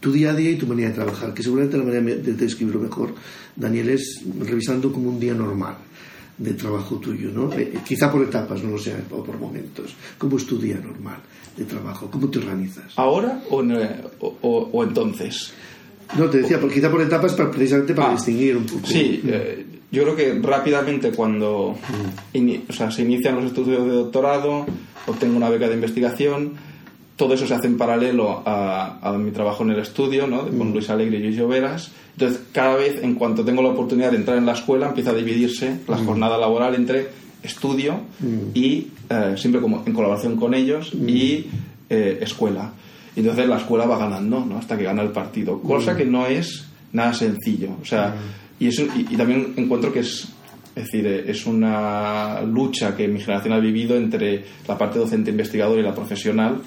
tu 0.00 0.12
día 0.12 0.30
a 0.30 0.34
día 0.34 0.50
y 0.50 0.56
tu 0.56 0.66
manera 0.66 0.88
de 0.88 0.94
trabajar? 0.94 1.34
Que 1.34 1.42
seguramente 1.42 1.76
la 1.76 1.84
manera 1.84 2.02
de 2.02 2.32
describirlo 2.34 2.80
mejor, 2.80 3.14
Daniel, 3.54 3.90
es 3.90 4.22
revisando 4.40 4.92
como 4.92 5.10
un 5.10 5.20
día 5.20 5.34
normal 5.34 5.76
de 6.38 6.54
trabajo 6.54 6.96
tuyo, 6.96 7.30
¿no? 7.30 7.52
Eh, 7.52 7.78
quizá 7.86 8.10
por 8.10 8.22
etapas, 8.22 8.62
no 8.62 8.70
lo 8.70 8.78
sé, 8.78 8.94
o 9.10 9.22
por 9.22 9.38
momentos. 9.38 9.94
¿Cómo 10.18 10.36
es 10.36 10.46
tu 10.46 10.58
día 10.58 10.76
normal 10.76 11.18
de 11.56 11.64
trabajo? 11.64 12.10
¿Cómo 12.10 12.28
te 12.28 12.38
organizas? 12.38 12.92
¿Ahora 12.96 13.42
o, 13.50 13.58
o 14.72 14.84
entonces? 14.84 15.52
No, 16.16 16.28
te 16.28 16.38
decía, 16.38 16.60
porque 16.60 16.76
quizá 16.76 16.90
por 16.90 17.00
etapas 17.00 17.32
para, 17.34 17.50
precisamente 17.50 17.94
para 17.94 18.10
ah, 18.10 18.12
distinguir 18.12 18.56
un 18.56 18.66
poco. 18.66 18.86
Sí, 18.86 19.22
eh, 19.26 19.64
yo 19.90 20.02
creo 20.02 20.16
que 20.16 20.34
rápidamente 20.40 21.10
cuando 21.10 21.74
o 21.74 22.72
sea, 22.72 22.90
se 22.90 23.02
inician 23.02 23.36
los 23.36 23.46
estudios 23.46 23.84
de 23.86 23.92
doctorado, 23.92 24.66
obtengo 25.06 25.36
una 25.36 25.48
beca 25.48 25.68
de 25.68 25.74
investigación, 25.74 26.52
todo 27.16 27.34
eso 27.34 27.46
se 27.46 27.54
hace 27.54 27.66
en 27.66 27.76
paralelo 27.76 28.42
a, 28.44 29.16
mi 29.18 29.30
trabajo 29.30 29.62
en 29.62 29.70
el 29.70 29.78
estudio, 29.80 30.26
¿no? 30.26 30.46
con 30.46 30.70
mm. 30.70 30.72
Luis 30.72 30.90
Alegre 30.90 31.18
y 31.18 31.22
Luis 31.22 31.36
Lloveras. 31.36 31.92
Entonces, 32.12 32.42
cada 32.52 32.76
vez, 32.76 33.02
en 33.02 33.14
cuanto 33.14 33.44
tengo 33.44 33.62
la 33.62 33.70
oportunidad 33.70 34.10
de 34.10 34.18
entrar 34.18 34.36
en 34.36 34.46
la 34.46 34.52
escuela, 34.52 34.88
empieza 34.88 35.10
a 35.10 35.14
dividirse 35.14 35.80
la 35.88 35.96
mm. 35.96 36.06
jornada 36.06 36.38
laboral 36.38 36.74
entre 36.74 37.08
estudio 37.42 38.00
mm. 38.20 38.50
y, 38.54 38.88
eh, 39.08 39.34
siempre 39.36 39.60
como 39.60 39.82
en 39.84 39.92
colaboración 39.92 40.36
con 40.36 40.54
ellos, 40.54 40.92
y 40.94 41.46
eh, 41.88 42.18
escuela. 42.20 42.72
Y 43.14 43.20
entonces 43.20 43.46
la 43.46 43.58
escuela 43.58 43.86
va 43.86 43.98
ganando, 43.98 44.44
¿no? 44.44 44.58
Hasta 44.58 44.76
que 44.76 44.84
gana 44.84 45.02
el 45.02 45.10
partido. 45.10 45.60
Cosa 45.60 45.96
que 45.96 46.04
no 46.04 46.26
es 46.26 46.66
nada 46.92 47.12
sencillo. 47.12 47.76
O 47.80 47.84
sea, 47.84 48.14
y, 48.58 48.68
eso, 48.68 48.84
y, 48.96 49.16
también 49.16 49.54
encuentro 49.56 49.92
que 49.92 50.00
es, 50.00 50.28
es 50.74 50.84
decir, 50.84 51.06
es 51.06 51.46
una 51.46 52.40
lucha 52.42 52.96
que 52.96 53.08
mi 53.08 53.20
generación 53.20 53.54
ha 53.54 53.58
vivido 53.58 53.96
entre 53.96 54.44
la 54.66 54.78
parte 54.78 54.98
docente 54.98 55.30
investigadora 55.30 55.80
y 55.80 55.84
la 55.84 55.94
profesional, 55.94 56.62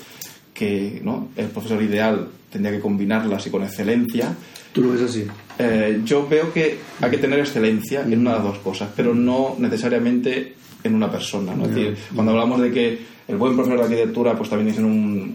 que 0.56 1.02
¿no? 1.04 1.28
el 1.36 1.48
profesor 1.48 1.84
ideal 1.84 2.30
tendría 2.50 2.72
que 2.72 2.80
combinarlas 2.80 3.46
y 3.46 3.50
con 3.52 3.62
excelencia. 3.62 4.34
¿Tú 4.72 4.82
lo 4.82 4.94
ves 4.94 5.02
así? 5.02 5.28
Eh, 5.60 6.02
yo 6.04 6.28
veo 6.28 6.52
que 6.52 6.80
hay 7.02 7.12
que 7.12 7.18
tener 7.18 7.40
excelencia 7.40 8.02
en 8.02 8.20
una 8.20 8.32
de 8.32 8.36
las 8.38 8.46
dos 8.46 8.58
cosas, 8.60 8.90
pero 8.96 9.14
no 9.14 9.56
necesariamente 9.60 10.56
en 10.84 10.96
una 10.96 11.12
persona. 11.12 11.54
¿no? 11.54 11.66
Es 11.66 11.76
decir, 11.76 11.98
cuando 12.14 12.32
hablamos 12.32 12.62
de 12.62 12.72
que 12.72 13.16
el 13.28 13.38
buen 13.38 13.56
profesor 13.56 13.80
de 13.80 13.84
arquitectura 13.86 14.38
pues 14.38 14.50
también 14.50 14.70
es 14.70 14.78
un, 14.78 14.86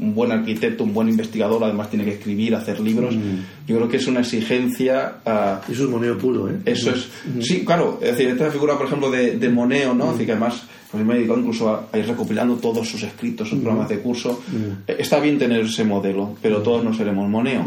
un, 0.00 0.14
buen 0.14 0.32
arquitecto, 0.32 0.84
un 0.84 0.94
buen 0.94 1.08
investigador, 1.08 1.62
además 1.64 1.90
tiene 1.90 2.04
que 2.04 2.12
escribir, 2.12 2.54
hacer 2.54 2.80
libros. 2.80 3.14
Mm. 3.14 3.66
Yo 3.66 3.76
creo 3.76 3.88
que 3.88 3.96
es 3.98 4.06
una 4.06 4.20
exigencia... 4.20 5.16
Uh, 5.26 5.70
eso 5.70 5.84
es 5.84 5.90
moneo 5.90 6.16
puro, 6.16 6.48
¿eh? 6.48 6.56
Eso 6.64 6.90
es... 6.92 7.08
Mm. 7.26 7.40
Sí, 7.42 7.64
claro, 7.64 7.98
es 8.00 8.12
decir, 8.12 8.28
esta 8.28 8.50
figura, 8.50 8.78
por 8.78 8.86
ejemplo, 8.86 9.10
de, 9.10 9.36
de 9.36 9.48
moneo, 9.50 9.92
¿no? 9.92 10.10
Así 10.10 10.24
que 10.24 10.32
además 10.32 10.62
pues 10.90 11.04
me 11.04 11.14
he 11.14 11.16
dedicado 11.18 11.40
incluso 11.40 11.70
a, 11.70 11.96
ir 11.96 12.06
recopilando 12.06 12.56
todos 12.56 12.88
sus 12.88 13.02
escritos, 13.02 13.48
sus 13.48 13.60
programas 13.60 13.88
de 13.88 14.00
curso. 14.00 14.42
Eh, 14.86 14.96
está 14.98 15.20
bien 15.20 15.38
tener 15.38 15.60
ese 15.60 15.84
modelo, 15.84 16.36
pero 16.42 16.62
todos 16.62 16.84
no 16.84 16.92
seremos 16.92 17.28
moneo, 17.28 17.64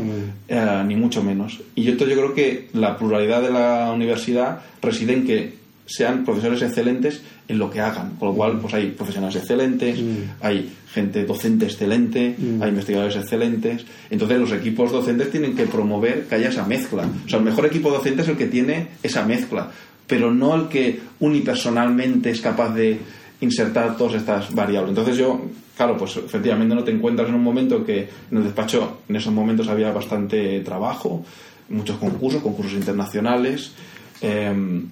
eh, 0.48 0.84
ni 0.86 0.96
mucho 0.96 1.24
menos. 1.24 1.62
Y 1.76 1.84
yo, 1.84 1.94
yo 1.94 2.06
creo 2.06 2.34
que 2.34 2.70
la 2.74 2.98
pluralidad 2.98 3.42
de 3.42 3.52
la 3.52 3.92
universidad 3.94 4.62
reside 4.82 5.14
en 5.14 5.26
que 5.26 5.64
sean 5.86 6.24
profesores 6.24 6.62
excelentes 6.62 7.22
en 7.48 7.60
lo 7.60 7.70
que 7.70 7.82
hagan. 7.82 8.12
Con 8.18 8.30
lo 8.30 8.36
cual, 8.36 8.60
pues 8.60 8.74
hay 8.74 8.88
profesionales 8.88 9.36
excelentes, 9.36 10.00
mm. 10.02 10.16
hay 10.42 10.72
gente 10.94 11.26
docente 11.26 11.66
excelente, 11.66 12.36
mm. 12.38 12.62
hay 12.62 12.70
investigadores 12.70 13.16
excelentes. 13.16 13.86
Entonces, 14.10 14.40
los 14.40 14.52
equipos 14.52 14.92
docentes 14.92 15.32
tienen 15.32 15.56
que 15.56 15.66
promover 15.66 16.26
que 16.28 16.36
haya 16.36 16.50
esa 16.50 16.66
mezcla. 16.66 17.08
O 17.26 17.30
sea, 17.30 17.40
el 17.40 17.46
mejor 17.46 17.66
equipo 17.66 17.92
docente 17.92 18.22
es 18.22 18.28
el 18.28 18.38
que 18.38 18.48
tiene 18.48 18.88
esa 19.02 19.26
mezcla, 19.26 19.72
pero 20.08 20.34
no 20.34 20.56
el 20.56 20.68
que 20.68 21.00
unipersonalmente 21.20 22.30
es 22.30 22.42
capaz 22.42 22.74
de 22.74 23.00
insertar 23.42 23.98
todas 23.98 24.16
estas 24.16 24.54
variables. 24.54 24.90
Entonces, 24.90 25.18
yo, 25.18 25.42
claro, 25.76 25.98
pues 25.98 26.18
efectivamente 26.18 26.76
no 26.76 26.84
te 26.84 26.92
encuentras 26.92 27.30
en 27.30 27.36
un 27.36 27.44
momento 27.44 27.84
que 27.86 28.10
en 28.32 28.38
el 28.38 28.44
despacho, 28.44 29.00
en 29.08 29.16
esos 29.16 29.34
momentos 29.34 29.68
había 29.68 29.92
bastante 29.92 30.62
trabajo, 30.62 31.24
muchos 31.70 31.98
concursos, 31.98 32.42
concursos 32.42 32.74
internacionales. 32.74 33.74
Em, 34.22 34.88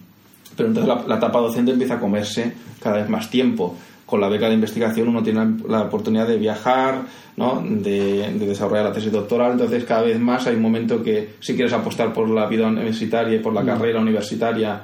pero 0.56 0.69
entonces 0.69 1.08
la, 1.08 1.15
etapa 1.15 1.39
docente 1.39 1.71
empieza 1.71 1.95
a 1.95 2.00
comerse 2.00 2.54
cada 2.82 2.97
vez 2.97 3.10
más 3.10 3.30
tiempo. 3.30 3.78
Con 4.12 4.19
la 4.19 4.28
beca 4.28 4.50
de 4.50 4.56
investigación 4.56 5.08
uno 5.08 5.24
tiene 5.24 5.56
la, 5.69 5.84
oportunidad 5.84 6.28
de 6.28 6.36
viajar, 6.36 7.04
¿no? 7.38 7.63
de, 7.65 8.30
desarrollar 8.39 8.84
la 8.84 8.91
tesis 8.91 9.10
doctoral, 9.10 9.54
entonces 9.54 9.86
cada 9.86 10.02
vez 10.02 10.19
más 10.19 10.45
hay 10.47 10.56
un 10.56 10.62
momento 10.62 11.02
que 11.02 11.36
si 11.39 11.56
quieres 11.56 11.71
apostar 11.71 12.12
por 12.12 12.30
la 12.30 12.45
vida 12.45 12.67
universitaria 12.67 13.38
y 13.38 13.39
por 13.39 13.54
la 13.54 13.62
mm. 13.62 13.65
carrera 13.67 14.02
universitaria, 14.02 14.84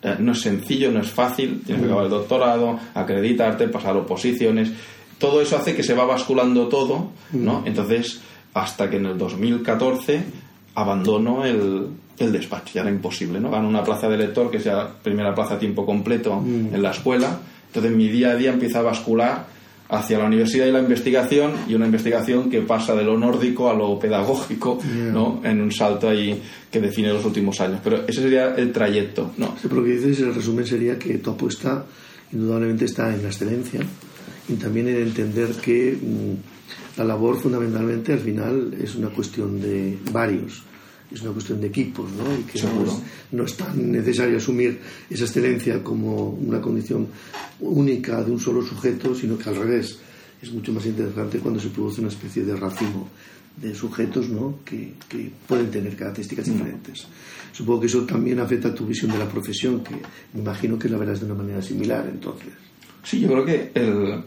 eh, 0.00 0.14
no 0.20 0.30
es 0.30 0.40
sencillo, 0.40 0.92
no 0.92 1.00
es 1.00 1.10
fácil, 1.10 1.60
tienes 1.66 1.82
que 1.82 1.88
mm. 1.88 1.90
acabar 1.90 2.04
el 2.04 2.10
doctorado, 2.10 2.78
acreditarte, 2.94 3.66
pasar 3.66 3.96
oposiciones, 3.96 4.70
todo 5.18 5.40
eso 5.42 5.56
hace 5.56 5.74
que 5.74 5.82
se 5.82 5.94
va 5.94 6.04
basculando 6.04 6.68
todo, 6.68 7.10
¿no? 7.32 7.62
Mm. 7.62 7.66
Entonces, 7.66 8.20
hasta 8.54 8.88
que 8.88 8.98
en 8.98 9.06
el 9.06 9.18
2014 9.18 10.22
abandono 10.76 11.44
el, 11.44 11.88
el 12.16 12.30
despacho, 12.30 12.74
ya 12.74 12.82
era 12.82 12.90
imposible, 12.90 13.40
¿no? 13.40 13.50
Gano 13.50 13.68
una 13.68 13.82
plaza 13.82 14.08
de 14.08 14.18
lector, 14.18 14.52
que 14.52 14.58
es 14.58 14.64
ya 14.64 14.88
primera 15.02 15.34
plaza 15.34 15.54
a 15.54 15.58
tiempo 15.58 15.84
completo 15.84 16.40
en 16.46 16.80
la 16.80 16.92
escuela, 16.92 17.40
entonces 17.68 17.92
mi 17.92 18.08
día 18.08 18.32
a 18.32 18.36
día 18.36 18.52
empieza 18.52 18.80
a 18.80 18.82
bascular 18.82 19.46
hacia 19.90 20.18
la 20.18 20.26
universidad 20.26 20.66
y 20.66 20.72
la 20.72 20.80
investigación, 20.80 21.52
y 21.66 21.74
una 21.74 21.86
investigación 21.86 22.50
que 22.50 22.60
pasa 22.60 22.94
de 22.94 23.04
lo 23.04 23.16
nórdico 23.16 23.70
a 23.70 23.74
lo 23.74 23.98
pedagógico, 23.98 24.78
¿no? 24.84 25.40
En 25.42 25.62
un 25.62 25.72
salto 25.72 26.08
ahí 26.08 26.42
que 26.70 26.78
define 26.78 27.08
los 27.08 27.24
últimos 27.24 27.58
años. 27.60 27.80
Pero 27.82 28.06
ese 28.06 28.20
sería 28.20 28.54
el 28.54 28.70
trayecto, 28.70 29.32
¿no? 29.38 29.54
Sí, 29.60 29.62
pero 29.62 29.76
lo 29.76 29.84
que 29.84 29.92
dices, 29.92 30.20
el 30.20 30.34
resumen 30.34 30.66
sería 30.66 30.98
que 30.98 31.18
tu 31.18 31.30
apuesta 31.30 31.86
indudablemente 32.32 32.84
está 32.84 33.14
en 33.14 33.22
la 33.22 33.28
excelencia 33.28 33.80
y 34.48 34.54
también 34.54 34.88
en 34.88 34.96
entender 34.96 35.52
que 35.52 35.96
mm, 36.00 36.98
la 36.98 37.04
labor 37.04 37.40
fundamentalmente 37.40 38.12
al 38.12 38.18
final 38.18 38.74
es 38.78 38.94
una 38.94 39.08
cuestión 39.08 39.58
de 39.58 39.96
varios 40.12 40.64
es 41.12 41.22
una 41.22 41.32
cuestión 41.32 41.60
de 41.60 41.68
equipos, 41.68 42.10
¿no? 42.12 42.24
Y 42.34 42.42
que 42.42 42.62
no 43.32 43.44
es, 43.44 43.56
tan 43.56 43.90
necesario 43.90 44.36
asumir 44.36 44.78
esa 45.08 45.24
excelencia 45.24 45.82
como 45.82 46.30
una 46.30 46.60
condición 46.60 47.08
única 47.60 48.22
de 48.22 48.30
un 48.30 48.40
solo 48.40 48.62
sujeto, 48.62 49.14
sino 49.14 49.38
que 49.38 49.48
al 49.48 49.56
revés 49.56 49.98
es 50.40 50.52
mucho 50.52 50.72
más 50.72 50.86
interesante 50.86 51.38
cuando 51.38 51.60
se 51.60 51.68
produce 51.68 52.00
una 52.00 52.10
especie 52.10 52.44
de 52.44 52.54
racimo 52.56 53.08
de 53.56 53.74
sujetos 53.74 54.28
¿no? 54.28 54.60
que, 54.64 54.94
que 55.08 55.30
pueden 55.46 55.70
tener 55.70 55.96
características 55.96 56.48
mm. 56.48 56.52
diferentes. 56.52 57.06
Supongo 57.52 57.80
que 57.80 57.86
eso 57.86 58.04
también 58.04 58.38
afecta 58.38 58.68
a 58.68 58.74
tu 58.74 58.86
visión 58.86 59.10
de 59.10 59.18
la 59.18 59.28
profesión, 59.28 59.82
que 59.82 59.96
me 60.34 60.40
imagino 60.40 60.78
que 60.78 60.88
la 60.88 60.98
verás 60.98 61.20
de 61.20 61.26
una 61.26 61.34
manera 61.34 61.60
similar 61.60 62.08
entonces. 62.08 62.52
Sí, 63.02 63.20
yo 63.20 63.28
creo 63.28 63.44
que 63.44 63.70
el, 63.74 64.22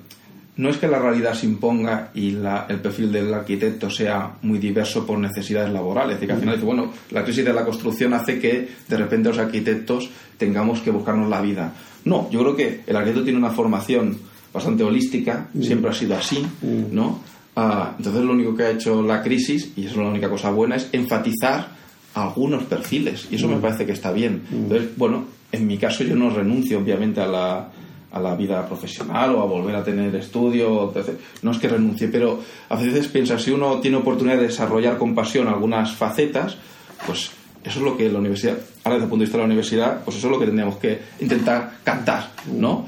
no 0.57 0.69
es 0.69 0.77
que 0.77 0.87
la 0.87 0.99
realidad 0.99 1.33
se 1.33 1.45
imponga 1.45 2.11
y 2.13 2.35
el 2.35 2.79
perfil 2.81 3.11
del 3.11 3.33
arquitecto 3.33 3.89
sea 3.89 4.33
muy 4.41 4.59
diverso 4.59 5.05
por 5.05 5.17
necesidades 5.17 5.71
laborales. 5.71 6.15
Es 6.15 6.19
decir, 6.19 6.27
que 6.27 6.33
al 6.33 6.39
final, 6.39 6.59
bueno, 6.59 6.91
la 7.11 7.23
crisis 7.23 7.45
de 7.45 7.53
la 7.53 7.63
construcción 7.63 8.13
hace 8.13 8.39
que 8.39 8.67
de 8.87 8.97
repente 8.97 9.29
los 9.29 9.37
arquitectos 9.37 10.09
tengamos 10.37 10.81
que 10.81 10.91
buscarnos 10.91 11.29
la 11.29 11.41
vida. 11.41 11.73
No, 12.05 12.29
yo 12.31 12.41
creo 12.41 12.55
que 12.55 12.81
el 12.85 12.95
arquitecto 12.95 13.23
tiene 13.23 13.39
una 13.39 13.51
formación 13.51 14.17
bastante 14.53 14.83
holística, 14.83 15.47
mm. 15.53 15.61
siempre 15.61 15.91
ha 15.91 15.93
sido 15.93 16.15
así, 16.15 16.45
mm. 16.61 16.93
¿no? 16.93 17.21
Ah, 17.55 17.93
entonces 17.97 18.23
lo 18.23 18.33
único 18.33 18.55
que 18.55 18.63
ha 18.63 18.71
hecho 18.71 19.01
la 19.01 19.21
crisis, 19.21 19.71
y 19.75 19.85
eso 19.85 19.91
es 19.91 19.97
la 19.97 20.09
única 20.09 20.29
cosa 20.29 20.51
buena, 20.51 20.75
es 20.75 20.89
enfatizar 20.91 21.69
algunos 22.13 22.63
perfiles, 22.63 23.27
y 23.31 23.35
eso 23.35 23.47
me 23.47 23.57
parece 23.57 23.85
que 23.85 23.93
está 23.93 24.11
bien. 24.11 24.41
Entonces, 24.51 24.89
bueno, 24.97 25.25
en 25.51 25.67
mi 25.67 25.77
caso 25.77 26.03
yo 26.03 26.15
no 26.15 26.29
renuncio 26.29 26.79
obviamente 26.79 27.21
a 27.21 27.27
la 27.27 27.71
a 28.12 28.19
la 28.19 28.36
vida 28.36 28.65
profesional 28.67 29.36
o 29.36 29.41
a 29.41 29.45
volver 29.45 29.76
a 29.76 29.84
tener 29.84 30.15
estudio. 30.15 30.93
No 31.41 31.52
es 31.52 31.58
que 31.58 31.67
renuncie, 31.67 32.08
pero 32.08 32.39
a 32.69 32.76
veces 32.76 33.08
piensa, 33.08 33.39
si 33.39 33.52
uno 33.52 33.80
tiene 33.80 33.97
oportunidad 33.97 34.38
de 34.38 34.47
desarrollar 34.47 34.97
con 34.97 35.15
pasión 35.15 35.47
algunas 35.47 35.93
facetas, 35.93 36.58
pues 37.06 37.32
eso 37.63 37.80
es 37.80 37.86
lo 37.86 37.95
que 37.95 38.12
la 38.12 38.19
universidad, 38.19 38.58
ahora 38.84 38.95
desde 38.95 39.06
el 39.06 39.10
punto 39.10 39.21
de 39.21 39.26
vista 39.26 39.38
de 39.38 39.43
la 39.43 39.45
universidad, 39.45 40.04
pues 40.04 40.17
eso 40.17 40.28
es 40.28 40.32
lo 40.32 40.39
que 40.39 40.45
tendríamos 40.45 40.78
que 40.78 41.00
intentar 41.19 41.78
captar, 41.84 42.32
¿no? 42.52 42.88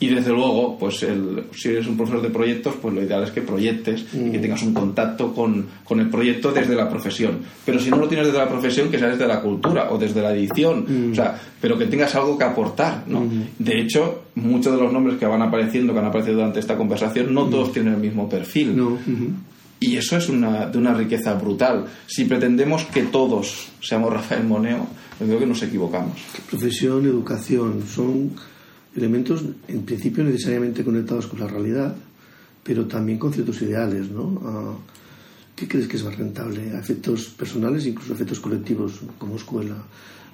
Y 0.00 0.08
desde 0.08 0.30
luego, 0.30 0.76
pues 0.78 1.02
el, 1.02 1.44
si 1.52 1.68
eres 1.68 1.86
un 1.86 1.96
profesor 1.96 2.22
de 2.22 2.30
proyectos, 2.30 2.74
pues 2.80 2.94
lo 2.94 3.02
ideal 3.02 3.22
es 3.22 3.30
que 3.30 3.42
proyectes 3.42 4.06
y 4.12 4.30
que 4.30 4.38
mm. 4.38 4.42
tengas 4.42 4.62
un 4.62 4.74
contacto 4.74 5.32
con, 5.34 5.66
con, 5.84 6.00
el 6.00 6.08
proyecto 6.08 6.52
desde 6.52 6.74
la 6.74 6.88
profesión. 6.88 7.38
Pero 7.64 7.78
si 7.78 7.90
no 7.90 7.96
lo 7.96 8.08
tienes 8.08 8.26
desde 8.26 8.38
la 8.38 8.48
profesión, 8.48 8.90
que 8.90 8.98
sea 8.98 9.08
desde 9.08 9.26
la 9.26 9.40
cultura 9.40 9.90
o 9.90 9.98
desde 9.98 10.22
la 10.22 10.32
edición, 10.32 10.84
mm. 10.88 11.12
o 11.12 11.14
sea, 11.14 11.38
pero 11.60 11.78
que 11.78 11.86
tengas 11.86 12.14
algo 12.14 12.36
que 12.36 12.44
aportar, 12.44 13.04
¿no? 13.06 13.20
Mm. 13.20 13.44
De 13.58 13.80
hecho, 13.80 14.24
muchos 14.34 14.74
de 14.74 14.80
los 14.82 14.92
nombres 14.92 15.16
que 15.18 15.26
van 15.26 15.42
apareciendo, 15.42 15.92
que 15.92 15.98
han 15.98 16.06
aparecido 16.06 16.36
durante 16.36 16.60
esta 16.60 16.76
conversación, 16.76 17.32
no 17.32 17.44
todos 17.46 17.72
tienen 17.72 17.94
el 17.94 18.00
mismo 18.00 18.28
perfil. 18.28 18.80
Y 19.80 19.96
eso 19.96 20.16
es 20.16 20.28
una, 20.28 20.66
de 20.66 20.76
una 20.76 20.92
riqueza 20.92 21.34
brutal. 21.34 21.86
Si 22.06 22.24
pretendemos 22.24 22.84
que 22.86 23.04
todos 23.04 23.68
seamos 23.80 24.12
Rafael 24.12 24.42
Moneo, 24.44 24.86
creo 25.18 25.38
que 25.38 25.46
nos 25.46 25.62
equivocamos. 25.62 26.18
Profesión, 26.50 27.04
educación, 27.06 27.84
son 27.86 28.32
elementos 28.96 29.44
en 29.68 29.82
principio 29.82 30.24
necesariamente 30.24 30.84
conectados 30.84 31.26
con 31.26 31.40
la 31.40 31.46
realidad, 31.46 31.94
pero 32.62 32.86
también 32.86 33.18
con 33.18 33.32
ciertos 33.32 33.60
ideales, 33.62 34.10
¿no? 34.10 34.40
Ah, 34.44 34.74
¿Qué 35.54 35.66
crees 35.66 35.88
que 35.88 35.96
es 35.96 36.04
más 36.04 36.16
rentable? 36.16 36.70
¿A 36.70 36.78
efectos 36.78 37.26
personales, 37.30 37.84
incluso 37.86 38.12
a 38.12 38.14
efectos 38.14 38.38
colectivos 38.38 39.00
como 39.18 39.36
escuela? 39.36 39.76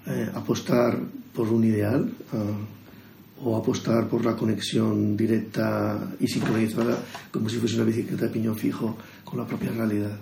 Eh, 0.07 0.29
¿Apostar 0.35 0.99
por 1.35 1.49
un 1.49 1.65
ideal 1.65 2.11
ah, 2.33 3.43
o 3.43 3.57
apostar 3.57 4.07
por 4.09 4.25
la 4.25 4.37
conexión 4.37 5.17
directa 5.17 6.13
y 6.21 6.29
sincronizada 6.29 6.99
como 7.31 7.49
si 7.49 7.57
fuese 7.57 7.77
una 7.77 7.85
bicicleta 7.85 8.27
de 8.27 8.31
piñón 8.31 8.57
fijo 8.57 8.97
con 9.25 9.39
la 9.39 9.47
propia 9.47 9.71
realidad? 9.71 10.17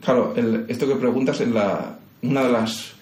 Claro, 0.00 0.34
esto 0.66 0.88
que 0.88 0.96
preguntas 0.96 1.40
es 1.40 1.48
la, 1.48 1.96
una 2.22 2.42
de 2.42 2.52
las 2.52 2.94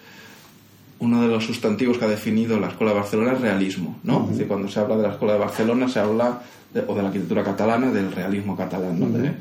uno 1.01 1.19
de 1.21 1.27
los 1.27 1.43
sustantivos 1.43 1.97
que 1.97 2.05
ha 2.05 2.07
definido 2.07 2.59
la 2.59 2.67
Escuela 2.67 2.93
de 2.93 2.99
Barcelona 2.99 3.33
es 3.33 3.41
realismo, 3.41 3.99
¿no? 4.03 4.29
cuando 4.47 4.67
se 4.67 4.79
habla 4.79 4.95
de 4.97 5.03
la 5.03 5.09
Escuela 5.13 5.33
de 5.33 5.39
Barcelona 5.39 5.89
se 5.89 5.99
habla, 5.99 6.41
o 6.87 6.95
de 6.95 7.01
la 7.01 7.07
arquitectura 7.07 7.43
catalana, 7.43 7.91
del 7.91 8.11
realismo 8.11 8.55
catalán, 8.55 8.99
¿no? 8.99 9.09
De 9.09 9.33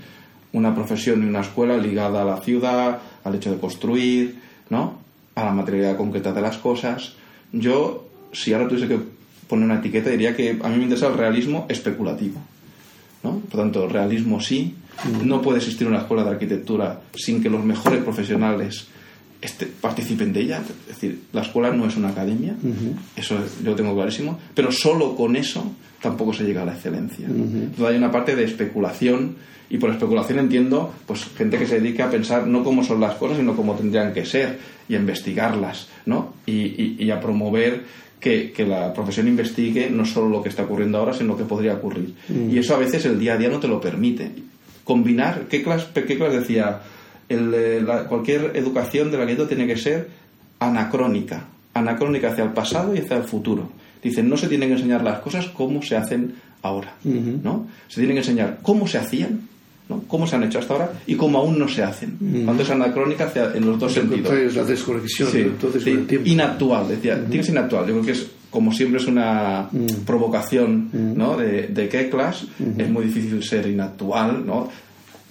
una 0.53 0.75
profesión 0.75 1.23
y 1.23 1.27
una 1.27 1.43
escuela 1.43 1.77
ligada 1.77 2.23
a 2.23 2.25
la 2.25 2.39
ciudad, 2.39 2.99
al 3.23 3.35
hecho 3.35 3.53
de 3.53 3.59
construir, 3.59 4.41
¿no? 4.71 4.99
A 5.35 5.45
la 5.45 5.53
materialidad 5.53 5.97
concreta 5.97 6.33
de 6.33 6.41
las 6.41 6.57
cosas. 6.57 7.13
Yo, 7.53 8.09
si 8.33 8.53
ahora 8.53 8.67
tuviese 8.67 8.89
que 8.89 8.99
poner 9.47 9.67
una 9.67 9.77
etiqueta, 9.77 10.11
diría 10.11 10.35
que 10.35 10.59
a 10.63 10.69
mí 10.71 10.77
me 10.77 10.85
interesa 10.85 11.09
el 11.09 11.19
realismo 11.19 11.67
especulativo, 11.69 12.41
¿no? 13.23 13.39
Por 13.51 13.61
tanto, 13.61 13.87
realismo 13.87 14.41
sí, 14.41 14.75
no 15.25 15.43
puede 15.43 15.59
existir 15.59 15.87
una 15.87 15.99
escuela 15.99 16.25
de 16.25 16.31
arquitectura 16.31 17.03
sin 17.15 17.43
que 17.43 17.51
los 17.51 17.63
mejores 17.63 18.03
profesionales 18.03 18.89
este, 19.41 19.67
participen 19.67 20.33
de 20.33 20.41
ella. 20.41 20.63
Es 20.83 20.97
decir, 20.97 21.23
la 21.33 21.43
escuela 21.43 21.71
no 21.71 21.87
es 21.87 21.97
una 21.97 22.09
academia, 22.09 22.55
eso 23.17 23.39
yo 23.63 23.71
lo 23.71 23.77
tengo 23.77 23.95
clarísimo, 23.95 24.39
pero 24.55 24.71
solo 24.71 25.17
con 25.17 25.37
eso 25.37 25.65
tampoco 26.01 26.33
se 26.33 26.45
llega 26.45 26.63
a 26.63 26.65
la 26.65 26.75
excelencia. 26.75 27.27
Entonces 27.27 27.87
hay 27.87 27.97
una 27.97 28.11
parte 28.11 28.37
de 28.37 28.45
especulación 28.45 29.37
y 29.71 29.79
por 29.79 29.91
especulación 29.91 30.41
entiendo 30.41 30.93
pues 31.07 31.25
gente 31.37 31.57
que 31.57 31.67
se 31.67 31.81
dedica 31.81 32.07
a 32.07 32.11
pensar 32.11 32.47
no 32.47 32.65
cómo 32.65 32.83
son 32.85 33.01
las 33.01 33.15
cosas, 33.15 33.39
sino 33.39 33.55
cómo 33.55 33.75
tendrían 33.75 34.13
que 34.13 34.27
ser 34.27 34.59
y 34.89 34.95
a 34.95 34.99
investigarlas, 34.99 35.89
¿no? 36.07 36.35
Y, 36.45 36.97
y, 36.99 37.11
a 37.11 37.21
promover 37.21 37.85
que, 38.19 38.51
que, 38.51 38.67
la 38.67 38.93
profesión 38.93 39.29
investigue 39.29 39.89
no 39.89 40.05
solo 40.05 40.29
lo 40.29 40.43
que 40.43 40.49
está 40.49 40.65
ocurriendo 40.65 40.99
ahora, 40.99 41.15
sino 41.15 41.29
lo 41.31 41.39
que 41.39 41.45
podría 41.45 41.75
ocurrir. 41.75 42.15
Y 42.51 42.59
eso 42.59 42.75
a 42.75 42.79
veces 42.79 43.05
el 43.05 43.19
día 43.19 43.35
a 43.35 43.37
día 43.37 43.49
no 43.49 43.61
te 43.61 43.69
lo 43.69 43.81
permite. 43.81 44.33
Combinar, 44.83 45.47
¿qué 45.49 45.63
clase, 45.63 45.87
qué 45.95 46.19
clase 46.19 46.41
decía? 46.41 46.81
El, 47.31 47.87
cualquier 48.09 48.53
educación 48.55 49.11
de 49.11 49.19
la 49.19 49.25
gueto 49.25 49.47
tiene 49.47 49.67
que 49.67 49.77
ser 49.77 50.09
anacrónica, 50.59 51.47
anacrónica 51.73 52.31
hacia 52.31 52.45
el 52.45 52.51
pasado 52.51 52.95
y 52.95 52.99
hacia 52.99 53.17
el 53.17 53.25
futuro. 53.25 53.71
Dicen, 54.03 54.29
no 54.29 54.37
se 54.37 54.49
tienen 54.49 54.69
que 54.69 54.75
enseñar 54.75 55.03
las 55.03 55.21
cosas 55.21 55.47
como 55.47 55.83
se 55.83 55.97
hacen 55.97 56.35
ahora, 56.63 56.95
¿no? 57.05 57.67
Se 57.89 57.97
tienen 57.97 58.17
que 58.17 58.21
enseñar 58.21 58.59
cómo 58.63 58.87
se 58.87 58.99
hacían, 58.99 59.49
¿no? 59.89 60.03
cómo 60.07 60.27
se 60.27 60.37
han 60.37 60.45
hecho 60.45 60.59
hasta 60.59 60.75
ahora 60.75 60.93
y 61.07 61.15
cómo 61.15 61.39
aún 61.39 61.59
no 61.59 61.69
se 61.69 61.83
hacen. 61.83 62.17
Cuando 62.45 62.63
es 62.63 62.71
anacrónica 62.71 63.25
hacia, 63.25 63.55
en 63.55 63.67
los 63.67 63.79
dos 63.79 63.93
sentidos. 63.93 64.33
Es 64.33 64.57
la 64.57 64.65
desconexión, 64.65 65.31
entonces 65.35 65.85
sí, 65.85 66.07
Inactual, 66.25 66.89
decía, 66.89 67.17
tiene 67.17 67.39
que 67.39 67.43
ser 67.45 67.55
inactual. 67.55 67.87
Yo 67.87 67.93
creo 67.95 68.07
que 68.07 68.13
es, 68.13 68.27
como 68.51 68.73
siempre 68.73 69.01
es 69.01 69.07
una 69.07 69.69
provocación 70.05 71.15
¿no? 71.17 71.37
de, 71.37 71.69
de 71.69 71.89
qué 71.89 72.09
clase, 72.09 72.47
es 72.77 72.91
muy 72.91 73.07
difícil 73.07 73.43
ser 73.43 73.67
inactual, 73.67 74.45
¿no? 74.45 74.69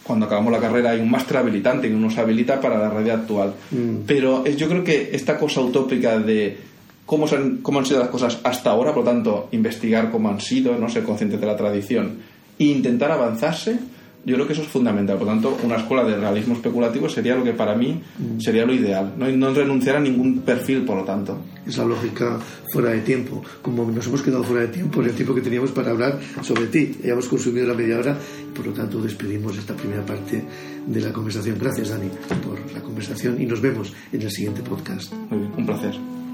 Cuando 0.10 0.26
acabamos 0.26 0.52
la 0.52 0.60
carrera 0.60 0.90
hay 0.90 1.02
un 1.02 1.12
máster 1.12 1.38
habilitante 1.38 1.88
que 1.88 1.94
nos 1.94 2.18
habilita 2.18 2.60
para 2.60 2.80
la 2.80 2.90
realidad 2.90 3.20
actual. 3.20 3.54
Mm. 3.70 4.08
Pero 4.08 4.44
yo 4.44 4.68
creo 4.68 4.84
que 4.84 5.12
esta 5.14 5.38
cosa 5.38 5.62
utópica 5.62 6.18
de 6.18 6.58
cómo, 7.06 7.28
cómo 7.62 7.78
han 7.78 7.86
sido 7.86 8.00
las 8.00 8.10
cosas 8.10 8.40
hasta 8.44 8.72
ahora, 8.72 8.92
por 8.92 9.06
lo 9.06 9.12
tanto, 9.12 9.50
investigar 9.52 10.10
cómo 10.10 10.30
han 10.30 10.42
sido, 10.42 10.76
no 10.80 10.90
ser 10.90 11.04
conscientes 11.04 11.40
de 11.40 11.46
la 11.46 11.56
tradición 11.56 12.18
e 12.58 12.64
intentar 12.64 13.12
avanzarse, 13.12 13.78
yo 14.26 14.36
creo 14.36 14.48
que 14.48 14.54
eso 14.54 14.62
es 14.62 14.68
fundamental. 14.68 15.18
Por 15.18 15.28
lo 15.28 15.34
tanto, 15.34 15.58
una 15.64 15.78
escuela 15.78 16.04
de 16.04 16.18
realismo 16.18 16.56
especulativo 16.56 17.10
sería 17.10 17.36
lo 17.36 17.44
que 17.44 17.54
para 17.54 17.76
mí 17.76 18.02
mm. 18.18 18.40
sería 18.40 18.66
lo 18.66 18.74
ideal. 18.74 19.14
No, 19.18 19.30
no 19.32 19.54
renunciar 19.54 19.96
a 19.96 20.00
ningún 20.00 20.40
perfil, 20.40 20.84
por 20.84 20.98
lo 20.98 21.04
tanto. 21.04 21.38
Es 21.66 21.78
la 21.78 21.86
lógica 21.86 22.40
fuera 22.72 22.92
de 22.92 23.00
tiempo. 23.02 23.44
Como 23.62 23.90
nos 23.90 24.08
hemos 24.08 24.22
quedado 24.22 24.44
fuera 24.44 24.64
de 24.64 24.70
tiempo, 24.70 25.02
el 25.02 25.12
tiempo 25.14 25.34
que 25.34 25.42
teníamos 25.42 25.72
para 25.72 25.92
hablar 25.92 26.20
sobre 26.42 26.68
ti, 26.68 26.98
ya 27.04 27.14
hemos 27.14 27.28
consumido 27.28 27.68
la 27.68 27.74
media 27.74 28.00
hora, 28.00 28.18
por 28.56 28.68
lo 28.68 28.74
tanto 28.74 29.02
despedimos 29.02 29.58
esta 29.58 29.76
primera 29.76 30.06
parte 30.06 30.44
de 30.86 31.02
la 31.02 31.14
conversación. 31.14 31.58
Gracias, 31.60 31.90
Dani, 31.90 32.10
por 32.46 32.60
la 32.74 32.82
conversación 32.82 33.42
y 33.42 33.46
nos 33.46 33.62
vemos 33.62 33.94
en 34.12 34.22
el 34.22 34.32
siguiente 34.32 34.62
podcast. 34.62 35.14
Muy 35.30 35.40
bien, 35.40 35.54
un 35.58 35.66
placer. 35.66 36.29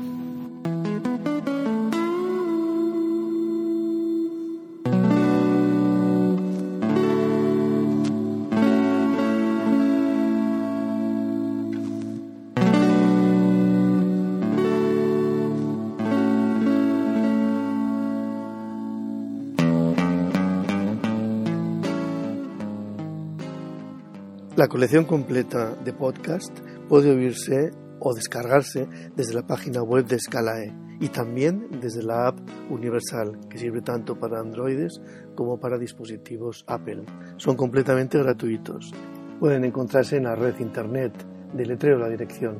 Colección 24.75 25.05
completa 25.05 25.73
de 25.85 25.93
podcast 25.93 26.51
puede 26.89 27.09
oírse 27.09 27.71
o 28.01 28.13
descargarse 28.13 28.89
desde 29.15 29.33
la 29.33 29.47
página 29.47 29.81
web 29.81 30.05
de 30.05 30.19
Scalae 30.19 30.75
y 30.99 31.07
también 31.07 31.79
desde 31.79 32.03
la 32.03 32.27
app 32.27 32.37
Universal, 32.69 33.39
que 33.49 33.57
sirve 33.57 33.79
tanto 33.79 34.19
para 34.19 34.41
androides 34.41 34.99
como 35.33 35.61
para 35.61 35.77
dispositivos 35.77 36.65
Apple. 36.67 37.05
Son 37.37 37.55
completamente 37.55 38.17
gratuitos. 38.17 38.91
Pueden 39.39 39.63
encontrarse 39.63 40.17
en 40.17 40.25
la 40.25 40.35
red 40.35 40.59
internet 40.59 41.25
de 41.53 41.65
letreo 41.65 41.97
la 41.97 42.09
dirección 42.09 42.57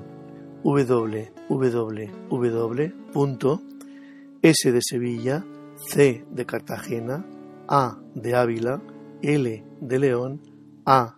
www.s 0.64 1.02
de 4.72 4.82
Sevilla, 4.82 5.46
C 5.76 6.26
de 6.32 6.46
Cartagena, 6.46 7.26
A 7.68 8.00
de 8.14 8.36
Ávila, 8.36 8.82
L 9.22 9.66
de 9.82 10.00
León, 10.00 10.42
A 10.86 11.18